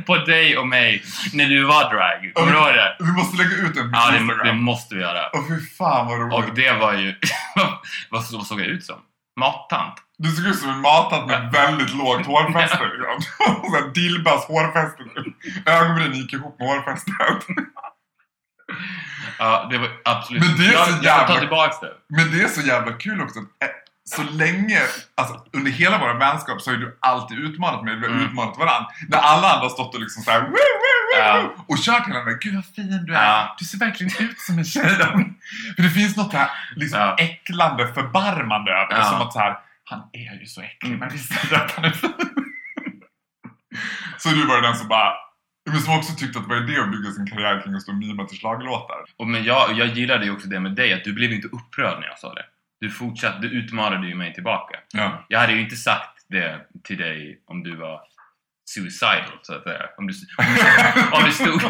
på 0.06 0.16
dig 0.18 0.58
och 0.58 0.68
mig 0.68 1.04
när 1.34 1.46
du 1.46 1.64
var 1.66 1.84
drag. 1.94 2.34
Kommer 2.34 2.52
du 2.52 2.58
ihåg 2.58 2.68
det? 2.74 2.96
Vi 3.00 3.12
måste 3.12 3.38
lägga 3.38 3.56
ut 3.56 3.78
en 3.78 3.92
på 3.92 3.98
Ja, 3.98 4.12
det, 4.12 4.18
Instagram. 4.18 4.48
det 4.48 4.54
måste 4.54 4.96
vi 4.96 5.02
göra. 5.02 5.30
Åh 5.34 5.42
fy 5.50 5.66
fan 5.78 6.08
vad 6.08 6.20
roligt. 6.20 6.50
Och 6.50 6.56
det 6.56 6.72
var 6.74 6.94
ju... 6.94 7.16
vad, 8.10 8.26
såg 8.26 8.60
jag 8.60 8.68
ut 8.68 8.86
som? 8.86 8.96
Mattant? 9.40 9.94
Du 10.18 10.30
såg 10.32 10.46
ut 10.46 10.60
som 10.60 10.70
en 10.70 10.82
matat 10.82 11.28
med 11.28 11.52
väldigt 11.52 11.94
lågt 11.96 12.26
hårfäste. 12.26 12.80
liksom. 12.98 13.56
Och 13.88 13.94
Dilbas 13.94 14.46
hårfäste. 14.46 15.04
Ögonbrynen 15.66 16.14
gick 16.18 16.34
ihop 16.34 16.60
med 16.60 16.68
hårfästet. 16.68 17.14
Ja, 19.40 19.68
det 19.72 19.78
var 19.78 19.90
absolut... 20.06 20.42
Men 20.44 20.58
det 20.58 20.66
är 20.66 20.72
jag, 20.74 20.88
så 20.88 20.92
jag 20.96 21.04
jävla- 21.04 21.28
ta 21.28 21.40
tillbaks 21.40 21.80
det. 21.80 21.94
Men 22.10 22.32
det 22.38 22.44
är 22.44 22.48
så 22.48 22.62
jävla 22.62 22.94
kul 22.94 23.22
också. 23.22 23.40
Så 24.16 24.24
länge, 24.24 24.80
alltså 25.18 25.46
under 25.54 25.72
hela 25.72 25.98
vår 25.98 26.14
vänskap 26.20 26.62
så 26.62 26.72
har 26.72 26.78
du 26.78 26.98
alltid 27.00 27.38
utmanat 27.40 27.84
mig. 27.86 27.96
Vi 27.96 28.02
har 28.08 28.14
Mm. 28.14 28.26
utmanat 28.26 28.58
varandra. 28.58 28.88
När 29.08 29.18
alla 29.18 29.48
andra 29.52 29.64
har 29.66 29.70
stått 29.70 29.96
och 29.96 30.02
liksom 30.02 30.24
såhär 30.24 30.42
woo, 30.42 30.48
woo, 30.50 31.00
woo, 31.16 31.20
Ja. 31.20 31.54
och 31.68 31.78
kört 31.78 32.08
hela 32.08 32.20
den 32.26 32.38
Gud 32.42 32.56
vad 32.56 32.66
fin 32.66 33.06
du 33.08 33.16
är. 33.16 33.24
Ja. 33.24 33.56
Du 33.60 33.66
ser 33.66 33.78
verkligen 33.78 34.12
ut 34.30 34.40
som 34.40 34.58
en 34.58 34.66
tjej. 34.66 34.84
För 35.76 35.84
det 35.84 35.90
finns 35.90 36.18
något 36.18 36.34
här 36.34 36.50
liksom 36.76 37.00
Ja. 37.00 37.16
äcklande, 37.20 37.94
förbarmande 37.94 38.72
över 38.72 38.96
det. 38.96 39.06
Som 39.06 39.22
att 39.22 39.34
så 39.34 39.40
här, 39.40 39.58
han 39.84 40.00
är 40.14 40.40
ju 40.40 40.46
så 40.46 40.62
äcklig 40.62 40.88
Mm. 40.90 41.00
men 41.00 41.10
visst 41.10 41.32
är 41.46 41.50
det 41.50 41.64
att 41.66 41.72
han 41.72 41.86
är 41.86 41.92
fin. 41.92 42.14
Så 44.18 44.30
du 44.30 44.46
var 44.46 44.62
den 44.62 44.76
som 44.76 44.88
bara 44.88 45.14
men 45.72 45.80
som 45.82 45.98
också 45.98 46.14
tyckte 46.14 46.40
att 46.40 46.46
det 46.50 46.56
var 46.56 46.70
idé 46.70 46.80
att 46.82 46.92
bygga 46.92 47.12
sin 47.12 47.28
karriär 47.28 47.62
kring 47.64 47.76
att 47.76 47.82
stå 47.82 47.92
och 47.92 47.98
mima 47.98 48.26
till 48.26 48.38
schlagerlåtar. 48.40 48.96
Och 49.18 49.28
men 49.28 49.44
jag, 49.44 49.72
jag 49.74 49.88
gillade 49.88 50.26
ju 50.26 50.32
också 50.32 50.48
det 50.48 50.60
med 50.60 50.76
dig, 50.76 50.94
att 50.94 51.04
du 51.04 51.14
blev 51.14 51.32
inte 51.34 51.48
upprörd 51.48 52.00
när 52.00 52.08
jag 52.08 52.20
sa 52.20 52.34
det. 52.34 52.46
Du 52.82 52.90
fortsatte, 52.90 53.40
du 53.40 53.48
utmanade 53.48 54.08
ju 54.08 54.16
mig 54.16 54.34
tillbaka. 54.34 54.80
Ja. 54.94 55.26
Jag 55.28 55.40
hade 55.40 55.54
ju 55.54 55.62
inte 55.62 55.76
sagt 55.76 56.26
det 56.30 56.66
till 56.84 56.98
dig 56.98 57.42
om 57.46 57.64
du 57.64 57.76
var 57.76 58.02
suicidal, 58.70 59.40
så 59.42 59.56
att 59.56 59.64
säga. 59.64 59.86
Om 59.98 60.08
du, 60.08 60.14
om 61.12 61.24
du 61.26 61.32
stod, 61.32 61.64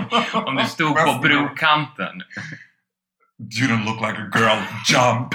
om 0.47 0.55
du 0.55 0.63
stod 0.63 0.95
på 0.95 1.19
brokanten. 1.21 2.21
You 3.39 3.67
don't 3.67 3.85
look 3.85 4.01
like 4.01 4.21
a 4.21 4.29
girl, 4.33 4.59
jump! 4.87 5.33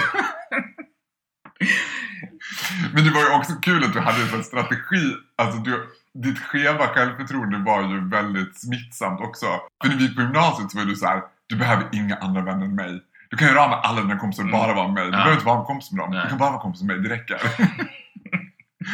Men 2.93 3.03
det 3.03 3.11
var 3.11 3.21
ju 3.21 3.29
också 3.29 3.53
kul 3.53 3.83
att 3.83 3.93
du 3.93 3.99
hade 3.99 4.21
en 4.21 4.43
strategi. 4.43 5.15
Alltså 5.35 5.59
du, 5.59 5.87
ditt 6.13 6.39
skeva 6.39 6.87
självförtroende 6.87 7.57
var 7.57 7.81
ju 7.81 8.09
väldigt 8.09 8.61
smittsamt 8.61 9.21
också. 9.21 9.45
För 9.81 9.89
när 9.89 9.95
vi 9.97 10.03
gick 10.03 10.15
på 10.15 10.21
gymnasiet 10.21 10.71
så 10.71 10.77
var 10.77 10.85
du 10.85 10.95
så 10.95 11.05
här: 11.05 11.21
du 11.47 11.55
behöver 11.55 11.89
inga 11.91 12.15
andra 12.15 12.41
vänner 12.41 12.65
än 12.65 12.75
mig. 12.75 13.01
Du 13.29 13.37
kan 13.37 13.47
göra 13.47 13.63
av 13.63 13.69
med 13.69 13.79
alla 13.83 14.01
dina 14.01 14.17
kompisar 14.19 14.43
och 14.43 14.49
Mm. 14.49 14.59
bara 14.59 14.73
vara 14.73 14.87
med 14.87 14.93
mig. 14.93 15.03
Du 15.03 15.09
Ja. 15.09 15.17
behöver 15.17 15.33
inte 15.33 15.45
vara 15.45 15.65
kompis 15.65 15.91
med 15.91 15.99
dem. 16.03 16.11
Nej. 16.11 16.23
Du 16.23 16.29
kan 16.29 16.37
bara 16.37 16.51
vara 16.51 16.61
kompis 16.61 16.81
med 16.81 16.97
mig, 16.99 17.09
det 17.09 17.15
räcker. 17.15 17.35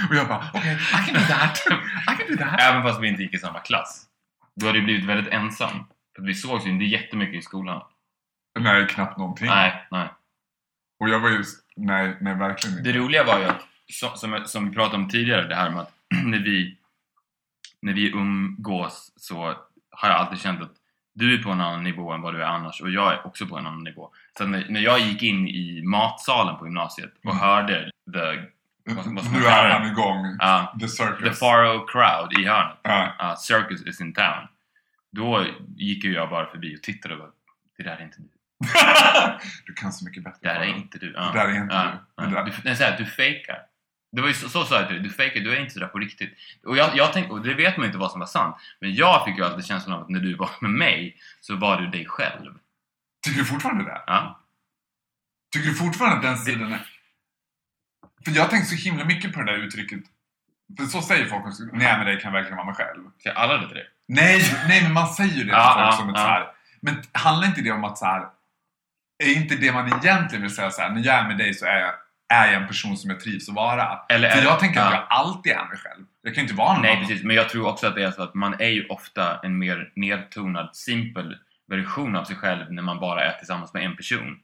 och 0.09 0.15
jag 0.15 0.27
bara, 0.27 0.49
okej, 0.53 0.73
I 0.73 1.05
can 1.05 1.13
do 1.13 1.19
that. 1.27 1.57
I 1.67 2.17
can 2.17 2.27
do 2.37 2.37
that. 2.43 2.59
Även 2.61 2.83
fast 2.83 3.01
vi 3.01 3.07
inte 3.07 3.21
gick 3.23 3.33
i 3.33 3.37
samma 3.37 3.59
klass. 3.59 4.05
Du 4.55 4.65
hade 4.65 4.77
ju 4.77 4.83
blivit 4.83 5.05
väldigt 5.05 5.33
ensam. 5.33 5.85
För 6.15 6.23
vi 6.23 6.33
sågs 6.33 6.65
ju 6.65 6.69
inte 6.69 6.85
jättemycket 6.85 7.35
i 7.35 7.41
skolan. 7.41 7.81
Nej, 8.59 8.87
knappt 8.87 9.17
någonting. 9.17 9.47
Nej, 9.47 9.87
nej. 9.91 10.07
Och 10.99 11.09
jag 11.09 11.19
var 11.19 11.29
ju, 11.29 11.43
nej, 11.75 12.17
nej 12.21 12.35
verkligen 12.35 12.77
inte. 12.77 12.91
Det 12.91 12.99
roliga 12.99 13.23
var 13.23 13.39
ju 13.39 13.45
att, 13.45 13.61
som, 13.93 14.09
som, 14.17 14.43
som 14.45 14.69
vi 14.69 14.75
pratade 14.75 15.03
om 15.03 15.09
tidigare, 15.09 15.47
det 15.47 15.55
här 15.55 15.69
med 15.69 15.79
att 15.81 15.93
när 16.23 16.39
vi, 16.39 16.77
när 17.81 17.93
vi 17.93 18.11
umgås 18.11 19.11
så 19.15 19.43
har 19.91 20.09
jag 20.09 20.17
alltid 20.17 20.39
känt 20.39 20.61
att 20.61 20.71
du 21.21 21.39
är 21.39 21.43
på 21.43 21.49
en 21.51 21.61
annan 21.61 21.83
nivå 21.83 22.11
än 22.11 22.21
vad 22.21 22.33
du 22.33 22.41
är 22.43 22.47
annars 22.47 22.81
och 22.81 22.89
jag 22.91 23.13
är 23.13 23.27
också 23.27 23.45
på 23.47 23.57
en 23.57 23.65
annan 23.67 23.83
nivå. 23.83 24.09
Så 24.37 24.45
när, 24.47 24.65
när 24.69 24.79
jag 24.81 24.99
gick 24.99 25.23
in 25.23 25.47
i 25.47 25.81
matsalen 25.83 26.57
på 26.57 26.65
gymnasiet 26.65 27.11
och 27.25 27.31
Mm. 27.31 27.37
hörde 27.37 27.91
the, 28.13 28.43
Nu 29.31 29.45
är 29.45 29.69
han 29.69 29.91
igång. 29.91 30.35
Ja. 30.39 30.75
The 30.79 30.87
circus. 30.87 31.29
the 31.29 31.33
Faro 31.35 31.85
crowd 31.87 32.39
i 32.39 32.45
hörnet, 32.47 32.77
Ja. 32.83 33.13
uh, 33.21 33.35
Circus 33.35 33.85
is 33.87 34.01
in 34.01 34.13
town. 34.13 34.47
Då 35.11 35.45
gick 35.75 36.03
ju 36.03 36.13
jag 36.13 36.29
bara 36.29 36.45
förbi 36.45 36.75
och 36.77 36.81
tittade 36.83 37.13
och 37.13 37.19
bara, 37.19 37.29
det 37.77 37.83
där 37.83 37.95
är 37.97 38.03
inte 38.03 38.17
du. 38.17 38.27
du 39.65 39.73
kan 39.73 39.91
så 39.93 40.05
mycket 40.05 40.23
bättre. 40.23 40.37
Det 40.41 40.47
där 40.53 40.59
är 40.59 40.65
inte 40.75 40.97
du. 40.97 41.11
Det 41.11 41.19
där 41.33 41.47
är 41.47 41.55
inte 41.55 41.99
du. 42.17 42.23
Det 42.25 42.35
där- 42.35 42.43
Du, 42.45 42.51
nej, 42.63 42.75
så 42.75 42.83
här, 42.83 42.97
du 42.97 43.05
fejkar. 43.05 43.57
Det 44.11 44.21
var 44.21 44.27
ju 44.27 44.33
så, 44.33 44.49
så 44.49 44.65
sa 44.65 44.75
jag 44.75 44.87
till 44.87 44.95
dig, 44.95 45.03
du 45.03 45.09
fejkar, 45.09 45.39
du 45.39 45.55
är 45.55 45.59
inte 45.59 45.73
sådär 45.73 45.87
på 45.87 45.99
riktigt. 45.99 46.37
Och, 46.65 46.77
jag, 46.77 46.97
jag 46.97 47.13
tänkte, 47.13 47.33
och 47.33 47.41
det 47.41 47.53
vet 47.53 47.77
man 47.77 47.83
ju 47.83 47.87
inte 47.87 47.97
vad 47.97 48.11
som 48.11 48.19
var 48.19 48.27
sant, 48.27 48.55
men 48.79 48.95
jag 48.95 49.25
fick 49.25 49.37
ju 49.37 49.45
alltid 49.45 49.65
känslan 49.65 49.95
av 49.95 50.01
att 50.01 50.09
när 50.09 50.19
du 50.19 50.35
var 50.35 50.49
med 50.61 50.71
mig 50.71 51.17
så 51.41 51.55
var 51.55 51.81
du 51.81 51.87
dig 51.87 52.05
själv. 52.05 52.53
Tycker 53.25 53.39
du 53.39 53.45
fortfarande 53.45 53.83
det? 53.83 54.01
Ja. 54.07 54.39
Tycker 55.53 55.69
du 55.69 55.75
fortfarande 55.75 56.17
att 56.17 56.23
den 56.23 56.37
sidan 56.37 56.73
är... 56.73 56.79
För 58.25 58.31
jag 58.31 58.49
tänker 58.49 58.65
så 58.67 58.75
himla 58.75 59.05
mycket 59.05 59.33
på 59.33 59.39
det 59.41 59.51
där 59.51 59.57
uttrycket. 59.57 59.99
För 60.77 60.85
så 60.85 61.01
säger 61.01 61.25
folk 61.25 61.45
också, 61.45 61.63
är 61.63 61.97
med 61.97 62.05
dig 62.05 62.19
kan 62.19 62.33
jag 62.33 62.39
verkligen 62.39 62.57
vara 62.57 62.65
mig 62.65 62.75
själv. 62.75 63.03
Säger 63.23 63.35
alla 63.35 63.57
det 63.57 63.67
till 63.67 63.75
dig? 63.75 63.89
Nej, 64.07 64.41
nej 64.67 64.83
men 64.83 64.93
man 64.93 65.07
säger 65.07 65.33
ju 65.33 65.37
det 65.37 65.43
till 65.43 65.49
Ja, 65.49 65.73
folk 65.73 65.87
ja, 65.87 65.91
som 65.91 66.09
ett 66.09 66.15
ja. 66.15 66.21
så 66.21 66.27
här. 66.27 66.51
Men 66.81 67.03
handlar 67.11 67.47
inte 67.47 67.61
det 67.61 67.71
om 67.71 67.83
att 67.83 67.97
så 67.97 68.05
här, 68.05 68.27
är 69.23 69.35
inte 69.35 69.55
det 69.55 69.71
man 69.71 69.87
egentligen 69.87 70.41
vill 70.41 70.55
säga 70.55 70.71
så 70.71 70.81
här, 70.81 70.89
när 70.89 71.05
jag 71.05 71.15
är 71.15 71.27
med 71.27 71.37
dig 71.37 71.53
så 71.53 71.65
är 71.65 71.79
jag, 71.79 71.93
är 72.31 72.51
jag 72.51 72.61
en 72.61 72.67
person 72.67 72.97
som 72.97 73.09
jag 73.09 73.19
trivs 73.19 73.49
att 73.49 73.55
vara. 73.55 73.99
Eller 74.09 74.29
För 74.29 74.43
jag 74.43 74.59
tänker 74.59 74.79
att 74.79 74.91
ja. 74.91 74.97
jag 74.97 75.05
alltid 75.09 75.51
är 75.51 75.65
mig 75.69 75.77
själv. 75.77 76.05
Jag 76.21 76.35
kan 76.35 76.41
inte 76.41 76.53
vara 76.53 76.73
någon 76.73 76.81
Nej, 76.81 76.91
annan. 76.91 77.07
precis. 77.07 77.23
Men 77.23 77.35
jag 77.35 77.49
tror 77.49 77.67
också 77.67 77.87
att 77.87 77.95
det 77.95 78.03
är 78.03 78.11
så 78.11 78.23
att 78.23 78.33
man 78.33 78.53
är 78.59 78.69
ju 78.69 78.87
ofta 78.87 79.39
en 79.43 79.57
mer 79.57 79.91
nedtonad, 79.95 80.69
simpel 80.73 81.37
version 81.67 82.15
av 82.15 82.23
sig 82.23 82.35
själv 82.35 82.73
när 82.73 82.81
man 82.81 82.99
bara 82.99 83.23
är 83.23 83.37
tillsammans 83.37 83.73
med 83.73 83.85
en 83.85 83.95
person. 83.95 84.39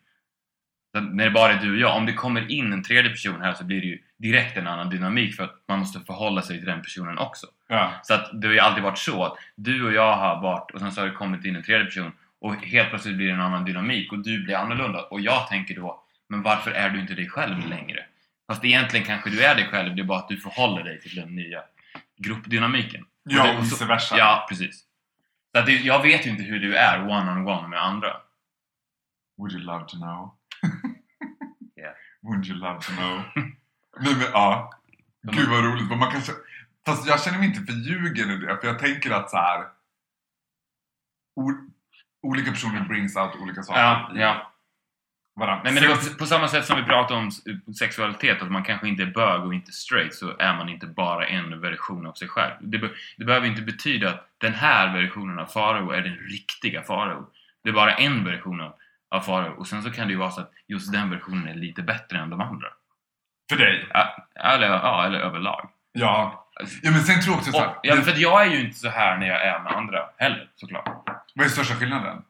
Så 0.95 1.01
när 1.01 1.25
det 1.25 1.31
bara 1.31 1.53
är 1.53 1.61
du 1.61 1.71
och 1.71 1.77
jag, 1.77 1.97
om 1.97 2.05
det 2.05 2.13
kommer 2.13 2.51
in 2.51 2.73
en 2.73 2.83
tredje 2.83 3.11
person 3.11 3.41
här 3.41 3.53
så 3.53 3.63
blir 3.63 3.81
det 3.81 3.87
ju 3.87 3.99
direkt 4.17 4.57
en 4.57 4.67
annan 4.67 4.89
dynamik 4.89 5.35
för 5.35 5.43
att 5.43 5.63
man 5.67 5.79
måste 5.79 5.99
förhålla 5.99 6.41
sig 6.41 6.57
till 6.57 6.67
den 6.67 6.81
personen 6.81 7.17
också. 7.17 7.47
Ja. 7.67 7.91
Så 8.03 8.13
att 8.13 8.41
det 8.41 8.47
har 8.47 8.53
ju 8.53 8.59
alltid 8.59 8.83
varit 8.83 8.97
så 8.97 9.23
att 9.23 9.33
du 9.55 9.85
och 9.85 9.93
jag 9.93 10.15
har 10.15 10.41
varit 10.41 10.71
och 10.71 10.79
sen 10.79 10.91
så 10.91 11.01
har 11.01 11.07
det 11.07 11.13
kommit 11.13 11.45
in 11.45 11.55
en 11.55 11.63
tredje 11.63 11.85
person 11.85 12.11
och 12.41 12.55
helt 12.55 12.89
plötsligt 12.89 13.15
blir 13.15 13.27
det 13.27 13.33
en 13.33 13.41
annan 13.41 13.65
dynamik 13.65 14.11
och 14.11 14.19
du 14.19 14.43
blir 14.43 14.55
annorlunda 14.55 15.01
och 15.01 15.21
jag 15.21 15.47
tänker 15.47 15.75
då 15.75 16.03
men 16.29 16.41
varför 16.41 16.71
är 16.71 16.89
du 16.89 17.01
inte 17.01 17.13
dig 17.13 17.29
själv 17.29 17.67
längre? 17.67 18.05
Fast 18.47 18.65
egentligen 18.65 19.05
kanske 19.05 19.29
du 19.29 19.43
är 19.43 19.55
dig 19.55 19.67
själv, 19.67 19.95
det 19.95 20.01
är 20.01 20.05
bara 20.05 20.19
att 20.19 20.29
du 20.29 20.37
förhåller 20.37 20.83
dig 20.83 21.01
till 21.01 21.15
den 21.15 21.35
nya 21.35 21.63
gruppdynamiken. 22.17 23.05
Ja, 23.23 23.57
och 23.57 23.63
vice 23.63 23.85
versa. 23.85 24.17
Ja, 24.17 24.45
precis. 24.49 24.83
Så 25.51 25.59
att 25.59 25.65
det, 25.65 25.71
jag 25.71 26.01
vet 26.01 26.25
ju 26.25 26.29
inte 26.29 26.43
hur 26.43 26.59
du 26.59 26.75
är 26.75 27.01
one-on-one 27.09 27.67
med 27.67 27.83
andra. 27.83 28.17
Would 29.37 29.53
you 29.53 29.61
love 29.61 29.85
to 29.87 29.97
know? 29.97 30.37
Yeah. 31.79 31.93
Would 32.21 32.47
you 32.47 32.57
love 32.57 32.81
to 32.81 32.91
know? 32.91 33.21
Nej 33.99 34.15
men 34.15 34.27
ja. 34.33 34.71
Gud 35.21 35.49
vad 35.49 35.63
roligt. 35.63 35.97
Man 35.97 36.11
kanske... 36.11 36.31
Fast 36.85 37.07
jag 37.07 37.23
känner 37.23 37.37
mig 37.37 37.47
inte 37.47 37.61
förljugen 37.61 38.31
i 38.31 38.37
det. 38.37 38.57
För 38.61 38.67
jag 38.67 38.79
tänker 38.79 39.11
att 39.11 39.29
så 39.29 39.37
här. 39.37 39.65
O, 41.35 41.51
olika 42.21 42.51
personer 42.51 42.81
brings 42.81 43.15
out 43.15 43.35
olika 43.35 43.63
saker 43.63 43.81
Ja, 43.81 44.11
ja. 44.15 44.51
Varandra. 45.37 45.61
Nej, 45.63 45.73
men 45.73 45.83
det 45.83 45.89
var 45.89 46.17
på 46.17 46.25
samma 46.25 46.47
sätt 46.47 46.65
som 46.65 46.77
vi 46.77 46.83
pratade 46.83 47.19
om 47.19 47.31
sexualitet, 47.73 48.41
att 48.41 48.51
man 48.51 48.63
kanske 48.63 48.87
inte 48.87 49.03
är 49.03 49.07
bög 49.11 49.41
och 49.45 49.53
inte 49.53 49.71
straight, 49.71 50.15
så 50.15 50.35
är 50.39 50.55
man 50.55 50.69
inte 50.69 50.87
bara 50.87 51.27
en 51.27 51.61
version 51.61 52.07
av 52.07 52.13
sig 52.13 52.27
själv. 52.27 52.53
Det, 52.59 52.77
be- 52.77 52.91
det 53.17 53.25
behöver 53.25 53.47
inte 53.47 53.61
betyda 53.61 54.09
att 54.09 54.27
den 54.37 54.53
här 54.53 54.93
versionen 55.01 55.39
av 55.39 55.45
Farao 55.45 55.91
är 55.91 56.01
den 56.01 56.15
riktiga 56.17 56.81
Farao. 56.83 57.29
Det 57.63 57.69
är 57.69 57.73
bara 57.73 57.93
en 57.95 58.23
version 58.25 58.61
av, 58.61 58.73
av 59.09 59.21
Farao. 59.21 59.51
Och 59.59 59.67
sen 59.67 59.83
så 59.83 59.91
kan 59.91 60.07
det 60.07 60.11
ju 60.13 60.19
vara 60.19 60.31
så 60.31 60.41
att 60.41 60.51
just 60.67 60.91
den 60.91 61.09
versionen 61.09 61.47
är 61.47 61.55
lite 61.55 61.81
bättre 61.81 62.17
än 62.17 62.29
de 62.29 62.41
andra. 62.41 62.67
För 63.49 63.57
dig? 63.57 63.87
Ja, 63.93 64.27
eller, 64.35 64.67
ja, 64.67 65.05
eller 65.05 65.19
överlag. 65.19 65.69
Ja. 65.91 66.43
Ja 66.81 66.91
men 66.91 66.99
sen 67.01 67.21
tror 67.21 67.33
jag 67.33 67.39
också 67.39 67.51
så 67.51 67.59
här, 67.59 67.67
Och, 67.67 67.75
ja, 67.83 67.95
det- 67.95 68.01
för 68.01 68.11
att 68.11 68.17
jag 68.17 68.45
är 68.45 68.51
ju 68.51 68.59
inte 68.59 68.77
så 68.79 68.89
här 68.89 69.17
när 69.17 69.27
jag 69.27 69.45
är 69.45 69.59
med 69.63 69.73
andra 69.73 70.09
heller, 70.17 70.49
såklart. 70.55 71.03
Vad 71.35 71.45
är 71.45 71.49
största 71.49 71.75
skillnaden? 71.75 72.23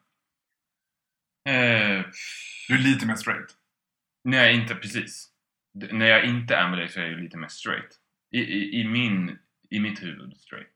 Eh, 1.50 2.02
Du 2.68 2.74
är 2.74 2.78
lite 2.80 3.06
mer 3.06 3.16
straight. 3.16 3.52
när 4.24 4.38
jag 4.38 4.54
inte, 4.54 4.76
precis. 4.76 5.30
D- 5.74 5.88
när 5.92 6.06
jag 6.06 6.26
inte 6.26 6.56
är 6.56 6.70
med 6.70 6.78
dig 6.80 6.90
så 6.90 7.00
är 7.00 7.04
jag 7.04 7.12
ju 7.12 7.22
lite 7.24 7.38
mer 7.38 7.48
straight. 7.48 7.96
I, 8.32 8.40
i, 8.40 8.82
i, 8.82 8.84
min, 8.88 9.38
I 9.70 9.80
mitt 9.80 10.04
huvud 10.04 10.38
straight. 10.38 10.68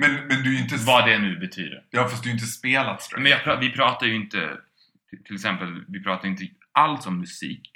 Men, 0.00 0.14
men 0.14 0.42
du 0.42 0.56
är 0.56 0.62
inte... 0.62 0.76
Vad 0.76 1.06
det 1.08 1.18
nu 1.18 1.38
betyder. 1.38 1.84
Ja 1.90 2.08
fast 2.08 2.22
du 2.22 2.28
är 2.28 2.32
inte 2.34 2.46
spelat 2.46 3.02
straight. 3.02 3.22
Men 3.22 3.32
jag, 3.32 3.60
vi 3.60 3.72
pratar 3.72 4.06
ju 4.06 4.14
inte, 4.14 4.58
till- 5.10 5.24
till 5.24 5.34
exempel, 5.34 5.84
vi 5.88 6.02
pratar 6.02 6.28
inte 6.28 6.48
alls 6.72 7.06
om 7.06 7.18
musik. 7.20 7.70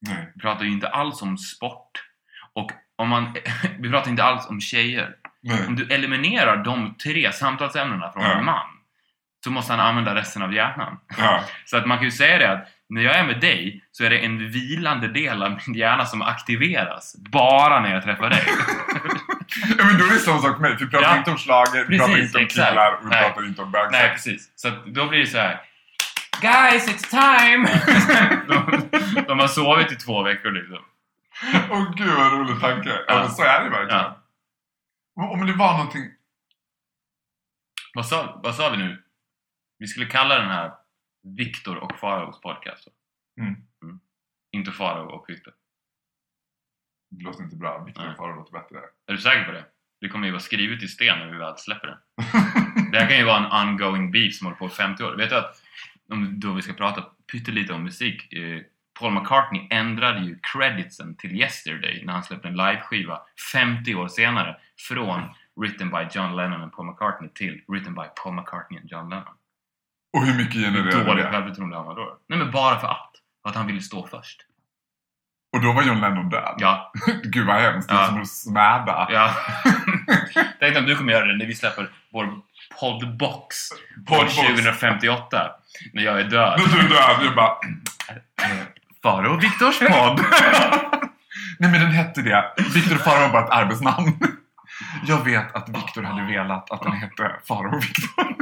Nej. 0.00 0.32
Vi 0.34 0.40
pratar 0.40 0.64
ju 0.64 0.70
inte 0.70 0.88
alls 0.88 1.22
om 1.22 1.38
sport. 1.38 2.04
Och 2.52 2.70
om 2.96 3.08
man, 3.08 3.34
vi 3.78 3.90
pratar 3.90 4.10
inte 4.10 4.22
alls 4.24 4.46
om 4.48 4.60
tjejer. 4.60 5.16
Nej. 5.40 5.66
Om 5.66 5.76
du 5.76 5.94
eliminerar 5.94 6.64
de 6.64 6.94
tre 6.94 7.32
samtalsämnena 7.32 8.12
från 8.12 8.22
Ja. 8.22 8.38
en 8.38 8.44
man 8.44 8.66
så 9.44 9.50
måste 9.50 9.72
han 9.72 9.80
använda 9.80 10.14
resten 10.14 10.42
av 10.42 10.54
hjärnan. 10.54 10.98
Ja. 11.18 11.44
Så 11.64 11.76
att 11.76 11.86
man 11.86 11.98
kan 11.98 12.04
ju 12.04 12.10
säga 12.10 12.38
det 12.38 12.52
att 12.52 12.68
när 12.88 13.02
jag 13.02 13.16
är 13.16 13.24
med 13.24 13.40
dig 13.40 13.84
så 13.92 14.04
är 14.04 14.10
det 14.10 14.18
en 14.18 14.50
vilande 14.50 15.08
del 15.08 15.42
av 15.42 15.50
min 15.66 15.76
hjärna 15.76 16.06
som 16.06 16.22
aktiveras 16.22 17.16
bara 17.18 17.80
när 17.80 17.94
jag 17.94 18.02
träffar 18.02 18.30
dig. 18.30 18.42
ja 19.78 19.84
men 19.84 19.98
då 19.98 20.04
är 20.04 20.10
det 20.12 20.18
samma 20.18 20.38
sak 20.38 20.58
med 20.60 20.76
vi 20.80 20.86
pratar 20.90 21.08
Ja. 21.08 21.16
inte 21.18 21.30
om 21.30 21.38
schlager, 21.38 21.84
vi 21.88 21.98
pratar 21.98 22.18
inte 22.22 22.38
om 22.38 22.44
exakt. 22.44 22.68
killar 22.70 22.92
och 22.92 23.04
vi 23.04 23.08
Nej. 23.08 23.22
pratar 23.22 23.46
inte 23.46 23.62
om 23.62 23.70
bögsex. 23.70 23.92
Nej, 23.92 24.10
precis. 24.10 24.52
Så 24.56 24.68
att 24.68 24.86
då 24.86 25.06
blir 25.06 25.18
det 25.18 25.26
så 25.26 25.38
här. 25.38 25.60
Guys, 26.40 26.88
it's 26.88 27.10
time! 27.10 27.68
de, 28.48 29.22
de 29.26 29.38
har 29.38 29.48
sovit 29.48 29.92
i 29.92 29.96
två 29.96 30.22
veckor 30.22 30.50
liksom. 30.50 30.78
Åh 31.70 31.94
gud 31.96 32.14
vad 32.16 32.32
rolig 32.32 32.60
tanke. 32.60 32.88
Ja. 32.90 33.04
Ja. 33.08 33.28
så 33.28 33.42
är 33.42 33.64
det 33.64 33.70
verkligen. 33.70 33.98
Ja. 34.00 34.18
Om- 35.16 35.30
Om 35.30 35.46
det 35.46 35.52
var 35.52 35.72
någonting... 35.72 36.02
Vad 37.94 38.06
sa, 38.06 38.40
vad 38.42 38.54
sa 38.54 38.68
vi 38.70 38.76
nu? 38.76 39.01
Vi 39.82 39.88
skulle 39.88 40.06
kalla 40.06 40.38
den 40.38 40.48
här 40.48 40.72
Viktor 41.36 41.76
och 41.76 41.98
Faraos 41.98 42.40
podcast. 42.40 42.88
Mm. 43.40 43.56
Inte 44.52 44.72
Farao 44.72 45.06
och 45.06 45.24
Viktor. 45.28 45.54
Det 47.10 47.24
låter 47.24 47.42
inte 47.42 47.56
bra. 47.56 47.84
Viktor 47.84 48.10
och 48.10 48.16
Farao 48.16 48.36
låter 48.36 48.52
bättre. 48.52 48.78
Är 49.06 49.12
du 49.12 49.18
säker 49.18 49.44
på 49.44 49.52
det? 49.52 49.64
Det 50.00 50.08
kommer 50.08 50.26
ju 50.26 50.32
vara 50.32 50.40
skrivet 50.40 50.82
i 50.82 50.88
sten 50.88 51.18
när 51.18 51.30
vi 51.32 51.38
väl 51.38 51.58
släpper 51.58 51.86
det. 51.86 51.98
Det 52.92 52.98
här 52.98 53.08
kan 53.08 53.18
ju 53.18 53.24
vara 53.24 53.46
en 53.46 53.68
ongoing 53.68 54.10
beef 54.10 54.34
som 54.34 54.46
håller 54.46 54.58
på 54.58 54.66
i 54.66 54.70
50 54.70 55.04
år. 55.04 55.16
Vet 55.16 55.30
du 55.30 55.36
att, 55.36 55.62
om 56.08 56.40
då 56.40 56.52
vi 56.52 56.62
ska 56.62 56.72
prata 56.72 57.04
pyttelite 57.32 57.72
om 57.72 57.84
musik, 57.84 58.32
eh, 58.32 58.62
Paul 59.00 59.12
McCartney 59.12 59.68
ändrade 59.70 60.20
ju 60.20 60.38
creditsen 60.52 61.16
till 61.16 61.40
Yesterday 61.40 62.02
när 62.04 62.12
han 62.12 62.22
släppte 62.22 62.48
en 62.48 62.56
liveskiva 62.56 63.20
50 63.52 63.94
år 63.94 64.08
senare 64.08 64.56
från 64.88 65.22
Written 65.56 65.90
by 65.90 66.06
John 66.10 66.36
Lennon 66.36 66.62
och 66.62 66.72
Paul 66.72 66.86
McCartney 66.86 67.30
till 67.34 67.62
Written 67.68 67.94
by 67.94 68.04
Paul 68.22 68.34
McCartney 68.34 68.80
och 68.80 68.86
John 68.90 69.08
Lennon. 69.08 69.36
Och 70.12 70.26
hur 70.26 70.34
mycket 70.34 70.54
Hur 70.56 70.62
genererade 70.64 71.04
dåligt 71.04 71.24
det? 71.24 71.30
självförtroende 71.30 71.76
han 71.76 71.86
var 71.86 71.94
då. 71.96 72.18
Nej 72.28 72.38
men 72.38 72.50
bara 72.50 72.78
för 72.80 72.88
att. 72.88 73.10
För 73.42 73.50
att 73.50 73.56
han 73.56 73.66
ville 73.66 73.80
stå 73.80 74.06
först. 74.06 74.40
Och 75.52 75.60
då 75.62 75.72
var 75.72 75.82
John 75.82 76.00
Lennon 76.00 76.28
död. 76.28 76.54
Ja, 76.58 76.92
Gud 77.22 77.46
vad 77.46 77.56
hemskt. 77.56 77.88
Det 77.88 77.94
är 77.94 77.98
Ja. 78.00 78.06
som 78.06 78.20
att 78.22 78.28
smäda. 78.28 79.08
ja. 79.10 79.30
Tänk 80.60 80.76
om 80.78 80.84
du 80.86 80.96
kommer 80.96 81.12
göra 81.12 81.24
det 81.24 81.36
när 81.36 81.46
vi 81.46 81.54
släpper 81.54 81.90
vår 82.12 82.28
poddbox 82.80 83.56
Poddbox. 84.06 84.36
2058. 84.36 85.50
När 85.92 86.02
jag 86.02 86.20
är 86.20 86.24
död. 86.24 86.60
När 86.60 86.66
du 86.76 86.78
är 86.86 86.88
död, 86.88 87.26
jag 87.26 87.34
bara... 87.34 87.52
Farao 89.02 89.34
och 89.34 89.42
Viktors 89.42 89.78
podd. 89.78 90.20
Nej 91.58 91.70
men 91.70 91.80
den 91.80 91.90
hette 91.90 92.22
det. 92.22 92.44
Viktor 92.74 92.94
och 92.96 93.00
Farao 93.00 93.20
var 93.20 93.28
bara 93.32 93.44
ett 93.44 93.50
arbetsnamn. 93.50 94.12
Jag 95.06 95.24
vet 95.24 95.54
att 95.56 95.68
Viktor 95.68 96.02
hade 96.02 96.26
velat 96.26 96.70
att 96.70 96.82
den 96.82 96.92
hette 96.92 97.32
Farao 97.48 97.76
och 97.76 97.82
Viktor. 97.82 98.34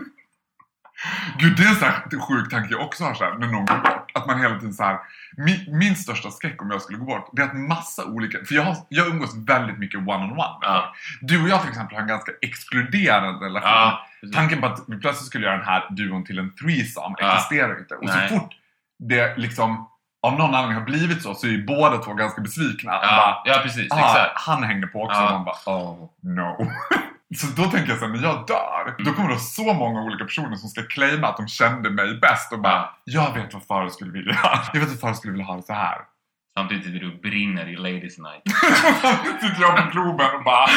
Gud, 1.40 1.57
det 1.57 1.62
är 1.62 1.68
en 1.68 1.74
sån 1.74 1.88
här 1.88 2.20
sjuk 2.20 2.50
tanke 2.50 2.68
jag 2.74 2.81
också 2.81 3.05
har 3.05 3.14
så 3.14 3.24
här, 3.24 3.35
när 3.38 3.46
någon 3.46 3.66
går 3.66 3.74
bort. 3.76 4.11
Att 4.14 4.26
man 4.26 4.40
hela 4.40 4.55
tiden 4.59 4.74
så 4.74 4.83
här. 4.85 4.98
Min, 5.37 5.79
min 5.79 5.96
största 5.96 6.31
skräck 6.31 6.62
om 6.62 6.70
jag 6.70 6.83
skulle 6.83 6.98
gå 6.98 7.05
bort, 7.05 7.29
det 7.33 7.42
är 7.42 7.46
att 7.46 7.55
massa 7.57 8.05
olika... 8.05 8.38
För 8.48 8.55
jag, 8.55 8.62
har, 8.62 8.76
jag 8.88 9.07
umgås 9.09 9.31
väldigt 9.37 9.79
mycket 9.79 10.00
one-on-one 10.00 10.37
med 10.61 10.68
Ja. 10.68 10.92
folk. 10.94 11.31
Du 11.31 11.42
och 11.42 11.48
jag 11.48 11.61
till 11.61 11.70
exempel 11.70 11.94
har 11.94 12.03
en 12.03 12.09
ganska 12.09 12.33
exkluderande 12.42 13.44
relation. 13.46 13.70
Ja. 13.70 14.07
Tanken 14.35 14.61
på 14.61 14.66
att 14.66 14.81
vi 14.87 14.96
plötsligt 15.00 15.26
skulle 15.26 15.46
göra 15.46 15.57
den 15.57 15.66
här 15.66 15.87
duon 15.90 16.24
till 16.24 16.38
en 16.38 16.55
threesome 16.55 17.14
Ja. 17.18 17.35
existerar 17.35 17.79
inte. 17.79 17.94
Och 17.94 18.05
Nej. 18.05 18.29
så 18.29 18.35
fort 18.38 18.50
det 18.98 19.37
liksom 19.38 19.87
av 20.22 20.33
någon 20.38 20.55
anledning 20.55 20.79
har 20.79 20.85
blivit 20.85 21.22
så, 21.22 21.35
så 21.35 21.46
är 21.46 21.50
ju 21.50 21.66
båda 21.66 21.98
två 21.98 22.14
ganska 22.14 22.40
besvikna. 22.40 22.92
Ja, 22.92 23.00
bara, 23.44 23.55
ja 23.55 23.61
precis. 23.62 23.92
ah, 23.92 23.96
Exakt. 23.98 24.33
han 24.35 24.62
hängde 24.62 24.87
på 24.87 25.03
också 25.03 25.16
Ja. 25.20 25.24
och 25.26 25.33
man 25.33 25.44
bara 25.44 25.76
oh 25.76 26.09
no. 26.22 26.70
så 27.36 27.46
då 27.46 27.64
tänker 27.70 27.90
jag 27.90 27.98
så 27.98 28.06
här, 28.06 28.12
när 28.12 28.22
jag 28.22 28.46
dör, 28.46 28.94
då 28.98 29.12
kommer 29.12 29.28
det 29.28 29.34
vara 29.34 29.38
så 29.44 29.72
många 29.74 30.02
olika 30.02 30.24
personer 30.24 30.56
som 30.56 30.68
ska 30.68 30.82
claima 30.82 31.28
att 31.28 31.36
de 31.36 31.48
kände 31.48 31.90
mig 31.90 32.14
bäst 32.20 32.52
och 32.52 32.60
bara 32.60 32.88
Ja. 33.04 33.32
jag 33.34 33.42
vet 33.42 33.54
vad 33.54 33.66
Farao 33.66 33.90
skulle 33.90 34.12
vilja. 34.12 34.38
Jag 34.72 34.80
vet 34.80 34.90
att 34.92 35.00
Farao 35.00 35.14
skulle 35.14 35.32
vilja 35.32 35.46
ha 35.46 35.56
det 35.56 35.62
så 35.62 35.72
här. 35.72 35.98
Samtidigt 36.54 36.84
sitter 36.84 36.98
du 37.00 37.12
och 37.14 37.20
brinner 37.20 37.68
i 37.68 37.76
Ladies 37.76 38.18
Night. 38.18 38.42
sitter 39.40 39.60
jag 39.60 39.76
på 39.76 39.90
Globen 39.90 40.36
och 40.36 40.44
bara... 40.44 40.66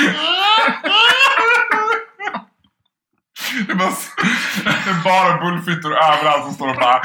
Det 3.68 3.72
är 3.72 3.76
bara, 3.76 3.90
det 4.64 4.90
är 4.90 5.04
bara 5.04 5.38
bullfittor 5.42 5.92
överallt 5.94 6.44
som 6.46 6.54
står 6.54 6.70
och 6.70 6.76
bara... 6.76 7.02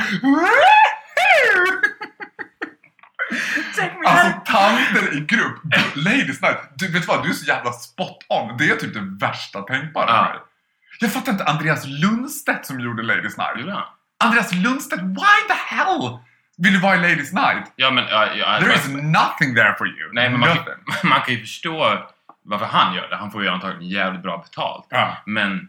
Alltså 4.06 4.40
tanter 4.44 5.16
i 5.16 5.20
grupp, 5.20 5.58
ladies 5.94 6.42
night. 6.42 6.58
Du 6.74 6.92
vet 6.92 7.08
vad, 7.08 7.22
du 7.22 7.28
är 7.28 7.32
så 7.32 7.46
jävla 7.46 7.72
spot 7.72 8.18
on. 8.28 8.56
Det 8.58 8.70
är 8.70 8.76
typ 8.76 8.94
det 8.94 9.16
värsta 9.26 9.62
tänkbara 9.62 10.06
för 10.06 10.32
mig. 10.32 10.40
Jag 11.00 11.12
fattar 11.12 11.32
inte 11.32 11.44
Andreas 11.44 11.86
Lundstedt 11.86 12.66
som 12.66 12.80
gjorde 12.80 13.02
Ladies 13.02 13.36
Night. 13.38 13.58
Gjorde 13.60 13.72
han? 13.72 13.84
Andreas 14.24 14.52
Lundstedt, 14.54 15.02
why 15.02 15.38
the 15.48 15.74
hell 15.74 16.18
vill 16.60 16.72
du 16.72 16.78
vara 16.78 16.94
i 16.96 16.98
Ladies 16.98 17.32
Night? 17.32 17.72
Ja, 17.76 17.90
men... 17.90 18.04
Ja, 18.08 18.26
ja, 18.34 18.58
There 18.60 18.68
men- 18.68 18.78
is 18.78 18.88
nothing 18.88 19.54
there 19.54 19.74
for 19.78 19.86
you. 19.86 20.12
Nej, 20.12 20.30
men 20.30 20.40
man 20.40 20.48
kan, 20.48 20.64
man 21.10 21.20
kan 21.20 21.34
ju 21.34 21.40
förstå 21.40 21.98
varför 22.44 22.66
han 22.66 22.94
gör 22.94 23.08
det. 23.08 23.16
Han 23.16 23.30
får 23.30 23.42
ju 23.42 23.48
antagligen 23.48 23.88
jävligt 23.88 24.22
bra 24.22 24.38
betalt. 24.38 24.86
Ja. 24.90 25.16
Men 25.26 25.68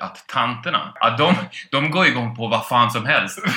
att 0.00 0.24
tanterna, 0.26 0.92
ja, 1.00 1.10
de, 1.10 1.34
de 1.70 1.90
går 1.90 2.06
igång 2.06 2.36
på 2.36 2.48
vad 2.48 2.66
fan 2.68 2.90
som 2.90 3.06
helst. 3.06 3.38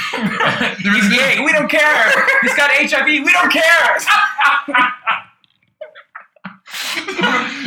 He's 0.77 1.09
gay, 1.17 1.37
we 1.45 1.51
don't 1.59 1.67
care! 1.69 2.11
He's 2.43 2.55
got 2.55 2.71
HIV, 2.71 3.05
we 3.25 3.31
don't 3.31 3.51
care! 3.51 3.99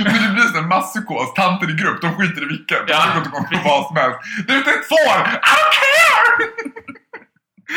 Men 0.04 0.22
det 0.22 0.28
blir 0.34 0.42
sån 0.42 0.54
här 0.54 0.62
masspsykos, 0.68 1.34
tanter 1.34 1.70
i 1.70 1.72
grupp, 1.72 2.00
de 2.00 2.16
skiter 2.16 2.42
i 2.42 2.46
vilket. 2.48 2.86
De 2.86 2.92
Ja. 2.92 3.06
går 3.08 3.16
inte 3.18 3.28
igång 3.28 3.46
på 3.62 3.68
vad 3.68 3.86
som 3.86 3.96
helst. 3.96 4.18
Det 4.46 4.52
är 4.52 4.58
ett 4.58 4.88
får! 4.88 5.18
I 5.28 5.54
don't 5.58 5.72
care! 5.80 6.46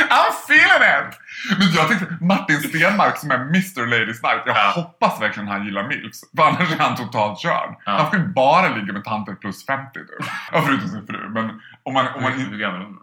I'm 0.10 0.32
feeling 0.48 1.10
it! 1.10 1.20
Men 1.60 1.72
jag 1.72 1.88
tänkte, 1.88 2.18
Martin 2.22 2.58
Stenmark 2.60 3.18
som 3.18 3.32
är 3.32 3.36
Mr 3.40 3.86
Ladies 3.88 4.24
Night, 4.24 4.42
jag 4.46 4.56
Ja. 4.58 4.72
hoppas 4.76 5.22
verkligen 5.22 5.48
han 5.50 5.66
gillar 5.66 5.88
milfs. 5.88 6.22
För 6.38 6.44
annars 6.44 6.72
är 6.74 6.78
han 6.78 6.96
totalt 6.96 7.40
körd. 7.40 7.76
Ja. 7.86 7.92
Han 7.92 8.10
får 8.10 8.20
ju 8.20 8.28
bara 8.28 8.76
ligga 8.76 8.94
med 8.94 9.04
tanter 9.04 9.34
plus 9.36 9.66
50 9.66 9.94
typ. 9.94 10.08
Ja, 10.52 10.62
förutom 10.66 10.88
sin 10.90 11.08
fru. 11.08 11.30
Men 11.30 11.62
om 11.84 11.94
man, 11.94 12.08
om 12.16 12.24
man 12.24 12.32
Hur 12.34 12.46
inte... 12.46 12.58
gammal 12.58 12.82
är 12.82 12.86
hon? 12.86 13.00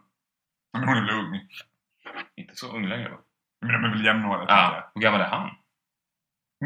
Men 0.79 0.89
hon 0.89 0.97
är 0.97 1.01
väl 1.01 1.11
ung? 1.11 1.41
Inte 2.37 2.53
så 2.57 2.77
ung 2.77 2.89
längre 2.89 3.09
va? 3.09 3.17
Men 3.61 3.73
de 3.73 3.85
är 3.85 3.91
väl 3.91 4.05
jämnåriga? 4.05 4.45
Ja, 4.49 4.91
hur 4.95 5.03
gammal 5.03 5.21
är 5.21 5.29
han? 5.29 5.51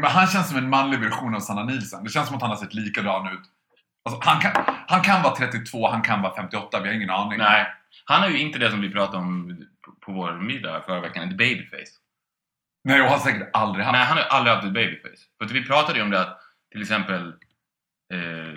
Men 0.01 0.11
han 0.11 0.27
känns 0.27 0.49
som 0.49 0.57
en 0.57 0.69
manlig 0.69 0.99
version 0.99 1.35
av 1.35 1.39
Sanna 1.39 1.63
Nielsen. 1.63 2.03
Det 2.03 2.09
känns 2.09 2.27
som 2.27 2.35
att 2.35 2.41
han 2.41 2.51
har 2.51 2.57
sett 2.57 2.73
likadan 2.73 3.27
ut. 3.27 3.41
Alltså, 4.05 4.29
han, 4.29 4.41
kan, 4.41 4.51
han 4.87 5.01
kan 5.01 5.23
vara 5.23 5.35
32, 5.35 5.87
han 5.87 6.01
kan 6.01 6.21
vara 6.21 6.35
58, 6.35 6.79
vi 6.79 6.87
har 6.87 6.95
ingen 6.95 7.09
aning. 7.09 7.37
Nej, 7.37 7.67
han 8.05 8.21
har 8.21 8.29
ju 8.29 8.39
inte 8.39 8.59
det 8.59 8.71
som 8.71 8.81
vi 8.81 8.89
pratade 8.89 9.17
om 9.17 9.57
på, 10.05 10.11
vår 10.11 10.33
middag 10.33 10.81
förra 10.85 10.99
veckan, 10.99 11.29
ett 11.29 11.37
babyface. 11.37 11.91
Nej, 12.83 13.01
och 13.01 13.07
har 13.07 13.17
säkert 13.17 13.49
aldrig 13.53 13.85
haft. 13.85 13.93
Nej, 13.93 14.05
han 14.05 14.17
har 14.17 14.23
aldrig 14.23 14.55
haft 14.55 14.67
ett 14.67 14.73
babyface. 14.73 15.23
För 15.37 15.53
vi 15.53 15.65
pratade 15.65 15.99
ju 15.99 16.03
om 16.03 16.11
det 16.11 16.21
att 16.21 16.41
till 16.71 16.81
exempel... 16.81 17.27
Eh, 18.13 18.55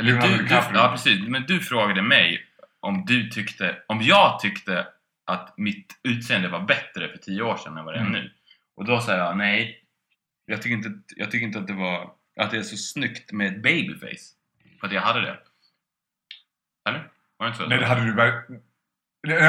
eller 0.00 0.12
du, 0.12 0.18
du, 0.18 0.42
DiCaprio. 0.42 0.78
ja, 0.78 0.88
precis. 0.92 1.28
Men 1.28 1.44
du 1.46 1.60
frågade 1.60 2.02
mig 2.02 2.46
om 2.80 3.04
du 3.06 3.30
tyckte... 3.30 3.76
Om 3.86 4.02
jag 4.02 4.40
tyckte 4.40 4.86
att 5.26 5.54
mitt 5.56 6.00
utseende 6.02 6.48
var 6.48 6.60
bättre 6.60 7.08
för 7.08 7.16
tio 7.18 7.42
år 7.42 7.56
sedan 7.56 7.76
än 7.78 7.84
vad 7.84 7.94
det 7.94 7.98
är 7.98 8.06
Mm. 8.06 8.12
nu. 8.12 8.32
Och 8.76 8.84
då 8.84 9.00
sa 9.00 9.16
jag 9.16 9.36
nej. 9.36 9.80
Jag 10.46 10.62
tycker 10.62 10.76
inte, 10.76 10.90
jag 11.16 11.30
tycker 11.30 11.46
inte 11.46 11.58
att 11.58 11.66
det 11.66 11.72
var... 11.72 12.10
Att 12.40 12.50
det 12.50 12.56
är 12.56 12.62
så 12.62 12.76
snyggt 12.76 13.32
med 13.32 13.46
ett 13.46 13.62
babyface. 13.62 14.34
För 14.84 14.88
att 14.88 14.94
jag 14.94 15.02
hade 15.02 15.20
det. 15.20 15.36
Eller? 16.88 17.08
Var 17.38 17.46
det 17.46 17.48
inte 17.48 17.58
så? 17.58 17.66
Nej, 17.68 17.78
det 17.78 17.86
hade 17.86 18.04
du 18.04 18.14
verkligen... 18.14 18.62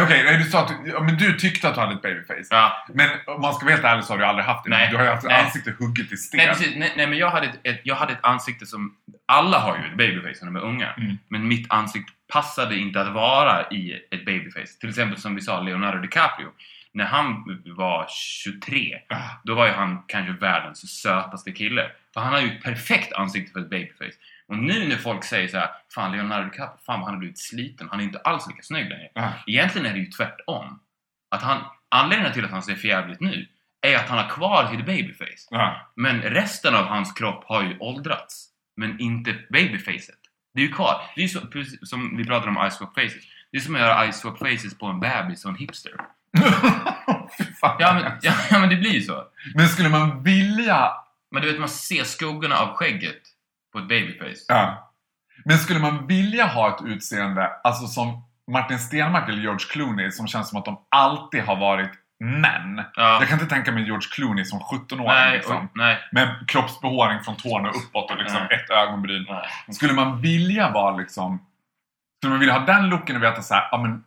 Okej, 0.03 0.23
nej, 0.23 0.37
du 0.37 0.43
sa 0.43 0.61
att 0.61 0.67
du, 0.85 0.99
men 0.99 1.17
du 1.17 1.33
tyckte 1.33 1.67
att 1.69 1.75
du 1.75 1.81
hade 1.81 1.93
ett 1.93 2.01
babyface. 2.01 2.47
Ja, 2.49 2.85
Men 2.93 3.09
om 3.25 3.41
man 3.41 3.53
ska 3.53 3.65
vara 3.65 3.75
helt 3.75 3.85
ärlig 3.85 4.03
så 4.03 4.13
har 4.13 4.17
du 4.17 4.25
aldrig 4.25 4.45
haft 4.45 4.63
det. 4.63 4.69
Nej. 4.69 4.89
Du 4.91 4.97
har 4.97 5.03
ju 5.03 5.09
haft 5.09 5.23
Nej. 5.23 5.43
ansiktet 5.43 5.79
hugget 5.79 6.11
i 6.11 6.17
sten. 6.17 6.37
Nej, 6.37 6.47
precis. 6.47 6.75
Nej, 6.75 6.93
nej 6.97 7.07
men 7.07 7.17
jag 7.17 7.29
hade, 7.29 7.47
ett, 7.47 7.59
ett, 7.63 7.81
jag 7.83 7.95
hade 7.95 8.13
ett 8.13 8.23
ansikte 8.25 8.65
som 8.65 8.95
alla 9.25 9.59
har 9.59 9.77
ju 9.77 9.83
ett 9.83 9.97
babyface 9.97 10.45
när 10.45 10.51
de 10.51 10.55
är 10.55 10.63
unga. 10.63 10.93
Mm. 10.93 11.17
Men 11.27 11.47
mitt 11.47 11.71
ansikte 11.71 12.11
passade 12.33 12.77
inte 12.77 13.01
att 13.01 13.13
vara 13.13 13.69
i 13.69 14.07
ett 14.11 14.25
babyface. 14.25 14.79
Till 14.79 14.89
exempel 14.89 15.17
som 15.21 15.35
vi 15.35 15.41
sa, 15.41 15.61
Leonardo 15.61 16.01
DiCaprio. 16.01 16.47
När 16.91 17.05
han 17.05 17.61
var 17.65 18.05
23, 18.09 19.01
Ah. 19.09 19.15
då 19.43 19.55
var 19.55 19.65
ju 19.67 19.71
han 19.73 20.03
kanske 20.07 20.33
världens 20.33 21.01
sötaste 21.01 21.51
kille. 21.51 21.91
För 22.13 22.21
han 22.21 22.33
har 22.33 22.41
ju 22.41 22.47
ett 22.47 22.63
perfekt 22.63 23.13
ansikte 23.13 23.51
för 23.51 23.59
ett 23.59 23.69
babyface. 23.69 24.17
Och 24.47 24.57
nu 24.57 24.87
när 24.87 24.95
folk 24.95 25.23
säger 25.23 25.47
så 25.47 25.57
här, 25.57 25.69
Fan 25.95 26.11
Leonardo 26.11 26.49
DiCaprio, 26.49 26.79
fan 26.85 26.99
han 27.03 27.13
har 27.13 27.17
blivit 27.17 27.39
sliten. 27.39 27.87
Han 27.91 27.99
är 27.99 28.03
inte 28.03 28.19
alls 28.19 28.47
lika 28.47 28.61
snygg 28.61 28.89
längre. 28.89 29.09
Ah. 29.15 29.29
Egentligen 29.47 29.87
är 29.87 29.93
det 29.93 29.99
ju 29.99 30.05
tvärtom. 30.05 30.79
Att 31.29 31.41
han, 31.41 31.61
anledningen 31.89 32.33
till 32.33 32.45
att 32.45 32.51
han 32.51 32.63
ser 32.63 32.75
förjävligt 32.75 33.21
nu 33.21 33.47
är 33.81 33.95
att 33.95 34.09
han 34.09 34.17
har 34.17 34.29
kvar 34.29 34.67
sitt 34.67 34.85
babyface. 34.85 35.47
Ja. 35.49 35.91
Men 35.95 36.21
resten 36.21 36.75
av 36.75 36.85
hans 36.85 37.11
kropp 37.11 37.43
har 37.47 37.63
ju 37.63 37.77
åldrats. 37.79 38.47
Men 38.77 38.99
inte 38.99 39.35
babyfacet. 39.49 40.19
Det 40.53 40.61
är 40.61 40.65
ju 40.65 40.71
kvar. 40.71 41.01
Det 41.15 41.23
är 41.23 41.27
så, 41.27 41.39
som 41.85 42.17
vi 42.17 42.25
pratade 42.25 42.49
om 42.49 42.69
ice 42.69 42.75
swap 42.75 42.95
faces. 42.95 43.23
Det 43.51 43.57
är 43.57 43.61
som 43.61 43.75
att 43.75 43.81
göra 43.81 44.11
ice 44.11 44.19
swap 44.19 44.39
faces 44.39 44.77
på 44.77 44.85
en 44.85 44.99
bebis 44.99 45.45
och 45.45 45.51
en 45.51 45.57
hipster. 45.57 45.91
Fan. 47.59 47.77
Ja 47.79 47.93
men, 47.93 48.03
ja, 48.21 48.33
ja, 48.51 48.59
men 48.59 48.69
det 48.69 48.75
blir 48.75 48.91
ju 48.91 49.01
så. 49.01 49.23
Men 49.55 49.67
skulle 49.67 49.89
man 49.89 50.23
vilja... 50.23 50.91
Men 51.31 51.41
du 51.41 51.51
vet, 51.51 51.59
man 51.59 51.69
ser 51.69 52.03
skuggorna 52.03 52.55
av 52.55 52.75
skägget 52.75 53.21
på 53.75 53.79
ett 53.79 53.87
babyface. 53.87 54.45
Ja. 54.47 54.91
Men 55.45 55.57
skulle 55.57 55.79
man 55.79 56.07
vilja 56.07 56.45
ha 56.45 56.75
ett 56.75 56.85
utseende, 56.85 57.51
alltså 57.63 57.87
som 57.87 58.23
Martin 58.51 58.79
Stenmarck 58.79 59.29
eller 59.29 59.41
George 59.41 59.67
Clooney, 59.69 60.11
som 60.11 60.27
känns 60.27 60.49
som 60.49 60.59
att 60.59 60.65
de 60.65 60.77
alltid 60.89 61.41
har 61.41 61.55
varit 61.55 61.91
män. 62.19 62.83
Ja. 62.95 63.19
Jag 63.19 63.27
kan 63.27 63.39
inte 63.39 63.55
tänka 63.55 63.71
mig 63.71 63.83
George 63.83 64.07
Clooney 64.11 64.45
som 64.45 64.59
17-åring 64.59 65.05
Nej, 65.05 65.37
liksom. 65.37 65.69
nej. 65.73 65.97
Med 66.11 66.35
kroppsbehåring 66.47 67.19
från 67.19 67.35
tårna 67.35 67.69
uppåt 67.69 68.11
och 68.11 68.17
liksom 68.17 68.39
Nej. 68.49 68.59
ett 68.59 68.69
ögonbryn. 68.69 69.25
nej. 69.29 69.75
Skulle 69.75 69.93
man 69.93 70.21
vilja 70.21 70.71
vara 70.71 70.97
liksom... 70.97 71.45
Skulle 72.19 72.31
man 72.31 72.39
vilja 72.39 72.59
ha 72.59 72.65
den 72.65 72.89
looken 72.89 73.15
och 73.15 73.23
veta 73.23 73.41
så 73.41 73.53
här, 73.53 73.67
ja 73.71 73.77
men 73.77 74.03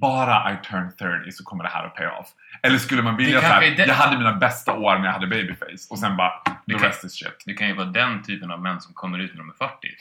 bara 0.00 0.52
I 0.52 0.56
turn 0.66 0.92
30 0.98 1.32
så 1.32 1.44
kommer 1.44 1.64
det 1.64 1.70
här 1.70 1.84
att 1.86 1.94
pay 1.94 2.06
off. 2.06 2.28
Eller 2.62 2.78
skulle 2.78 3.02
man 3.02 3.16
vilja 3.16 3.34
Det 3.34 3.40
så 3.46 3.46
här, 3.52 3.60
kanske 3.60 3.82
är 3.82 3.86
det- 3.86 3.90
jag 3.92 3.94
hade 3.94 4.18
mina 4.18 4.32
bästa 4.32 4.72
år 4.72 4.98
när 4.98 5.04
jag 5.06 5.12
hade 5.12 5.26
babyface 5.26 5.86
och 5.90 5.98
sen 5.98 6.16
bara, 6.16 6.30
the 6.66 6.72
kan- 6.72 6.80
rest 6.82 7.04
is 7.04 7.12
shit. 7.12 7.42
Det 7.46 7.54
kan 7.54 7.68
ju 7.68 7.74
vara 7.74 7.86
den 7.86 8.22
typen 8.22 8.50
av 8.50 8.62
män 8.62 8.80
som 8.80 8.94
kommer 8.94 9.18
ut 9.18 9.30
när 9.34 9.38
de 9.38 9.48
är 9.48 9.54
40. 9.54 9.96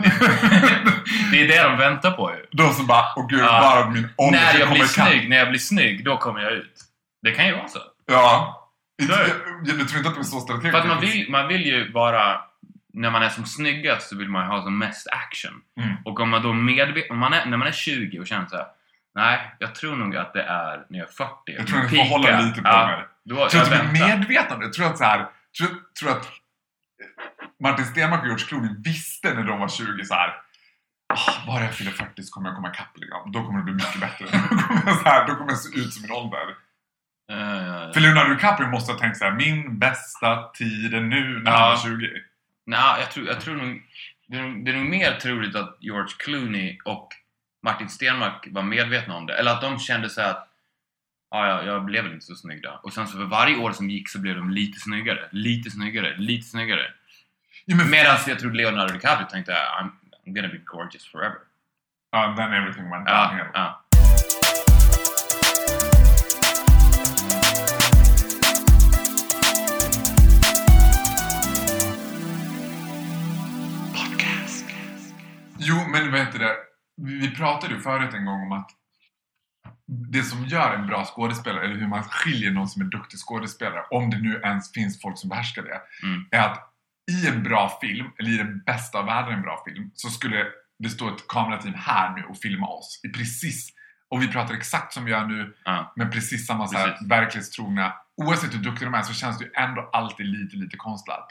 det 1.32 1.42
är 1.44 1.48
det 1.48 1.64
de 1.70 1.78
väntar 1.78 2.12
på 2.12 2.32
ju. 2.32 2.46
De 2.52 2.74
som 2.74 2.88
bara, 2.88 3.06
åh 3.16 3.28
gud, 3.28 3.40
Ja. 3.40 3.62
bara 3.62 3.90
min 3.90 4.10
ålder 4.18 4.40
När 4.54 4.60
jag 4.60 4.70
blir 4.72 4.84
snygg, 4.84 5.30
när 5.30 5.38
jag 5.38 5.50
blir 5.50 5.60
snygg, 5.60 6.06
då 6.06 6.18
kommer 6.18 6.42
jag 6.42 6.52
ut. 6.52 6.82
Det 7.22 7.32
kan 7.32 7.48
ju 7.48 7.56
vara 7.56 7.68
så. 7.68 7.80
Ja. 8.06 8.62
Jag, 8.98 9.20
jag, 9.20 9.80
jag, 9.80 9.88
tror 9.90 9.98
inte 9.98 10.10
att 10.10 10.16
de 10.16 10.20
är 10.20 10.24
så 10.24 10.40
strategiska. 10.40 10.72
För 10.72 10.80
att 10.80 10.88
man 10.88 11.02
vill, 11.02 11.26
man 11.32 11.48
vill 11.48 11.66
ju 11.66 11.92
bara... 11.92 12.42
När 12.94 13.12
man 13.12 13.24
är 13.24 13.30
som 13.30 13.46
snyggast 13.46 14.10
så 14.10 14.18
vill 14.18 14.30
man 14.30 14.44
ju 14.46 14.50
ha 14.52 14.64
som 14.64 14.78
mest 14.78 15.08
action. 15.12 15.54
Mm. 15.82 15.96
Och 16.06 16.20
om 16.20 16.30
man 16.30 16.42
då 16.42 16.54
medvetet... 16.54 17.10
När 17.12 17.58
man 17.58 17.68
är 17.68 17.72
20 17.72 18.20
och 18.20 18.28
känner 18.28 18.46
så 18.46 18.56
här, 18.56 18.66
Nej, 19.16 19.56
jag 19.60 19.76
tror 19.76 19.96
nog 19.96 20.16
att 20.16 20.34
det 20.34 20.44
är 20.44 20.86
när 20.90 21.00
jag 21.00 21.08
är 21.08 21.12
40. 21.12 21.32
Jag 21.46 21.68
tror 21.68 21.78
ni 21.80 21.84
får 21.90 21.96
Pika. 21.96 22.04
hålla 22.10 22.40
lite 22.42 22.62
på 22.62 22.68
ja, 22.68 22.88
mig. 22.88 23.06
Då, 23.26 23.36
tror 23.50 23.64
jag 23.64 23.74
att 23.74 23.94
vi 23.94 24.00
är. 24.38 24.62
Jag 24.62 24.74
tror 24.74 24.86
att 24.88 24.98
så 24.98 25.04
här, 25.04 25.28
tror, 25.58 25.70
tror 26.00 26.12
att 26.12 26.28
Martin 27.64 27.86
Stenmarck 27.86 28.22
och 28.22 28.28
George 28.28 28.46
Clooney 28.46 28.76
visste 28.84 29.34
när 29.34 29.44
de 29.44 29.60
var 29.60 29.68
20 29.68 30.06
så 30.06 30.14
här. 30.14 30.30
"Ah, 31.14 31.48
bara 31.48 31.64
jag 31.64 31.74
fyller 31.74 31.92
40 31.92 32.24
så 32.24 32.34
kommer 32.34 32.50
jag 32.50 32.56
komma 32.56 32.72
ikapp 32.72 32.98
liksom. 32.98 33.32
Då 33.32 33.44
kommer 33.46 33.60
det 33.60 33.64
bli 33.64 33.74
mycket 33.74 34.00
bättre. 34.00 34.26
Då 34.50 34.58
kommer 34.58 34.82
jag, 34.86 34.96
så 34.98 35.04
här, 35.10 35.28
då 35.28 35.36
kommer 35.36 35.52
jag 35.52 35.60
se 35.60 35.80
ut 35.80 35.94
som 35.94 36.02
min 36.02 36.12
ålder. 36.12 36.56
Ja. 37.28 37.92
För 37.94 38.00
Leonardo 38.02 38.34
DiCaprio 38.34 38.68
måste 38.68 38.92
ha 38.94 39.00
tänkt 39.00 39.18
så 39.18 39.26
här, 39.26 39.32
min 39.32 39.80
bästa 39.80 40.44
tid 40.54 40.94
är 40.94 41.02
nu 41.02 41.40
när 41.44 41.52
Ja. 41.52 41.58
han 41.58 41.70
var 41.70 41.78
20. 41.78 42.08
Nej, 42.66 43.00
jag 43.00 43.12
tror, 43.12 43.28
jag 43.28 43.42
tror 43.42 43.56
nog... 43.56 43.82
Det 44.28 44.38
är, 44.38 44.42
nog- 44.42 44.66
det 44.66 44.72
är 44.72 44.76
nog 44.76 44.86
mer 44.90 45.12
troligt 45.12 45.56
att 45.56 45.78
George 45.80 46.14
Clooney 46.18 46.78
och 46.86 47.08
Martin 47.66 47.90
Stenmarck 47.90 48.48
var 48.52 48.64
medvetna 48.64 49.16
om 49.16 49.26
det. 49.26 49.34
Eller 49.34 49.52
att 49.52 49.62
de 49.62 49.80
kände 49.80 50.10
så 50.10 50.22
att 50.22 50.52
Ja, 51.32 51.48
ja, 51.48 51.64
jag 51.64 51.86
blev 51.86 52.04
väl 52.04 52.14
inte 52.14 52.26
så 52.26 52.36
snygg 52.36 52.64
då. 52.64 52.80
Och 52.84 52.94
sen 52.94 53.08
så 53.08 53.18
för 53.18 53.26
varje 53.26 53.58
år 53.58 53.72
som 53.72 53.90
gick 53.90 54.10
så 54.10 54.20
blev 54.20 54.36
de 54.36 54.50
lite 54.50 54.80
snyggare, 54.80 55.30
lite 55.32 55.72
snyggare, 55.72 56.18
lite 56.18 56.48
snyggare. 56.48 56.86
Ja, 57.66 57.76
men, 57.76 57.90
Medan 57.90 58.18
jag 58.28 58.40
tror 58.40 58.52
Leonardo 58.52 58.94
DiCaprio 58.94 59.28
tänkte 59.28 59.52
I'm, 59.54 59.90
I'm 60.26 60.34
gonna 60.36 60.48
be 60.48 60.58
gorgeous 60.66 61.06
forever. 61.12 61.38
ja, 62.12 62.34
then 62.38 62.54
everything 62.54 62.90
went 62.90 63.08
downhill. 63.08 63.46
ja. 63.54 63.82
Jo, 75.58 75.76
men 75.92 76.12
vad 76.12 76.20
heter 76.20 76.40
det? 76.40 76.56
Vi 76.98 77.36
pratade 77.36 77.74
ju 77.74 77.80
förut 77.82 78.14
en 78.14 78.26
gång 78.26 78.42
om 78.42 78.52
att 78.52 78.70
det 79.88 80.24
som 80.24 80.46
gör 80.46 80.74
en 80.76 80.88
bra 80.88 81.06
skådespelare, 81.06 81.64
eller 81.66 81.76
hur 81.76 81.88
man 81.88 82.04
skiljer 82.04 82.52
någon 82.52 82.68
som 82.68 82.82
är 82.82 82.86
duktig 82.86 83.20
skådespelare, 83.20 83.84
om 83.92 84.10
det 84.10 84.18
nu 84.18 84.42
ens 84.44 84.72
finns 84.72 85.02
folk 85.02 85.18
som 85.18 85.30
behärskar 85.30 85.62
det, 85.64 85.82
Mm. 86.08 86.26
är 86.32 86.40
att 86.40 86.72
i 87.12 87.28
en 87.28 87.44
bra 87.44 87.78
film, 87.82 88.08
eller 88.20 88.32
i 88.32 88.38
den 88.38 88.60
bästa 88.66 89.00
av 89.00 89.06
världen 89.06 89.34
en 89.34 89.42
bra 89.42 89.64
film, 89.68 89.92
så 89.94 90.10
skulle 90.10 90.46
det 90.80 90.90
stå 90.90 91.08
ett 91.16 91.28
kamerateam 91.28 91.74
här 91.74 92.10
nu 92.16 92.24
och 92.24 92.38
filma 92.38 92.68
oss. 92.68 93.02
I 93.04 93.10
precis, 93.10 93.70
och 94.10 94.22
vi 94.22 94.28
pratar 94.28 94.54
exakt 94.54 94.94
som 94.94 95.06
vi 95.06 95.12
gör 95.12 95.26
nu, 95.26 95.56
Ja. 95.66 95.94
med 95.96 96.12
precis 96.12 96.48
samma 96.48 96.68
så 96.68 96.78
här, 96.78 96.98
verklighetstrogna, 97.10 97.94
oavsett 98.18 98.54
hur 98.54 98.60
duktiga 98.60 98.90
de 98.90 98.98
är 98.98 99.02
så 99.02 99.14
känns 99.14 99.38
det 99.38 99.46
ju 99.46 99.52
ändå 99.56 99.90
alltid 99.94 100.26
lite, 100.26 100.56
lite 100.56 100.78
konstlat. 100.78 101.28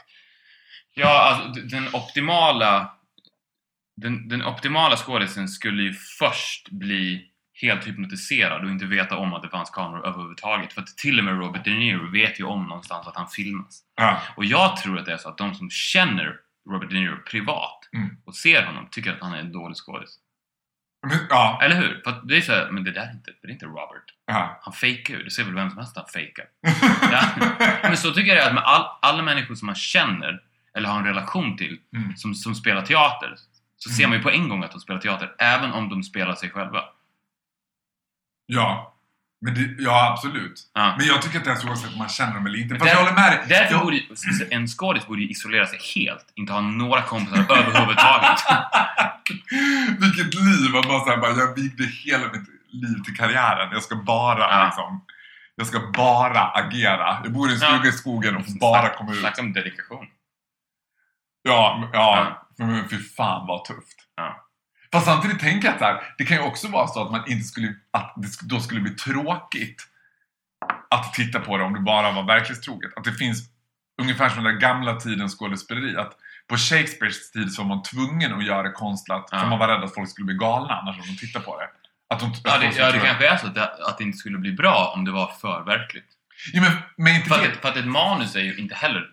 Ja, 0.93 1.21
alltså 1.29 1.61
den 1.61 1.87
optimala... 1.95 2.94
Den, 3.97 4.27
den 4.27 4.45
optimala 4.45 4.95
skådisen 4.97 5.47
skulle 5.47 5.83
ju 5.83 5.93
först 5.93 6.69
bli 6.69 7.31
helt 7.61 7.87
hypnotiserad 7.87 8.63
och 8.65 8.69
inte 8.71 8.85
veta 8.85 9.17
om 9.17 9.33
att 9.33 9.41
det 9.43 9.49
fanns 9.49 9.69
kameror 9.69 10.07
överhuvudtaget. 10.07 10.73
För 10.73 10.81
att 10.81 10.97
till 10.97 11.19
och 11.19 11.25
med 11.25 11.37
Robert 11.39 11.63
De 11.65 11.71
Niro 11.71 12.11
vet 12.11 12.39
ju 12.39 12.43
om 12.43 12.63
någonstans 12.67 13.07
att 13.07 13.15
han 13.15 13.27
filmas. 13.27 13.81
Ja. 13.95 14.21
Och 14.35 14.45
jag 14.45 14.77
tror 14.77 14.99
att 14.99 15.05
det 15.05 15.13
är 15.13 15.17
så 15.17 15.29
att 15.29 15.37
de 15.37 15.55
som 15.55 15.69
känner 15.69 16.35
Robert 16.69 16.89
De 16.89 16.95
Niro 16.99 17.17
privat 17.31 17.79
Mm. 17.95 18.17
och 18.25 18.35
ser 18.35 18.65
honom 18.65 18.87
tycker 18.91 19.13
att 19.13 19.21
han 19.21 19.33
är 19.33 19.37
en 19.39 19.51
dålig 19.51 19.77
skådis. 19.77 20.09
Ja, 21.29 21.59
Eller 21.63 21.75
hur? 21.75 22.01
För 22.03 22.21
det 22.27 22.37
är 22.37 22.41
så 22.41 22.51
här, 22.51 22.71
men 22.71 22.83
det 22.83 22.91
där 22.91 23.01
är 23.07 23.11
inte, 23.11 23.31
det 23.41 23.47
är 23.47 23.51
inte 23.51 23.65
Robert. 23.65 24.03
ja. 24.25 24.59
Han 24.63 24.73
fejkar 24.73 25.13
ju. 25.13 25.23
Det 25.23 25.31
ser 25.31 25.43
väl 25.43 25.53
vem 25.55 25.69
som 25.69 25.77
helst 25.77 25.97
att 25.97 26.03
han 26.03 26.11
fejkar. 26.21 26.45
Ja. 27.11 27.21
Men 27.83 27.97
så 27.97 28.11
tycker 28.13 28.35
jag 28.35 28.47
att 28.47 28.53
med 28.53 28.63
all, 28.63 28.85
alla 29.01 29.23
människor 29.23 29.55
som 29.55 29.65
man 29.65 29.75
känner 29.75 30.41
eller 30.77 30.89
har 30.89 30.99
en 30.99 31.05
relation 31.05 31.57
till 31.57 31.79
Mm. 31.95 32.15
som, 32.15 32.33
som 32.35 32.55
spelar 32.55 32.81
teater 32.81 33.35
så 33.85 33.89
ser 33.89 34.07
man 34.07 34.17
ju 34.17 34.23
på 34.23 34.29
en 34.31 34.49
gång 34.49 34.63
att 34.63 34.71
de 34.71 34.79
spelar 34.79 34.99
teater 35.01 35.31
även 35.39 35.71
om 35.71 35.89
de 35.89 36.03
spelar 36.03 36.35
sig 36.35 36.49
själva. 36.49 36.83
Ja, 38.45 38.95
men 39.41 39.53
det, 39.53 39.83
ja 39.83 40.11
absolut. 40.13 40.61
Ja. 40.73 40.95
Men 40.97 41.07
jag 41.07 41.21
tycker 41.21 41.37
att 41.39 41.45
det 41.45 41.51
är 41.51 41.55
så 41.55 41.67
oavsett 41.67 41.91
om 41.93 41.97
man 41.97 42.09
känner 42.09 42.33
dem 42.33 42.45
eller 42.45 42.59
inte. 42.61 42.75
Fast 42.75 42.85
jag 42.91 42.97
där- 42.97 43.03
håller 43.03 43.15
med 43.21 43.31
dig. 43.31 43.45
Därför 43.49 43.73
Jag- 43.73 43.83
borde 43.83 43.99
en 44.55 44.67
skådis 44.67 45.07
borde 45.07 45.21
ju 45.21 45.29
isolera 45.29 45.65
sig 45.65 45.79
helt, 45.95 46.25
inte 46.35 46.53
ha 46.53 46.61
några 46.61 47.01
kompisar 47.01 47.37
överhuvudtaget. 47.57 48.39
Vilket 49.99 50.33
liv! 50.33 50.75
Att 50.77 50.87
bara 50.87 50.99
så 50.99 51.09
här, 51.09 51.17
bara, 51.17 51.31
jag 51.31 51.55
vigde 51.55 51.83
hela 51.83 52.25
mitt 52.33 52.49
liv 52.69 53.03
till 53.05 53.15
karriären. 53.17 53.69
Jag 53.71 53.83
ska 53.83 53.95
bara 53.95 54.39
Ja. 54.39 54.65
liksom... 54.65 55.01
Jag 55.55 55.67
ska 55.67 55.79
bara 55.93 56.41
agera. 56.47 57.19
Jag 57.23 57.33
bor 57.33 57.49
i 57.49 57.53
en 57.53 57.59
Ja. 57.61 57.67
stuga 57.67 57.89
i 57.89 57.91
skogen 57.91 58.35
och 58.35 58.45
får 58.45 58.59
bara 58.59 58.89
komma 58.89 59.11
ut. 59.13 59.19
Snacka 59.19 59.41
om 59.41 59.53
dedikation. 59.53 60.07
Ja, 61.41 61.77
men- 61.81 61.89
ja. 61.93 62.44
Men 62.57 62.89
fy 62.89 62.97
fan 62.97 63.47
vad 63.47 63.65
tufft. 63.65 63.97
Ja. 64.15 64.45
Fast 64.91 65.05
samtidigt 65.05 65.39
tänker 65.39 65.67
jag 65.67 65.75
att 65.75 65.81
här, 65.81 66.13
det 66.17 66.25
kan 66.25 66.37
ju 66.37 66.43
också 66.43 66.67
vara 66.67 66.87
så 66.87 67.01
att 67.01 67.11
man 67.11 67.23
inte 67.27 67.43
skulle... 67.43 67.75
Att 67.91 68.13
det 68.15 68.27
då 68.41 68.59
skulle 68.59 68.81
bli 68.81 68.91
tråkigt 68.91 69.87
att 70.89 71.13
titta 71.13 71.39
på 71.39 71.57
det 71.57 71.63
om 71.63 71.73
det 71.73 71.79
bara 71.79 72.11
var 72.11 72.23
verklighetstroget. 72.23 72.91
Att 72.95 73.03
det 73.03 73.13
finns 73.13 73.49
ungefär 74.01 74.29
som 74.29 74.43
den 74.43 74.53
där 74.53 74.61
gamla 74.61 74.95
tidens 74.95 75.35
skådespeleri. 75.35 75.97
Att 75.97 76.17
på 76.47 76.57
Shakespeares 76.57 77.31
tid 77.31 77.51
så 77.51 77.61
var 77.61 77.69
man 77.69 77.83
tvungen 77.83 78.33
att 78.33 78.45
göra 78.45 78.63
det 78.63 78.71
konstlat 78.71 79.29
Ja. 79.31 79.39
för 79.39 79.47
man 79.47 79.59
var 79.59 79.67
rädd 79.67 79.83
att 79.83 79.93
folk 79.93 80.09
skulle 80.09 80.25
bli 80.25 80.35
galna 80.35 80.73
annars 80.73 80.95
om 80.99 81.05
de 81.07 81.17
tittar 81.17 81.39
på 81.39 81.59
det. 81.59 81.69
Att 82.09 82.19
de, 82.19 82.33
Ja, 82.43 82.57
det, 82.57 82.71
ja, 82.77 82.91
det 82.91 82.99
kanske 82.99 83.27
är 83.27 83.37
så 83.37 83.47
att 83.47 83.55
det, 83.55 83.63
att 83.63 83.97
det 83.97 84.03
inte 84.03 84.17
skulle 84.17 84.37
bli 84.37 84.51
bra 84.51 84.93
om 84.95 85.05
det 85.05 85.11
var 85.11 85.27
för 85.27 85.63
verkligt. 85.63 86.07
Ja, 86.53 86.61
men, 86.61 86.71
men 86.97 87.15
inte 87.15 87.29
För 87.29 87.35
att, 87.35 87.57
för 87.57 87.69
att 87.69 87.77
ett 87.77 87.87
manus 87.87 88.35
är 88.35 88.39
ju 88.41 88.57
inte 88.57 88.75
heller... 88.75 89.05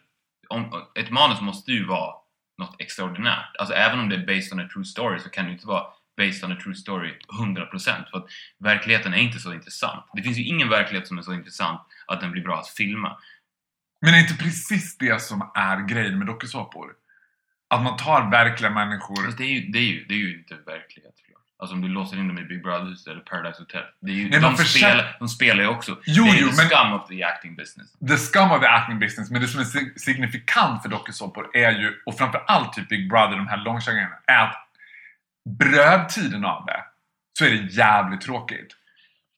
Om, 0.49 0.73
ett 0.95 1.11
manus 1.11 1.41
måste 1.41 1.73
ju 1.73 1.87
vara 1.87 2.15
något 2.59 2.77
extraordinärt. 2.79 3.57
Alltså 3.59 3.75
även 3.75 4.01
om 4.01 4.09
det 4.09 4.17
är 4.17 4.27
based 4.27 4.53
on 4.53 4.61
a 4.61 4.69
true 4.73 4.85
story 4.85 5.19
så 5.19 5.31
kan 5.31 5.45
det 5.45 5.53
inte 5.53 5.67
vara 5.67 5.87
based 6.17 6.45
on 6.45 6.53
a 6.53 6.59
true 6.63 6.75
story 6.75 7.19
100% 7.41 8.11
för 8.11 8.19
att 8.19 8.27
verkligheten 8.59 9.15
är 9.15 9.19
inte 9.19 9.39
så 9.39 9.55
intressant. 9.55 10.05
Det 10.15 10.23
finns 10.23 10.39
ju 10.39 10.45
ingen 10.45 10.69
verklighet 10.69 11.09
som 11.09 11.19
är 11.19 11.23
så 11.23 11.35
intressant 11.35 11.81
att 12.07 12.21
den 12.21 12.33
blir 12.33 12.43
bra 12.43 12.59
att 12.59 12.69
filma. 12.69 13.19
Men 14.01 14.15
är 14.15 14.19
inte 14.19 14.37
precis 14.37 14.99
det 14.99 15.23
som 15.23 15.51
är 15.55 15.89
grejen 15.89 16.19
med 16.19 16.27
dokusåpor? 16.27 16.93
Att 17.69 17.83
man 17.83 17.97
tar 17.97 18.31
verkliga 18.31 18.71
människor... 18.71 19.25
Fast 19.25 19.39
det 19.39 19.45
är 19.45 19.49
ju, 19.49 19.61
det 19.73 19.79
är 19.79 19.83
ju, 19.83 20.05
det 20.05 20.15
är 20.15 20.19
ju 20.19 20.39
inte 20.39 20.55
verklighet. 20.55 21.15
Alltså 21.63 21.75
om 21.77 21.83
du 21.83 21.89
låser 21.89 22.17
in 22.17 22.29
dem 22.29 22.39
i 22.39 22.43
Big 22.45 22.63
Brother 22.63 23.11
eller 23.11 23.21
Paradise 23.21 23.59
Hotel. 23.63 23.83
Det 24.01 24.11
är 24.11 24.15
ju, 24.17 24.29
Nej, 24.31 24.41
de, 24.41 24.57
försöker- 24.57 24.87
spelar, 24.89 25.17
de 25.19 25.29
spelar 25.29 25.63
ju 25.63 25.69
också. 25.69 25.99
Jo, 26.07 26.25
det 26.25 26.31
är 26.31 26.35
jo, 26.41 26.49
the 26.49 26.57
men- 26.57 26.69
scum 26.69 26.93
of 26.93 27.09
the 27.09 27.23
acting 27.25 27.57
business. 27.57 27.89
the 28.09 28.17
scum 28.17 28.51
of 28.53 28.61
the 28.61 28.67
acting 28.67 28.99
business, 28.99 29.31
men 29.31 29.41
det 29.43 29.49
som 29.49 29.61
är 29.61 29.65
sig- 29.65 29.93
signifikant 29.99 30.83
för 30.83 30.89
dokusåpor 30.89 31.57
är 31.57 31.71
ju, 31.71 32.03
och 32.07 32.19
framförallt 32.19 32.73
typ 32.73 32.89
Big 32.89 33.09
Brother, 33.11 33.37
de 33.37 33.47
här 33.47 33.57
långkörningarna, 33.57 34.15
är 34.27 34.39
att 34.45 34.57
brödtiden 35.59 36.45
av 36.45 36.67
det 36.67 36.85
så 37.39 37.45
är 37.45 37.51
det 37.51 37.57
jävligt 37.73 38.21
tråkigt. 38.21 38.77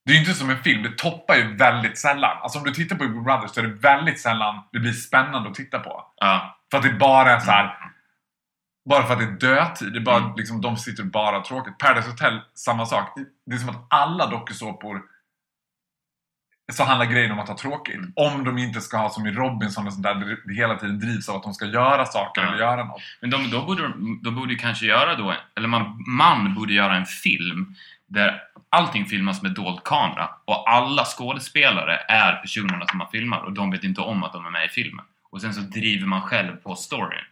Det 0.06 0.12
är 0.12 0.14
ju 0.14 0.20
inte 0.20 0.34
som 0.34 0.50
en 0.50 0.62
film, 0.62 0.82
det 0.82 0.96
toppar 0.98 1.34
ju 1.36 1.56
väldigt 1.56 1.98
sällan. 1.98 2.36
Alltså 2.42 2.58
om 2.58 2.64
du 2.64 2.70
tittar 2.70 2.96
på 2.96 3.04
Big 3.04 3.22
Brother 3.24 3.46
så 3.48 3.60
är 3.60 3.64
det 3.64 3.74
väldigt 3.74 4.20
sällan 4.20 4.62
det 4.72 4.78
blir 4.78 4.92
spännande 4.92 5.48
att 5.48 5.54
titta 5.54 5.78
på. 5.78 6.12
Ja, 6.16 6.58
För 6.70 6.78
att 6.78 6.84
det 6.84 6.92
bara 6.92 7.30
är 7.32 7.40
så 7.40 7.50
här. 7.50 7.76
Bara 8.88 9.06
för 9.06 9.12
att 9.12 9.18
det 9.18 9.24
är 9.24 9.54
dödtid. 9.54 9.92
Det 9.92 9.98
är 9.98 10.04
bara, 10.04 10.16
Mm. 10.16 10.36
liksom, 10.36 10.60
de 10.60 10.76
sitter 10.76 11.02
bara 11.04 11.40
tråkigt. 11.40 11.78
Paradise 11.78 12.10
Hotel, 12.10 12.40
samma 12.54 12.86
sak. 12.86 13.18
Det 13.46 13.54
är 13.54 13.58
som 13.58 13.68
att 13.68 13.86
alla 13.90 14.26
dokusåpor 14.26 15.02
så 16.72 16.84
handlar 16.84 17.06
grejen 17.06 17.32
om 17.32 17.38
att 17.38 17.48
ha 17.48 17.56
tråkigt. 17.58 17.94
Mm. 17.94 18.12
Om 18.16 18.44
de 18.44 18.58
inte 18.58 18.80
ska 18.80 18.96
ha 18.96 19.10
som 19.10 19.26
i 19.26 19.32
Robinson 19.32 19.86
och 19.86 19.92
sånt 19.92 20.02
där, 20.02 20.38
det 20.46 20.54
hela 20.54 20.74
tiden 20.76 21.00
drivs 21.00 21.28
av 21.28 21.36
att 21.36 21.42
de 21.42 21.54
ska 21.54 21.64
göra 21.66 22.04
saker 22.04 22.40
Ja. 22.42 22.48
eller 22.48 22.58
göra 22.58 22.84
något. 22.84 23.02
men 23.20 23.30
de, 23.30 23.50
då 23.50 23.64
borde 23.66 23.82
de 23.82 24.20
då 24.22 24.30
borde 24.30 24.54
kanske 24.54 24.86
göra 24.86 25.14
då, 25.16 25.34
eller 25.56 25.68
man, 25.68 26.04
man 26.08 26.54
borde 26.54 26.72
göra 26.72 26.96
en 26.96 27.06
film 27.06 27.74
där 28.06 28.42
allting 28.68 29.04
filmas 29.06 29.42
med 29.42 29.54
dold 29.54 29.84
kamera 29.84 30.30
och 30.44 30.70
alla 30.70 31.04
skådespelare 31.04 31.96
är 32.08 32.36
personerna 32.36 32.86
som 32.86 32.98
man 32.98 33.08
filmar 33.12 33.38
och 33.38 33.52
de 33.52 33.70
vet 33.70 33.84
inte 33.84 34.00
om 34.00 34.24
att 34.24 34.32
de 34.32 34.46
är 34.46 34.50
med 34.50 34.66
i 34.66 34.68
filmen. 34.68 35.04
Och 35.30 35.40
sen 35.40 35.54
så 35.54 35.60
driver 35.60 36.06
man 36.06 36.22
själv 36.22 36.56
på 36.56 36.74
storyn. 36.74 37.24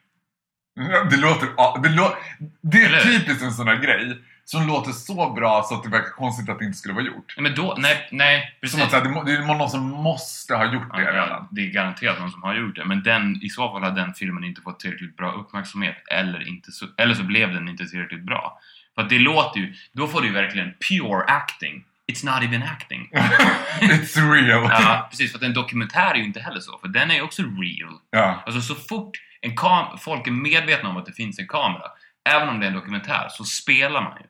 Det 1.11 1.17
låter... 1.17 1.83
Det, 1.83 1.89
lå, 1.89 2.17
det 2.61 2.83
är 2.83 3.01
typiskt 3.01 3.43
en 3.43 3.53
sån 3.53 3.67
där 3.67 3.77
grej 3.77 4.19
som 4.45 4.67
låter 4.67 4.93
så 4.93 5.33
bra 5.33 5.63
så 5.69 5.75
att 5.75 5.83
det 5.83 5.89
verkar 5.89 6.11
konstigt 6.11 6.49
att 6.49 6.59
det 6.59 6.65
inte 6.65 6.79
skulle 6.79 6.95
vara 6.95 7.05
gjort. 7.05 7.35
Men 7.39 7.55
då, 7.55 7.77
nej, 7.79 8.09
nej, 8.11 8.57
precis. 8.61 8.79
Som 8.79 8.87
att 8.87 8.93
här, 8.93 9.25
det, 9.25 9.33
är 9.33 9.47
någon 9.59 9.71
som 9.71 9.89
måste 9.89 10.55
ha 10.55 10.73
gjort 10.73 10.95
det 10.95 11.03
Ja, 11.03 11.13
redan. 11.13 11.49
det 11.51 11.61
är 11.61 11.71
garanterat 11.73 12.21
någon 12.21 12.31
som 12.31 12.43
har 12.43 12.55
gjort 12.55 12.77
det. 12.77 12.85
Men 12.85 13.03
den, 13.03 13.43
i 13.43 13.49
så 13.49 13.73
fall 13.73 13.83
har 13.83 13.91
den 13.91 14.15
filmen 14.15 14.45
inte 14.45 14.61
fått 14.61 14.81
tillräckligt 14.81 15.17
bra 15.17 15.33
uppmärksamhet. 15.33 15.97
Eller, 16.11 16.49
inte 16.49 16.73
så, 16.73 16.87
eller 16.97 17.15
så 17.15 17.23
blev 17.23 17.55
den 17.55 17.69
inte 17.69 17.87
tillräckligt 17.87 18.23
bra. 18.23 18.61
För 18.95 19.03
att 19.03 19.09
det 19.09 19.19
låter 19.19 19.61
ju... 19.61 19.75
Då 19.93 20.07
får 20.09 20.21
du 20.21 20.27
ju 20.27 20.33
verkligen 20.33 20.75
pure 20.89 21.25
acting. 21.27 21.85
It's 22.13 22.25
not 22.35 22.43
even 22.45 22.63
acting. 22.63 23.11
It's 23.81 24.33
real. 24.33 24.63
Ja, 24.71 25.07
precis. 25.11 25.31
För 25.33 25.39
att 25.39 25.45
en 25.45 25.55
dokumentär 25.55 26.11
är 26.11 26.15
ju 26.15 26.25
inte 26.25 26.41
heller 26.41 26.61
så. 26.61 26.79
För 26.79 26.89
den 26.89 27.11
är 27.11 27.15
ju 27.15 27.23
också 27.23 27.43
real. 27.43 27.99
Ja. 28.11 28.43
Alltså 28.47 28.61
så 28.61 28.75
fort 28.75 29.19
en 29.43 29.57
kam- 29.57 29.99
folk 29.99 30.27
är 30.27 30.31
medvetna 30.31 30.89
om 30.89 30.97
att 30.97 31.07
det 31.07 31.13
finns 31.13 31.39
en 31.39 31.49
kamera, 31.49 31.91
även 32.31 32.49
om 32.49 32.61
det 32.61 32.67
är 32.67 32.69
en 32.69 32.77
dokumentär, 32.77 33.29
så 33.31 33.45
spelar 33.45 34.03
man 34.03 34.19
ju. 34.21 34.27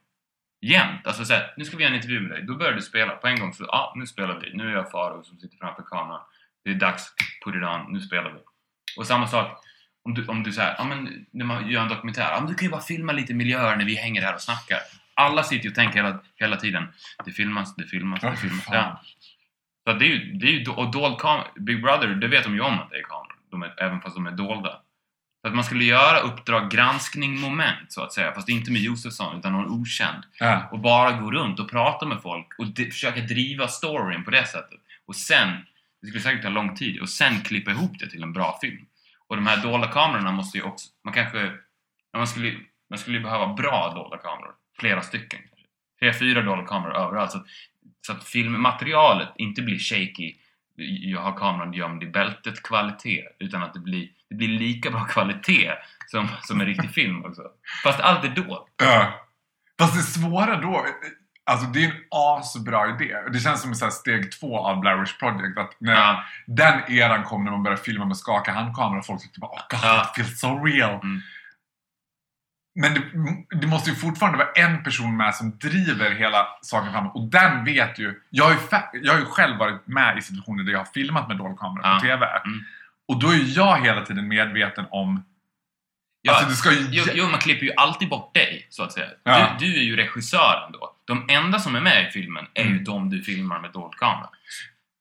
Jämt. 0.69 1.07
Alltså 1.07 1.25
såhär, 1.25 1.55
nu 1.57 1.65
ska 1.65 1.77
vi 1.77 1.83
göra 1.83 1.91
en 1.91 1.97
intervju 1.97 2.21
med 2.21 2.31
dig. 2.31 2.43
Då 2.43 2.57
börjar 2.57 2.73
du 2.73 2.83
spela. 2.83 3.13
På 3.13 3.27
en 3.27 3.41
gång 3.41 3.53
så, 3.55 3.65
ja, 3.65 3.69
ah, 3.69 3.93
nu 3.97 4.07
spelar 4.07 4.41
vi. 4.41 4.57
Nu 4.57 4.69
är 4.69 4.73
jag 4.73 4.91
Faro 4.91 5.25
som 5.25 5.39
sitter 5.39 5.57
framför 5.57 5.83
kameran. 5.83 6.21
Det 6.65 6.71
är 6.71 6.75
dags. 6.75 7.15
Put 7.45 7.55
it 7.55 7.63
on. 7.63 7.93
Nu 7.93 8.01
spelar 8.01 8.31
vi. 8.31 8.39
Och 8.97 9.07
samma 9.07 9.27
sak 9.27 9.65
om 10.05 10.15
du, 10.15 10.27
om 10.27 10.43
du 10.43 10.53
säger, 10.53 10.75
ja 10.79 10.85
men 10.85 11.27
när 11.33 11.45
man 11.45 11.71
gör 11.71 11.83
en 11.83 11.89
dokumentär, 11.89 12.31
ja 12.31 12.41
men 12.41 12.49
du 12.49 12.55
kan 12.55 12.67
ju 12.67 12.71
bara 12.71 12.81
filma 12.81 13.13
lite 13.13 13.35
miljöer 13.35 13.77
när 13.77 13.85
vi 13.85 13.97
hänger 13.97 14.23
här 14.23 14.35
och 14.35 14.41
snackar. 14.41 14.79
Alla 15.15 15.43
sitter 15.43 15.65
ju 15.65 15.71
och 15.71 15.75
tänker 15.75 16.03
hela, 16.03 16.19
hela 16.37 16.57
tiden, 16.57 16.89
det 17.25 17.33
filmas, 17.33 17.77
det 17.77 17.85
filmas, 17.85 18.21
det 18.21 18.37
filmas. 18.37 18.69
Ja. 18.71 19.03
Så 19.85 19.93
det 19.93 20.05
är 20.05 20.09
ju, 20.09 20.33
det 20.33 20.47
är 20.47 20.51
ju, 20.51 20.71
och 20.71 20.91
dold 20.91 21.19
kamera, 21.19 21.47
Big 21.57 21.83
Brother, 21.83 22.09
det 22.09 22.29
vet 22.29 22.45
de 22.45 22.55
ju 22.55 22.61
om 22.61 22.79
att 22.79 22.91
det 22.91 22.97
är 22.97 23.03
kameror. 23.03 23.37
De 23.51 23.63
är, 23.63 23.83
även 23.83 24.01
fast 24.01 24.15
de 24.17 24.27
är 24.27 24.31
dolda. 24.31 24.81
Så 25.43 25.49
att 25.49 25.55
man 25.55 25.64
skulle 25.64 25.84
göra 25.84 26.18
Uppdrag 26.18 26.70
granskning 26.70 27.40
moment 27.40 27.93
så 27.93 28.03
att 28.03 28.12
säga, 28.12 28.32
fast 28.34 28.49
inte 28.49 28.70
med 28.70 28.80
Josefsson 28.80 29.38
utan 29.38 29.53
någon 29.53 29.80
okänd. 29.80 30.24
Ja. 30.38 30.68
Och 30.72 30.78
bara 30.78 31.12
gå 31.12 31.30
runt 31.30 31.61
och 31.61 31.70
prata 31.70 32.07
med 32.07 32.22
folk 32.22 32.59
och 32.59 32.66
försöka 32.76 33.20
driva 33.20 33.68
storyn 33.68 34.24
på 34.24 34.30
det 34.30 34.47
sättet. 34.47 34.80
Och 35.07 35.16
sen, 35.16 35.49
det 36.03 36.07
skulle 36.07 36.22
säkert 36.22 36.43
ta 36.43 36.49
lång 36.49 36.76
tid, 36.76 37.01
och 37.01 37.09
sen 37.09 37.40
klippa 37.40 37.70
ihop 37.70 37.99
det 37.99 38.11
till 38.11 38.22
en 38.22 38.32
bra 38.32 38.59
film. 38.61 38.86
Och 39.28 39.36
de 39.36 39.47
här 39.47 39.62
dolda 39.62 39.88
kamerorna 39.88 40.32
måste 40.32 40.59
ju 40.59 40.64
också, 40.64 40.88
man 41.05 41.14
kanske, 41.14 41.53
man 42.16 42.26
skulle, 42.26 42.55
man 42.90 42.99
skulle 42.99 43.20
behöva 43.20 43.47
bra 43.47 43.93
dolda 43.95 44.16
kameror. 44.16 44.55
Flera 44.78 45.03
stycken. 45.03 45.40
Tre, 46.01 46.12
fyra 46.12 46.43
dolda 46.43 46.66
kameror 46.66 46.97
överallt. 46.97 47.30
Så 47.30 47.38
att, 47.38 47.47
så 48.07 48.12
att 48.12 48.24
filmmaterialet 48.24 49.28
inte 49.36 49.62
blir 49.62 49.78
shaky, 49.78 50.34
jag 50.76 51.20
har 51.20 51.36
kameran 51.36 51.72
gömd 51.72 52.03
i 52.03 52.07
bältet 52.07 52.62
kvalitet, 52.62 53.24
utan 53.38 53.62
att 53.62 53.74
det 53.74 53.80
blir, 53.80 54.09
det 54.33 54.37
blir 54.37 54.49
lika 54.49 54.91
bra 54.91 55.05
kvalitet 55.05 55.70
som, 56.07 56.28
som 56.43 56.61
en 56.61 56.66
riktig 56.66 56.91
film 56.91 57.24
också. 57.24 57.43
Fast 57.85 58.01
allt 58.01 58.24
är 58.24 58.28
dolt. 58.28 58.66
Ja. 58.83 59.12
Fast 59.80 59.95
det 59.95 60.03
svåra 60.03 60.57
då, 60.61 60.87
alltså 61.51 61.66
det 61.66 61.85
är 61.85 61.89
en 61.91 61.97
asbra 62.11 62.89
idé. 62.89 63.14
Det 63.33 63.39
känns 63.41 63.62
som 63.62 63.74
så 63.74 63.85
här 63.85 63.93
steg 63.93 64.33
två 64.33 64.59
av 64.66 64.80
Blair 64.80 64.97
Witch 64.97 65.18
Project. 65.18 65.59
Att 65.59 65.76
när 65.80 65.93
Ja. 65.95 66.24
den 66.47 66.93
eran 66.93 67.24
kom 67.24 67.45
när 67.45 67.51
man 67.51 67.62
började 67.62 67.83
filma 67.83 68.05
med 68.05 68.16
skaka 68.16 68.53
handkamera 68.53 68.99
och 68.99 69.07
folk 69.07 69.22
tyckte 69.22 69.41
bara 69.41 69.51
oh 69.51 69.62
god, 69.70 69.80
Ja. 69.83 70.03
it 70.03 70.14
feels 70.16 70.41
so 70.41 70.64
real. 70.64 70.95
Mm. 71.03 71.20
Men 72.74 72.95
det, 72.95 73.01
det 73.61 73.66
måste 73.66 73.91
ju 73.91 73.97
fortfarande 73.97 74.39
vara 74.39 74.53
en 74.53 74.83
person 74.85 75.16
med 75.16 75.35
som 75.35 75.59
driver 75.59 76.11
hela 76.11 76.47
saken 76.62 76.93
framåt. 76.93 77.14
Och 77.14 77.22
den 77.30 77.64
vet 77.64 77.99
ju... 77.99 78.20
Jag 78.30 78.45
har 78.45 78.51
ju, 78.53 78.59
jag 79.03 79.12
har 79.12 79.20
ju 79.20 79.24
själv 79.26 79.59
varit 79.59 79.87
med 79.87 80.18
i 80.18 80.22
situationer 80.22 80.64
där 80.64 80.72
jag 80.72 80.78
har 80.78 80.85
filmat 80.95 81.28
med 81.28 81.37
dold 81.37 81.59
kamera 81.59 81.89
Ja. 81.89 81.95
på 81.95 82.01
TV. 82.07 82.26
Mm. 82.26 82.61
Och 83.09 83.19
då 83.21 83.29
är 83.31 83.57
jag 83.57 83.81
hela 83.81 84.01
tiden 84.05 84.29
medveten 84.29 84.85
om... 84.91 85.25
Ja, 86.23 86.33
Alltså 86.33 86.49
det 86.49 86.55
ska 86.55 86.73
ju... 86.73 86.87
Jo, 86.91 87.05
jo, 87.15 87.27
man 87.29 87.41
klipper 87.41 87.67
ju 87.67 87.73
alltid 87.77 88.09
bort 88.09 88.35
dig, 88.35 88.67
så 88.71 88.83
att 88.83 88.93
säga. 88.93 89.07
Ja. 89.25 89.57
Du, 89.59 89.67
du 89.67 89.79
är 89.79 89.83
ju 89.83 89.97
regissören 89.97 90.73
då. 90.73 90.97
De 91.05 91.27
enda 91.29 91.59
som 91.59 91.77
är 91.77 91.81
med 91.81 92.09
i 92.09 92.11
filmen 92.11 92.47
är 92.55 92.63
ju 92.65 92.71
Mm. 92.71 92.85
de 92.85 93.11
du 93.11 93.23
filmar 93.23 93.61
med 93.61 93.73
dold 93.73 93.95
kamera. 93.95 94.29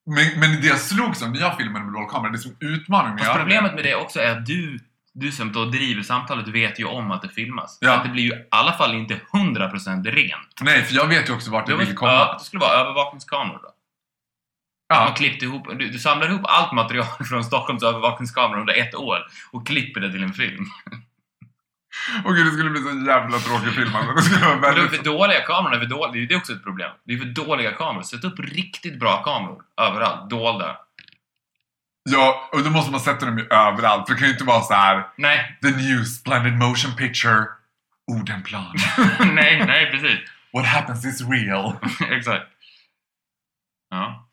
Men, 0.05 0.39
men 0.39 0.61
det 0.61 0.67
jag 0.67 0.79
slogs 0.79 1.23
av 1.23 1.31
när 1.31 1.39
jag 1.39 1.57
filmade 1.57 1.85
med 1.85 1.93
dold 1.93 2.09
kamera, 2.11 2.31
det 2.31 2.37
som 2.37 2.55
utmanar 2.59 3.13
mig 3.13 3.23
Fast 3.23 3.39
problemet 3.39 3.73
med 3.75 3.83
det 3.83 3.95
också 3.95 4.19
är 4.19 4.31
att 4.31 4.45
du, 4.45 4.79
du 5.13 5.31
som 5.31 5.51
då 5.51 5.65
driver 5.65 6.03
samtalet 6.03 6.47
vet 6.47 6.79
ju 6.79 6.85
om 6.85 7.11
att 7.11 7.21
det 7.21 7.29
filmas. 7.29 7.77
Ja. 7.81 7.87
Så 7.87 7.93
att 7.97 8.03
det 8.03 8.09
blir 8.09 8.23
ju 8.23 8.29
i 8.31 8.43
alla 8.51 8.73
fall 8.73 8.93
inte 8.95 9.19
100% 9.33 10.03
rent. 10.11 10.61
Nej, 10.61 10.83
för 10.83 10.95
jag 10.95 11.07
vet 11.07 11.29
ju 11.29 11.33
också 11.33 11.51
vart 11.51 11.65
Det, 11.67 11.75
vill 11.75 11.95
komma. 11.95 12.11
ja, 12.11 12.35
det 12.39 12.45
skulle 12.45 12.59
vara 12.59 12.73
övervakningskameror 12.73 13.59
då. 13.63 13.70
Att 14.91 14.99
man 14.99 15.07
Ja. 15.07 15.13
klippte 15.13 15.45
ihop, 15.45 15.67
du, 15.79 15.87
du 15.89 15.99
samlar 15.99 16.27
ihop 16.29 16.41
allt 16.43 16.71
material 16.71 17.07
från 17.29 17.43
Stockholms 17.43 17.83
övervakningskamera 17.83 18.59
under 18.59 18.73
ett 18.73 18.95
år 18.95 19.19
och 19.51 19.67
klipper 19.67 20.01
det 20.01 20.11
till 20.11 20.23
en 20.23 20.33
film. 20.33 20.65
Åh 22.25 22.33
gud, 22.33 22.45
det 22.45 22.51
skulle 22.51 22.69
bli 22.69 22.81
så 22.81 22.89
jävla 23.07 23.37
tråkig 23.39 23.73
film. 23.73 23.95
alltså. 23.95 24.13
Det 24.13 24.21
skulle 24.21 24.45
vara 24.45 24.55
de 24.55 24.67
är 24.67 24.73
väldigt... 24.75 24.95
för 24.97 25.03
dåliga 25.05 25.41
kamerorna, 25.41 25.75
är 25.75 25.79
för 25.79 25.85
dåliga. 25.87 26.11
det 26.11 26.17
är 26.17 26.21
ju 26.21 26.27
det 26.27 26.33
är 26.33 26.37
också 26.37 26.53
ett 26.53 26.63
problem. 26.63 26.91
Det 27.03 27.13
är 27.13 27.17
för 27.17 27.25
dåliga 27.25 27.71
kameror. 27.71 28.03
Sätt 28.03 28.23
upp 28.23 28.39
riktigt 28.39 28.99
bra 28.99 29.23
kameror 29.23 29.61
överallt, 29.81 30.29
dolda. 30.29 30.77
Ja, 32.09 32.49
och 32.53 32.63
då 32.63 32.69
måste 32.69 32.91
man 32.91 32.99
sätta 32.99 33.25
dem 33.25 33.37
ju 33.37 33.47
överallt. 33.49 34.07
För 34.07 34.13
det 34.13 34.19
kan 34.19 34.27
ju 34.27 34.33
inte 34.33 34.43
vara 34.45 34.61
så 34.61 34.73
här. 34.73 35.07
Nej, 35.15 35.57
The 35.61 35.69
new 35.69 36.03
splendid 36.03 36.53
motion 36.53 36.95
picture. 36.97 37.45
Odenplan. 38.11 38.75
nej, 39.33 39.65
nej 39.65 39.91
precis. 39.91 40.19
What 40.53 40.65
happens 40.65 41.05
is 41.05 41.21
real. 41.29 41.73
Exakt. 42.09 42.45
Ja. 43.89 44.27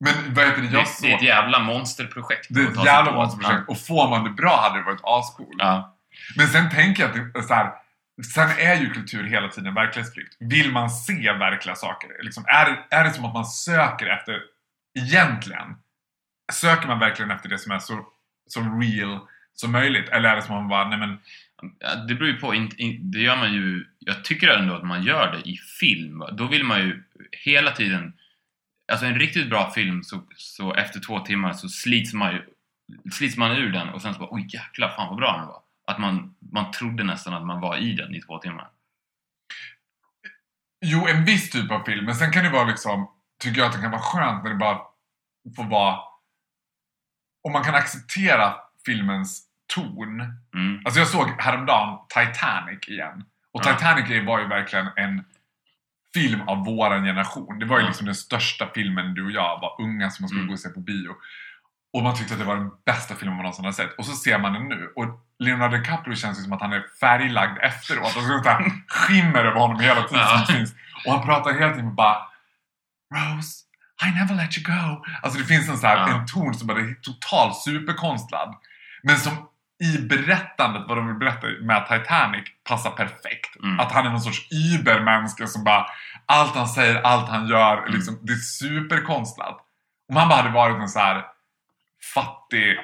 Men 0.00 0.34
vad 0.34 0.44
heter 0.44 0.62
det? 0.62 0.68
Det, 0.68 0.72
Jag 0.72 0.84
det 0.84 0.88
är 0.88 1.10
såg... 1.10 1.10
ett 1.10 1.22
jävla 1.22 1.58
monsterprojekt. 1.58 2.46
Det 2.50 2.60
är 2.60 2.68
ett 2.68 2.84
jävla 2.84 3.12
på. 3.12 3.16
monsterprojekt. 3.16 3.68
Och 3.68 3.78
får 3.80 4.10
man 4.10 4.24
det 4.24 4.30
bra 4.30 4.60
hade 4.60 4.78
det 4.78 4.84
varit 4.84 5.00
ascoolt. 5.02 5.56
Ja. 5.58 5.96
Men 6.36 6.48
sen 6.48 6.70
tänker 6.70 7.02
jag 7.02 7.10
att 7.10 7.34
det 7.34 7.42
så 7.42 7.54
här, 7.54 7.72
Sen 8.34 8.50
är 8.58 8.80
ju 8.80 8.90
kultur 8.90 9.24
hela 9.24 9.48
tiden 9.48 9.74
verklighetsflykt. 9.74 10.36
Vill 10.40 10.72
man 10.72 10.90
se 10.90 11.32
verkliga 11.32 11.74
saker? 11.74 12.10
Liksom, 12.22 12.44
är, 12.46 12.86
är 12.90 13.04
det 13.04 13.10
som 13.12 13.24
att 13.24 13.34
man 13.34 13.44
söker 13.44 14.06
efter, 14.06 14.40
egentligen, 14.98 15.76
söker 16.52 16.88
man 16.88 16.98
verkligen 16.98 17.30
efter 17.30 17.48
det 17.48 17.58
som 17.58 17.72
är 17.72 17.78
så, 17.78 18.06
så 18.46 18.60
real 18.60 19.20
som 19.54 19.72
möjligt? 19.72 20.08
Eller 20.08 20.28
är 20.28 20.36
det 20.36 20.42
som 20.42 20.54
att 20.54 20.60
man 20.60 20.68
bara, 20.68 20.88
nej 20.88 20.98
men, 20.98 21.18
Det 22.08 22.14
beror 22.14 22.28
ju 22.28 22.36
på. 22.36 22.54
In, 22.54 22.70
in, 22.76 23.10
det 23.10 23.18
gör 23.18 23.36
man 23.36 23.52
ju... 23.52 23.84
Jag 23.98 24.24
tycker 24.24 24.48
ändå 24.48 24.74
att 24.74 24.86
man 24.86 25.02
gör 25.02 25.32
det 25.32 25.50
i 25.50 25.56
film. 25.56 26.24
Då 26.32 26.46
vill 26.46 26.64
man 26.64 26.80
ju 26.80 27.02
hela 27.44 27.70
tiden... 27.70 28.12
Alltså 28.92 29.06
en 29.06 29.18
riktigt 29.18 29.50
bra 29.50 29.70
film 29.70 30.02
så, 30.02 30.22
så 30.36 30.74
efter 30.74 31.00
två 31.00 31.20
timmar 31.20 31.52
så 31.52 31.68
slits 31.68 32.12
man 32.12 32.32
ju 32.32 32.44
slits 33.12 33.36
man 33.36 33.52
ur 33.52 33.72
den 33.72 33.88
och 33.88 34.02
sen 34.02 34.14
så 34.14 34.20
bara 34.20 34.28
oj 34.32 34.46
jäklar 34.48 34.88
fan 34.88 35.08
vad 35.08 35.16
bra 35.16 35.36
den 35.36 35.46
var. 35.46 35.62
Att 35.86 35.98
man, 35.98 36.34
man 36.52 36.70
trodde 36.70 37.04
nästan 37.04 37.34
att 37.34 37.46
man 37.46 37.60
var 37.60 37.76
i 37.76 37.92
den 37.92 38.14
i 38.14 38.20
två 38.20 38.38
timmar. 38.38 38.70
jo 40.84 41.06
en 41.06 41.24
viss 41.24 41.50
typ 41.50 41.70
av 41.70 41.84
film. 41.84 42.04
Men 42.04 42.14
sen 42.14 42.32
kan 42.32 42.44
det 42.44 42.50
vara 42.50 42.64
liksom, 42.64 43.10
tycker 43.40 43.60
jag 43.60 43.66
att 43.66 43.74
det 43.74 43.82
kan 43.82 43.90
vara 43.90 44.02
skönt 44.02 44.44
när 44.44 44.50
det 44.50 44.56
bara 44.56 44.80
får 45.56 45.64
vara, 45.64 45.98
om 47.42 47.52
man 47.52 47.64
kan 47.64 47.74
acceptera 47.74 48.54
filmens 48.86 49.44
ton 49.74 50.38
Mm. 50.54 50.82
Alltså 50.84 51.00
jag 51.00 51.08
såg 51.08 51.28
häromdagen 51.38 51.98
Titanic 52.08 52.88
igen. 52.88 53.24
Och. 53.52 53.62
Titanic 53.62 54.26
var 54.26 54.40
ju 54.40 54.48
verkligen 54.48 54.88
en 54.96 55.24
film 56.14 56.40
av 56.48 56.64
våran 56.64 57.04
generation. 57.04 57.58
Det 57.58 57.66
var 57.66 57.80
ju 57.80 57.86
liksom 57.86 58.06
den 58.06 58.14
största 58.14 58.68
filmen 58.74 59.14
du 59.14 59.24
och 59.24 59.30
jag 59.30 59.60
var 59.60 59.80
unga 59.82 60.10
som 60.10 60.22
man 60.22 60.28
skulle 60.28 60.40
Mm. 60.40 60.48
gå 60.48 60.52
och 60.52 60.60
se 60.60 60.68
på 60.68 60.80
bio. 60.80 61.10
Och 61.92 62.02
man 62.02 62.16
tyckte 62.16 62.34
att 62.34 62.40
det 62.40 62.46
var 62.46 62.56
den 62.56 62.70
bästa 62.86 63.14
filmen 63.14 63.36
man 63.36 63.42
någonsin 63.42 63.64
har 63.64 63.72
sett. 63.72 63.98
Och 63.98 64.06
så 64.06 64.12
ser 64.12 64.38
man 64.38 64.52
den 64.52 64.68
nu. 64.68 64.92
Och 64.96 65.04
Leonardo 65.38 65.76
DiCaprio 65.76 66.14
känns 66.14 66.38
ju 66.38 66.42
som 66.42 66.52
att 66.52 66.60
han 66.60 66.72
är 66.72 66.84
färglagd 67.00 67.58
efteråt. 67.62 68.04
Alltså 68.04 68.20
sånt 68.20 68.44
där 68.44 68.72
skimmer 68.88 69.44
över 69.44 69.60
honom 69.60 69.80
hela 69.80 70.02
tiden 70.02 70.26
som 70.26 70.54
finns. 70.54 70.74
Och 71.06 71.12
han 71.12 71.26
pratar 71.26 71.52
hela 71.54 71.70
tiden 71.74 71.94
bara 71.94 72.16
Rose, 73.14 73.64
I 74.06 74.10
never 74.18 74.34
let 74.34 74.58
you 74.58 74.64
go. 74.76 75.04
Alltså 75.22 75.38
det 75.38 75.44
finns 75.44 75.68
en, 75.68 75.78
så 75.78 75.86
här, 75.86 76.08
en 76.10 76.26
ton 76.26 76.54
som 76.54 76.66
bara 76.66 76.80
är 76.80 76.94
totalt 77.02 77.56
superkonstlad. 77.56 78.54
Men 79.02 79.16
som 79.16 79.32
i 79.80 79.98
berättandet, 79.98 80.84
vad 80.88 80.96
de 80.96 81.06
vill 81.06 81.16
berätta 81.16 81.46
med 81.60 81.86
Titanic, 81.88 82.44
passar 82.64 82.90
perfekt. 82.90 83.56
Mm. 83.62 83.80
Att 83.80 83.92
han 83.92 84.06
är 84.06 84.10
någon 84.10 84.20
sorts 84.20 84.48
übermänniska 84.52 85.46
som 85.46 85.64
bara 85.64 85.86
allt 86.26 86.54
han 86.54 86.68
säger, 86.68 87.02
allt 87.02 87.28
han 87.28 87.48
gör, 87.48 87.76
är 87.86 87.92
liksom, 87.92 88.18
det 88.22 88.32
är 88.32 88.36
superkonstlat. 88.36 89.64
Om 90.08 90.16
han 90.16 90.28
bara 90.28 90.42
hade 90.42 90.54
varit 90.54 90.76
en 90.76 90.88
så 90.88 90.98
här 90.98 91.24
fattig 92.14 92.78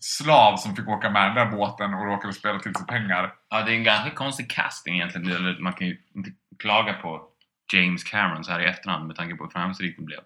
slav 0.00 0.56
som 0.56 0.76
fick 0.76 0.88
åka 0.88 1.10
med 1.10 1.22
den 1.22 1.34
där 1.34 1.56
båten 1.56 1.94
och 1.94 2.06
råkade 2.06 2.32
spela 2.32 2.58
till 2.58 2.74
sig 2.74 2.86
pengar. 2.86 3.32
Ja, 3.50 3.62
det 3.62 3.72
är 3.72 3.76
en 3.76 3.84
ganska 3.84 4.10
konstig 4.10 4.50
casting 4.50 4.94
egentligen. 4.94 5.62
Man 5.62 5.72
kan 5.72 5.86
ju 5.86 5.98
inte 6.14 6.30
klaga 6.58 6.92
på 6.92 7.26
James 7.72 8.04
Cameron 8.04 8.44
så 8.44 8.52
här 8.52 8.60
i 8.60 8.64
efterhand 8.64 9.06
med 9.06 9.16
tanke 9.16 9.34
på 9.34 9.44
hur 9.44 9.50
framgångsrik 9.50 9.96
det 9.98 10.04
blev. 10.04 10.20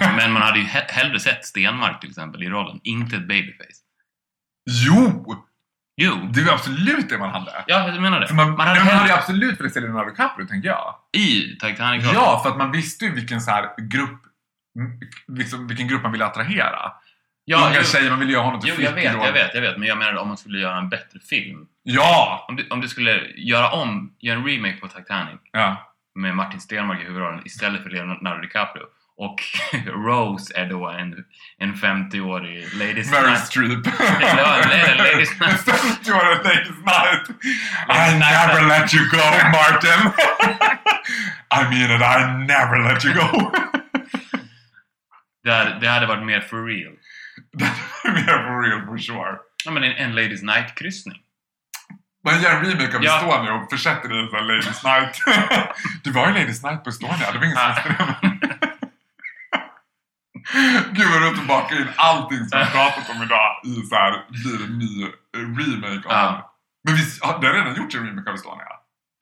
Men 0.16 0.32
man 0.32 0.42
hade 0.42 0.58
ju 0.58 0.64
he- 0.64 0.90
hellre 0.92 1.20
sett 1.20 1.44
Stenmark 1.44 2.00
till 2.00 2.10
exempel 2.10 2.42
i 2.42 2.48
rollen, 2.48 2.80
inte 2.82 3.16
ett 3.16 3.28
babyface. 3.28 3.82
Jo! 4.86 5.24
Jo! 5.96 6.28
Det 6.32 6.42
var 6.42 6.52
absolut 6.52 7.08
det 7.08 7.18
man 7.18 7.30
hade. 7.30 7.64
Ja, 7.66 7.88
jag 7.88 8.02
menar 8.02 8.20
det. 8.20 8.26
För 8.26 8.34
man, 8.34 8.50
Man 8.50 8.66
hade 8.66 8.80
nej, 8.80 8.88
man 8.88 9.02
hade 9.02 9.14
absolut 9.14 9.60
velat 9.60 9.72
se 9.72 9.80
Leonardo 9.80 10.10
DiCaprio, 10.10 10.46
tänker 10.46 10.68
jag. 10.68 10.94
i 11.12 11.56
Titanic 11.60 12.04
Ja, 12.14 12.40
för 12.42 12.50
att 12.50 12.58
man 12.58 12.72
visste 12.72 13.04
ju 13.04 13.14
vilken 13.14 13.40
så 13.40 13.50
här 13.50 13.68
grupp 13.78 14.20
liksom, 15.28 15.66
vilken 15.66 15.88
grupp 15.88 16.02
man 16.02 16.12
ville 16.12 16.24
attrahera. 16.26 16.92
ja 17.44 17.66
Unga 17.66 17.76
jo, 17.76 17.82
tjejer, 17.84 18.10
man 18.10 18.18
ville 18.18 18.32
göra 18.32 18.42
honom 18.44 18.60
till 18.60 18.74
jo, 18.76 18.82
jag 18.84 18.92
vet, 18.92 19.04
jag 19.04 19.32
vet, 19.32 19.54
jag 19.54 19.60
vet. 19.60 19.78
Men 19.78 19.88
jag 19.88 19.98
menar 19.98 20.16
om 20.16 20.28
man 20.28 20.36
skulle 20.36 20.58
göra 20.58 20.78
en 20.78 20.88
bättre 20.88 21.20
film. 21.20 21.66
Ja! 21.82 22.44
Om 22.48 22.56
du, 22.56 22.68
om 22.70 22.80
du 22.80 22.88
skulle 22.88 23.26
göra 23.36 23.70
om, 23.70 24.14
göra 24.18 24.38
en 24.38 24.46
remake 24.46 24.76
på 24.80 24.88
Titanic 24.88 25.40
ja! 25.52 25.94
med 26.14 26.36
Martin 26.36 26.60
Stenmarck 26.60 27.00
i 27.00 27.04
huvudrollen 27.04 27.42
istället 27.44 27.82
för 27.82 27.90
Leonardo 27.90 28.40
DiCaprio. 28.40 28.82
Och 29.18 29.36
Rose 29.86 30.52
är 30.56 30.66
då 30.66 30.88
en, 30.88 31.14
en 31.58 31.74
50-årig 31.74 32.74
ladies 32.74 33.10
Meryl 33.10 33.30
night. 33.30 33.46
Streep. 33.46 33.86
Ladies 34.98 35.40
Night. 35.40 35.54
Istället 35.54 36.06
för 36.06 36.32
en 36.32 36.42
Ladies 36.42 36.78
Night. 36.94 37.30
I 37.88 38.18
never 38.18 38.68
let 38.68 38.94
you 38.94 39.04
go, 39.10 39.26
Martin. 39.52 40.00
I 41.50 41.62
mean 41.70 41.90
it, 41.96 42.02
I 42.02 42.46
never 42.46 42.92
let 42.92 43.04
you 43.04 43.14
go. 43.14 43.52
Det 45.44 45.52
hade, 45.52 45.78
det 45.80 45.88
hade 45.88 46.06
varit 46.06 46.26
mer 46.26 46.40
for 46.40 46.64
real. 46.66 46.92
Det 47.52 47.64
mer 48.12 48.24
for 48.46 48.62
real 48.62 48.86
for 48.86 48.98
sure. 48.98 49.36
Ja, 49.64 49.70
men 49.70 49.84
en, 49.84 49.92
en 49.92 50.14
Ladies 50.14 50.42
Night-kryssning. 50.42 51.16
Man 52.24 52.42
gör 52.42 52.50
en 52.50 52.64
remake 52.64 52.96
av 52.96 53.04
Ja. 53.04 53.16
Estonia 53.16 53.52
och 53.54 53.70
försätter 53.70 54.08
det 54.08 54.14
i 54.14 54.18
en 54.18 54.46
Ladies 54.46 54.84
Night. 54.84 55.22
det 56.04 56.10
var 56.10 56.26
ju 56.28 56.34
Ladies 56.34 56.62
Night 56.62 56.84
på 56.84 56.90
Estonia, 56.90 57.32
det 57.32 57.38
var 57.38 57.44
ingen 57.44 57.56
som 57.56 57.68
visste 57.68 57.88
det. 57.88 58.55
Gud 60.92 61.06
vad 61.12 61.22
roligt 61.22 61.40
att 61.40 61.48
baka 61.48 61.74
in 61.74 61.88
allting 61.96 62.38
som 62.38 62.58
vi 62.58 62.64
har 62.64 62.70
pratat 62.70 63.16
om 63.16 63.22
idag 63.22 63.60
i 63.64 63.74
så 63.86 63.94
här, 63.94 64.24
blir 64.28 64.64
en 64.66 64.78
ny 64.78 65.06
remake 65.56 66.08
av 66.08 66.12
Ja. 66.12 66.52
Men 66.84 66.94
vi, 66.94 67.02
har- 67.20 67.40
det 67.40 67.46
har 67.46 67.54
redan 67.54 67.74
gjorts 67.76 67.94
en 67.94 68.06
remake 68.06 68.30
av 68.30 68.34
Estonia? 68.36 68.66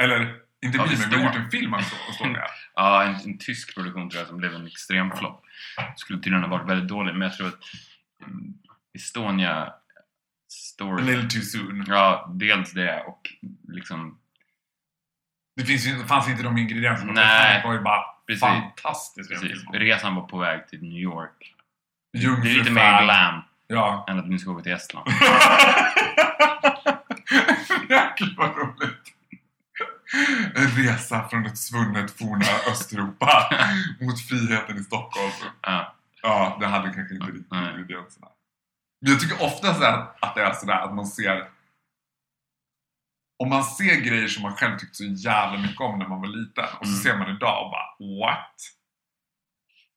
Eller, 0.02 0.34
inte 0.66 0.78
Av 0.80 0.86
remake, 0.86 0.98
men 0.98 1.08
Estonia. 1.10 1.26
gjort 1.26 1.36
en 1.36 1.50
film 1.50 1.74
av 1.74 1.80
Estonia. 2.10 2.42
Ja, 2.76 3.02
en, 3.04 3.14
en 3.14 3.38
tysk 3.38 3.74
produktion 3.74 4.10
tror 4.10 4.20
jag 4.20 4.28
som 4.28 4.36
blev 4.38 4.54
en 4.54 4.66
extrem 4.66 5.10
flopp. 5.10 5.42
Skulle 5.96 6.18
tydligen 6.18 6.42
ha 6.42 6.50
varit 6.50 6.68
väldigt 6.70 6.88
dålig, 6.88 7.12
men 7.12 7.22
jag 7.22 7.36
tror 7.36 7.48
att 7.48 7.58
mm, 8.26 8.54
Estonia 8.94 9.52
A 9.62 9.72
Story... 10.52 11.02
little 11.04 11.30
too 11.30 11.42
soon. 11.42 11.84
Ja, 11.88 12.32
dels 12.34 12.72
det 12.72 13.00
och 13.02 13.20
liksom... 13.68 14.18
Det 15.56 15.64
finns 15.64 15.86
ju, 15.86 16.04
fanns 16.04 16.28
inte 16.28 16.42
de 16.42 16.58
ingredienserna. 16.58 17.12
Nej. 17.12 17.62
Bara 17.84 18.04
Precis. 18.26 18.40
den 19.14 19.26
Precis. 19.28 19.64
Resan 19.72 20.14
var 20.14 20.22
på 20.22 20.38
väg 20.38 20.68
till 20.68 20.82
New 20.82 20.98
York. 20.98 21.54
Det 22.12 22.18
är 22.18 22.54
lite 22.58 22.70
mer 22.70 23.02
glam 23.04 23.40
Ja. 23.66 24.04
än 24.08 24.18
att 24.18 24.28
vi 24.28 24.38
ska 24.38 24.50
åka 24.50 24.62
till 24.62 24.72
Estland. 24.72 25.06
Gud 28.18 28.34
vad 28.36 28.56
roligt. 28.56 29.10
En 30.54 30.66
resa 30.66 31.28
från 31.28 31.46
ett 31.46 31.58
svunnet 31.58 32.18
forna 32.18 32.44
Östeuropa 32.70 33.50
mot 34.00 34.20
friheten 34.28 34.76
i 34.76 34.82
Stockholm. 34.84 35.30
Ja, 35.62 35.94
Ja, 36.22 36.56
det 36.60 36.66
hade 36.66 36.90
kanske 36.94 37.14
inte 37.14 37.26
riktigt 37.26 37.52
ingredienserna. 37.52 38.26
Men 39.00 39.12
jag 39.12 39.20
tycker 39.20 39.42
ofta 39.44 39.70
att 40.20 40.34
det 40.34 40.42
är 40.42 40.52
sådär 40.52 40.74
att 40.80 40.94
man 40.94 41.06
ser 41.06 41.48
om 43.36 43.48
man 43.48 43.64
ser 43.64 44.00
grejer 44.00 44.28
som 44.28 44.42
man 44.42 44.56
själv 44.56 44.78
tyckte 44.78 44.94
så 44.96 45.04
jävla 45.04 45.58
mycket 45.58 45.80
om 45.80 45.98
när 45.98 46.08
man 46.08 46.20
var 46.20 46.28
liten 46.28 46.64
och 46.64 46.86
så 46.86 46.92
Mm. 46.92 47.02
ser 47.02 47.16
man 47.18 47.36
idag 47.36 47.64
och 47.64 47.70
bara 47.70 48.20
what? 48.20 48.54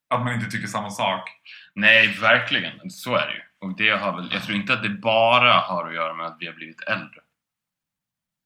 Att 0.10 0.24
man 0.26 0.34
inte 0.34 0.52
tycker 0.52 0.68
samma 0.68 0.90
sak. 0.90 1.30
Nej, 1.74 2.08
verkligen. 2.22 2.90
Så 2.92 3.16
är 3.16 3.28
det 3.28 3.34
ju. 3.34 3.42
Och 3.60 3.78
det 3.78 3.90
har 3.90 4.16
väl, 4.16 4.30
jag 4.34 4.44
tror 4.44 4.58
inte 4.58 4.74
att 4.74 4.84
det 4.84 4.90
bara 4.90 5.54
har 5.54 5.88
att 5.88 5.96
göra 5.96 6.14
med 6.14 6.26
att 6.26 6.38
vi 6.40 6.46
har 6.48 6.54
blivit 6.54 6.82
äldre. 6.82 7.22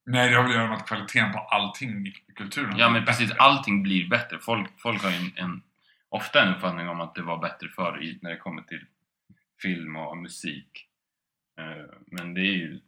Nej, 0.05 0.29
det 0.29 0.35
har 0.35 0.43
väl 0.43 0.51
att 0.51 0.57
göra 0.57 0.67
med 0.67 0.77
att 0.77 0.87
kvaliteten 0.87 1.31
på 1.31 1.39
allting 1.39 2.07
i 2.07 2.13
kulturen 2.35 2.77
Ja, 2.77 2.89
men 2.89 3.05
precis. 3.05 3.29
bättre. 3.29 3.41
Allting 3.43 3.83
blir 3.83 4.09
bättre. 4.09 4.39
Folk, 4.39 4.69
folk 4.81 5.03
har 5.03 5.09
ju 5.09 5.15
en, 5.17 5.31
en, 5.35 5.61
ofta 6.09 6.41
en 6.43 6.55
uppfattning 6.55 6.89
om 6.89 7.01
att 7.01 7.15
det 7.15 7.21
var 7.21 7.37
bättre 7.37 7.67
förr 7.69 8.17
när 8.21 8.29
det 8.29 8.37
kommer 8.37 8.61
till 8.61 8.85
film 9.61 9.95
och 9.95 10.17
musik. 10.17 10.87
Eh, 11.59 11.95
Men 12.07 12.33
det 12.33 12.41
är 12.41 12.53
ju 12.55 12.79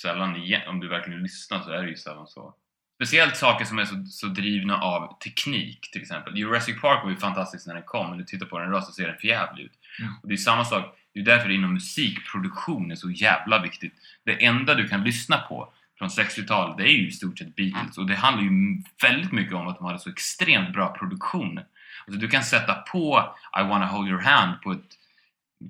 sällan 0.00 0.36
om 0.68 0.80
du 0.80 0.88
verkligen 0.88 1.22
lyssnar 1.22 1.60
så 1.60 1.70
är 1.70 1.82
det 1.82 1.88
ju 1.88 1.96
sällan 1.96 2.26
så. 2.26 2.54
Speciellt 2.94 3.36
saker 3.36 3.64
som 3.64 3.78
är 3.78 3.84
så, 3.84 4.04
så 4.04 4.26
drivna 4.26 4.76
av 4.76 5.18
teknik 5.18 5.90
till 5.92 6.00
exempel. 6.00 6.36
Jurassic 6.36 6.80
Park 6.80 7.04
var 7.04 7.10
ju 7.10 7.16
fantastisk 7.16 7.66
när 7.66 7.74
den 7.74 7.82
kom, 7.82 8.10
men 8.10 8.18
du 8.18 8.24
tittar 8.24 8.46
på 8.46 8.58
den 8.58 8.68
idag 8.68 8.84
så 8.84 8.92
ser 8.92 9.06
den 9.06 9.16
för 9.16 9.28
jävligt 9.28 9.66
ut. 9.66 9.72
Mm. 10.00 10.12
Och 10.22 10.28
det 10.28 10.34
är 10.34 10.36
samma 10.36 10.64
sak, 10.64 10.96
det 11.14 11.20
är 11.20 11.24
därför 11.24 11.50
inom 11.50 11.74
musikproduktion 11.74 12.90
är 12.90 12.94
så 12.94 13.10
jävla 13.10 13.62
viktigt. 13.62 13.92
Det 14.24 14.44
enda 14.44 14.74
du 14.74 14.88
kan 14.88 15.04
lyssna 15.04 15.38
på 15.38 15.72
från 15.98 16.08
60-talet, 16.08 16.76
det 16.76 16.82
är 16.82 16.92
ju 16.92 17.08
i 17.08 17.12
stort 17.12 17.38
sett 17.38 17.56
Beatles. 17.56 17.98
Och 17.98 18.06
det 18.06 18.14
handlar 18.14 18.42
ju 18.42 18.82
väldigt 19.02 19.32
mycket 19.32 19.54
om 19.54 19.68
att 19.68 19.78
de 19.78 19.86
hade 19.86 19.98
så 19.98 20.10
extremt 20.10 20.72
bra 20.72 20.92
produktion. 20.92 21.60
Alltså 22.06 22.20
du 22.20 22.28
kan 22.28 22.42
sätta 22.42 22.74
på 22.74 23.34
I 23.60 23.62
wanna 23.62 23.86
hold 23.86 24.08
your 24.08 24.20
hand 24.20 24.62
på, 24.62 24.72
ett, 24.72 24.98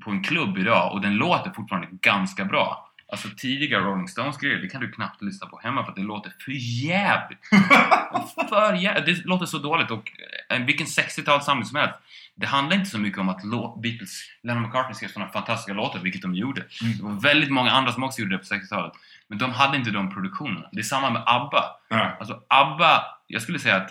på 0.04 0.10
en 0.10 0.22
klubb 0.22 0.58
idag 0.58 0.92
och 0.92 1.00
den 1.00 1.14
låter 1.14 1.50
fortfarande 1.50 1.88
ganska 1.90 2.44
bra. 2.44 2.89
Alltså 3.10 3.28
tidiga 3.36 3.80
Rolling 3.80 4.08
Stones 4.08 4.38
grejer, 4.38 4.58
det 4.58 4.68
kan 4.68 4.80
du 4.80 4.92
knappt 4.92 5.22
lyssna 5.22 5.46
på 5.46 5.60
hemma 5.62 5.84
för 5.84 5.90
att 5.90 5.96
det 5.96 6.02
låter 6.02 6.32
för 6.44 6.52
jävligt. 6.86 7.38
för 8.48 8.74
jävligt. 8.74 9.06
Det 9.06 9.28
låter 9.28 9.46
så 9.46 9.58
dåligt 9.58 9.90
och 9.90 10.12
eh, 10.48 10.64
vilken 10.64 10.86
60-talssamling 10.86 11.64
som 11.64 11.76
helst. 11.76 11.94
Det 12.34 12.46
handlar 12.46 12.76
inte 12.76 12.90
så 12.90 12.98
mycket 12.98 13.20
om 13.20 13.28
att 13.28 13.42
Beatles, 13.82 14.22
Lennon 14.42 14.62
McCartney 14.62 14.94
skrev 14.94 15.08
sådana 15.08 15.30
fantastiska 15.30 15.72
låtar, 15.72 16.00
vilket 16.00 16.22
de 16.22 16.34
gjorde. 16.34 16.64
Mm. 16.82 16.96
Det 16.96 17.02
var 17.02 17.20
väldigt 17.20 17.50
många 17.50 17.70
andra 17.70 17.92
som 17.92 18.02
också 18.02 18.20
gjorde 18.20 18.36
det 18.36 18.38
på 18.38 18.54
60-talet. 18.54 18.92
Men 19.28 19.38
de 19.38 19.52
hade 19.52 19.76
inte 19.76 19.90
de 19.90 20.14
produktionerna. 20.14 20.68
Det 20.72 20.78
är 20.78 20.82
samma 20.82 21.10
med 21.10 21.22
ABBA. 21.26 21.64
Ja. 21.88 22.16
Alltså 22.20 22.42
ABBA, 22.48 23.04
jag 23.26 23.42
skulle 23.42 23.58
säga 23.58 23.76
att 23.76 23.90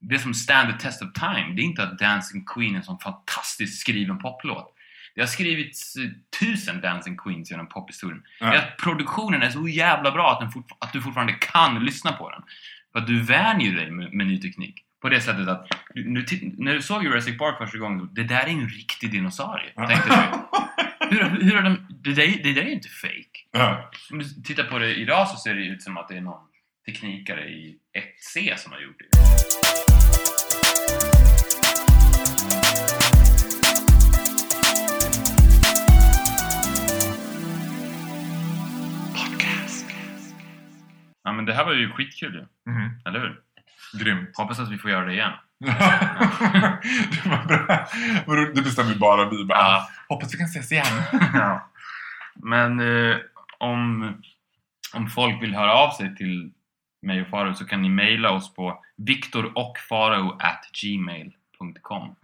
det 0.00 0.18
som 0.18 0.34
stand 0.34 0.72
the 0.72 0.78
test 0.78 1.02
of 1.02 1.12
time, 1.12 1.52
det 1.56 1.62
är 1.62 1.64
inte 1.64 1.82
att 1.82 1.98
Dancing 1.98 2.44
Queen 2.44 2.74
är 2.74 2.78
en 2.78 2.84
sån 2.84 2.98
fantastiskt 2.98 3.80
skriven 3.80 4.18
poplåt. 4.18 4.74
Det 5.18 5.22
har 5.22 5.28
skrivits 5.28 5.96
eh, 5.96 6.10
tusen 6.40 6.80
Dancing 6.80 7.16
Queens 7.16 7.50
genom 7.50 7.68
pophistorien. 7.68 8.22
Ja. 8.40 8.58
Att 8.58 8.76
produktionen 8.76 9.42
är 9.42 9.50
så 9.50 9.68
jävla 9.68 10.10
bra 10.10 10.32
att, 10.32 10.40
den 10.40 10.50
fort, 10.50 10.70
att 10.78 10.92
du 10.92 11.02
fortfarande 11.02 11.32
kan 11.32 11.84
lyssna 11.84 12.12
på 12.12 12.30
den. 12.30 12.42
För 12.92 12.98
att 12.98 13.06
du 13.06 13.22
vänjer 13.22 13.72
dig 13.72 13.90
med, 13.90 14.12
med 14.12 14.26
ny 14.26 14.40
teknik. 14.40 14.84
På 15.02 15.08
det 15.08 15.20
sättet 15.20 15.48
att, 15.48 15.68
nu, 15.94 16.24
när 16.58 16.74
du 16.74 16.82
såg 16.82 17.04
Jurassic 17.04 17.38
Park 17.38 17.58
första 17.58 17.78
gången, 17.78 18.08
det 18.12 18.24
där 18.24 18.42
är 18.42 18.48
en 18.48 18.68
riktig 18.68 19.10
dinosaurie, 19.10 19.72
tänkte 19.76 20.08
du. 20.08 21.16
Hur, 21.16 21.42
hur 21.42 21.54
har 21.54 21.62
de, 21.62 21.86
det, 21.90 22.12
där, 22.12 22.42
det 22.42 22.52
där 22.52 22.62
är 22.62 22.66
ju 22.66 22.72
inte 22.72 22.88
fake. 22.88 23.38
Ja. 23.52 23.90
Om 24.10 24.18
du 24.18 24.24
tittar 24.24 24.64
på 24.64 24.78
det 24.78 24.94
idag 24.94 25.28
så 25.28 25.36
ser 25.36 25.54
det 25.54 25.66
ut 25.66 25.82
som 25.82 25.96
att 25.96 26.08
det 26.08 26.16
är 26.16 26.20
någon 26.20 26.42
teknikare 26.86 27.48
i 27.48 27.76
1C 28.34 28.56
som 28.56 28.72
har 28.72 28.80
gjort 28.80 28.98
det. 28.98 29.87
Ja 41.28 41.32
men 41.32 41.44
det 41.44 41.54
här 41.54 41.64
var 41.64 41.72
ju 41.72 41.90
skitkul 41.92 42.34
ju, 42.34 42.72
Mhm. 42.72 42.90
eller 43.06 43.20
hur? 43.20 43.40
Grymt. 44.00 44.36
Hoppas 44.36 44.58
att 44.58 44.70
vi 44.70 44.78
får 44.78 44.90
göra 44.90 45.04
det 45.06 45.12
igen. 45.12 45.32
det 45.58 47.28
var 47.28 47.46
bra. 47.46 47.86
Det 48.54 48.62
bestämmer 48.62 48.94
bara 48.94 49.28
vi. 49.30 49.44
Bara, 49.44 49.58
Ja. 49.58 49.88
Hoppas 50.08 50.34
vi 50.34 50.38
kan 50.38 50.46
ses 50.46 50.72
igen. 50.72 50.86
ja. 51.34 51.70
Men 52.34 52.80
eh, 52.80 53.16
om, 53.58 54.14
om 54.94 55.06
folk 55.10 55.42
vill 55.42 55.54
höra 55.54 55.72
av 55.72 55.90
sig 55.90 56.16
till 56.16 56.52
mig 57.02 57.22
och 57.22 57.28
Farao 57.28 57.54
så 57.54 57.64
kan 57.64 57.82
ni 57.82 57.88
mejla 57.88 58.30
oss 58.30 58.54
på 58.54 58.84
viktorochfarao 58.96 60.36
at 60.40 60.64
gmail.com 60.82 62.14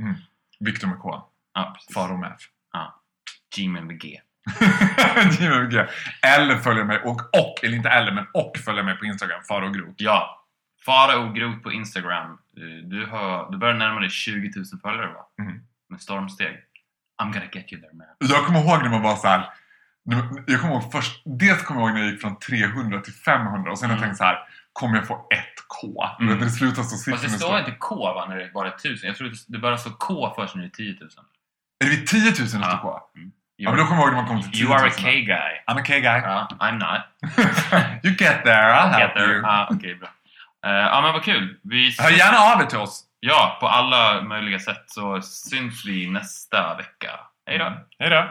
Viktor 0.61 0.89
med 0.89 0.99
K. 0.99 1.23
Ja. 1.55 1.77
Faro 1.95 2.17
med 2.17 2.33
F. 2.39 2.43
Ja. 2.73 3.01
G 3.57 3.69
med 3.69 4.01
G. 4.01 4.21
GMG. 5.39 5.87
Eller 6.37 6.57
följa 6.59 6.85
mig, 6.85 6.99
och, 6.99 7.21
och, 7.21 7.65
eller 7.65 7.77
inte 7.77 7.89
eller, 7.89 8.13
men 8.13 8.27
och 8.35 8.53
följa 8.65 8.83
mig 8.83 8.97
på 8.97 9.05
Instagram, 9.05 9.43
Faro 9.49 9.71
Groth. 9.71 9.93
Ja. 9.97 10.41
Farao 10.87 11.33
Groth 11.33 11.59
på 11.59 11.73
Instagram. 11.73 12.31
Eh, 12.57 12.89
Du, 12.89 13.07
har, 13.07 13.51
du 13.53 13.59
börjar 13.59 13.75
närma 13.75 14.01
dig 14.01 14.11
20 14.11 14.53
000 14.57 14.65
följare 14.83 15.07
va? 15.07 15.27
Mhm. 15.43 15.61
Med 15.89 16.01
stormsteg. 16.01 16.57
I'm 17.23 17.33
gonna 17.33 17.45
get 17.53 17.73
you 17.73 17.83
there 17.83 17.93
man. 17.95 18.07
Jag 18.19 18.47
kommer 18.47 18.61
ihåg 18.61 18.83
när 18.83 18.89
man 18.91 19.03
var 19.03 19.17
så 19.17 19.27
här. 19.29 19.49
Jag 20.47 20.61
kommer 20.61 20.75
ihåg 20.75 20.93
först, 20.93 21.23
dels 21.25 21.63
kommer 21.63 21.81
jag 21.81 21.89
ihåg 21.89 21.95
när 21.99 22.03
jag 22.05 22.13
gick 22.13 22.21
från 22.21 22.39
300 22.39 23.01
till 23.01 23.13
500 23.13 23.71
och 23.71 23.79
sen 23.79 23.91
har 23.91 23.97
jag 23.97 23.99
Mm. 23.99 24.09
tänkt 24.09 24.19
så 24.19 24.25
här. 24.25 24.39
Kommer 24.73 24.97
jag 24.97 25.07
få 25.07 25.15
ett 25.15 25.55
K? 25.69 26.05
Mm. 26.21 26.33
Mm. 26.33 26.45
Det 26.45 26.51
slutar 26.51 26.75
så 26.75 26.83
Fast 26.83 26.93
det 27.07 27.13
siffrorna 27.13 27.29
står 27.39 27.47
står. 27.49 27.59
inte 27.59 27.77
K 27.79 27.95
va, 28.15 28.27
när 28.29 28.37
det 28.37 28.51
bara 28.55 28.69
är 28.69 28.75
1000. 28.75 29.07
Jag 29.07 29.17
tror 29.17 29.33
det- 29.49 29.59
börjar 29.59 29.77
stå 29.77 29.91
K 29.91 30.33
först 30.37 30.55
när 30.55 30.63
det 30.63 30.69
är 30.69 30.71
10 30.71 30.93
000. 31.01 31.11
Är 31.85 31.85
det 31.85 31.97
vid 31.97 32.07
10 32.07 32.21
000 32.21 32.33
det 32.39 32.47
står 32.49 32.61
Ja. 32.61 32.79
K? 32.83 33.19
Mm. 33.19 33.33
Ja, 33.57 33.71
men 33.71 33.79
då 33.79 33.87
kommer 33.87 34.01
jag 34.03 34.07
ihåg 34.09 34.15
när 34.17 34.23
man 34.23 34.29
kom 34.29 34.43
till 34.43 34.51
10 34.53 34.61
You 34.63 34.69
000. 34.71 34.79
are 34.81 34.89
a 34.89 34.93
K-guy. 34.97 35.53
I'm 35.69 35.81
a 35.81 35.85
K 35.87 35.93
guy. 35.95 36.03
Ja, 36.03 36.49
I'm 36.61 36.73
not. 36.79 37.01
you 38.05 38.15
get 38.19 38.45
there, 38.45 38.73
I'll 38.75 38.89
help 38.91 39.01
Get 39.03 39.15
there. 39.15 39.33
you. 39.33 39.43
Ah, 39.45 39.69
Okej, 39.71 39.95
bra. 39.95 40.09
Eh, 40.67 40.73
Ja, 40.73 41.01
men 41.01 41.13
vad 41.13 41.23
kul. 41.25 41.57
Vi 41.63 41.95
Hör 41.99 42.11
gärna 42.11 42.39
av 42.39 42.61
er 42.63 42.67
till 42.67 42.79
oss. 42.79 43.01
Ja, 43.21 43.57
på 43.61 43.69
alla 43.69 44.23
möjliga 44.23 44.59
sätt 44.59 44.85
så 44.87 45.23
syns 45.23 45.85
vi 45.87 46.11
nästa 46.11 46.75
vecka. 46.77 47.11
Hej 47.47 47.59
då! 47.59 47.73
Hej 47.99 48.11
då. 48.11 48.31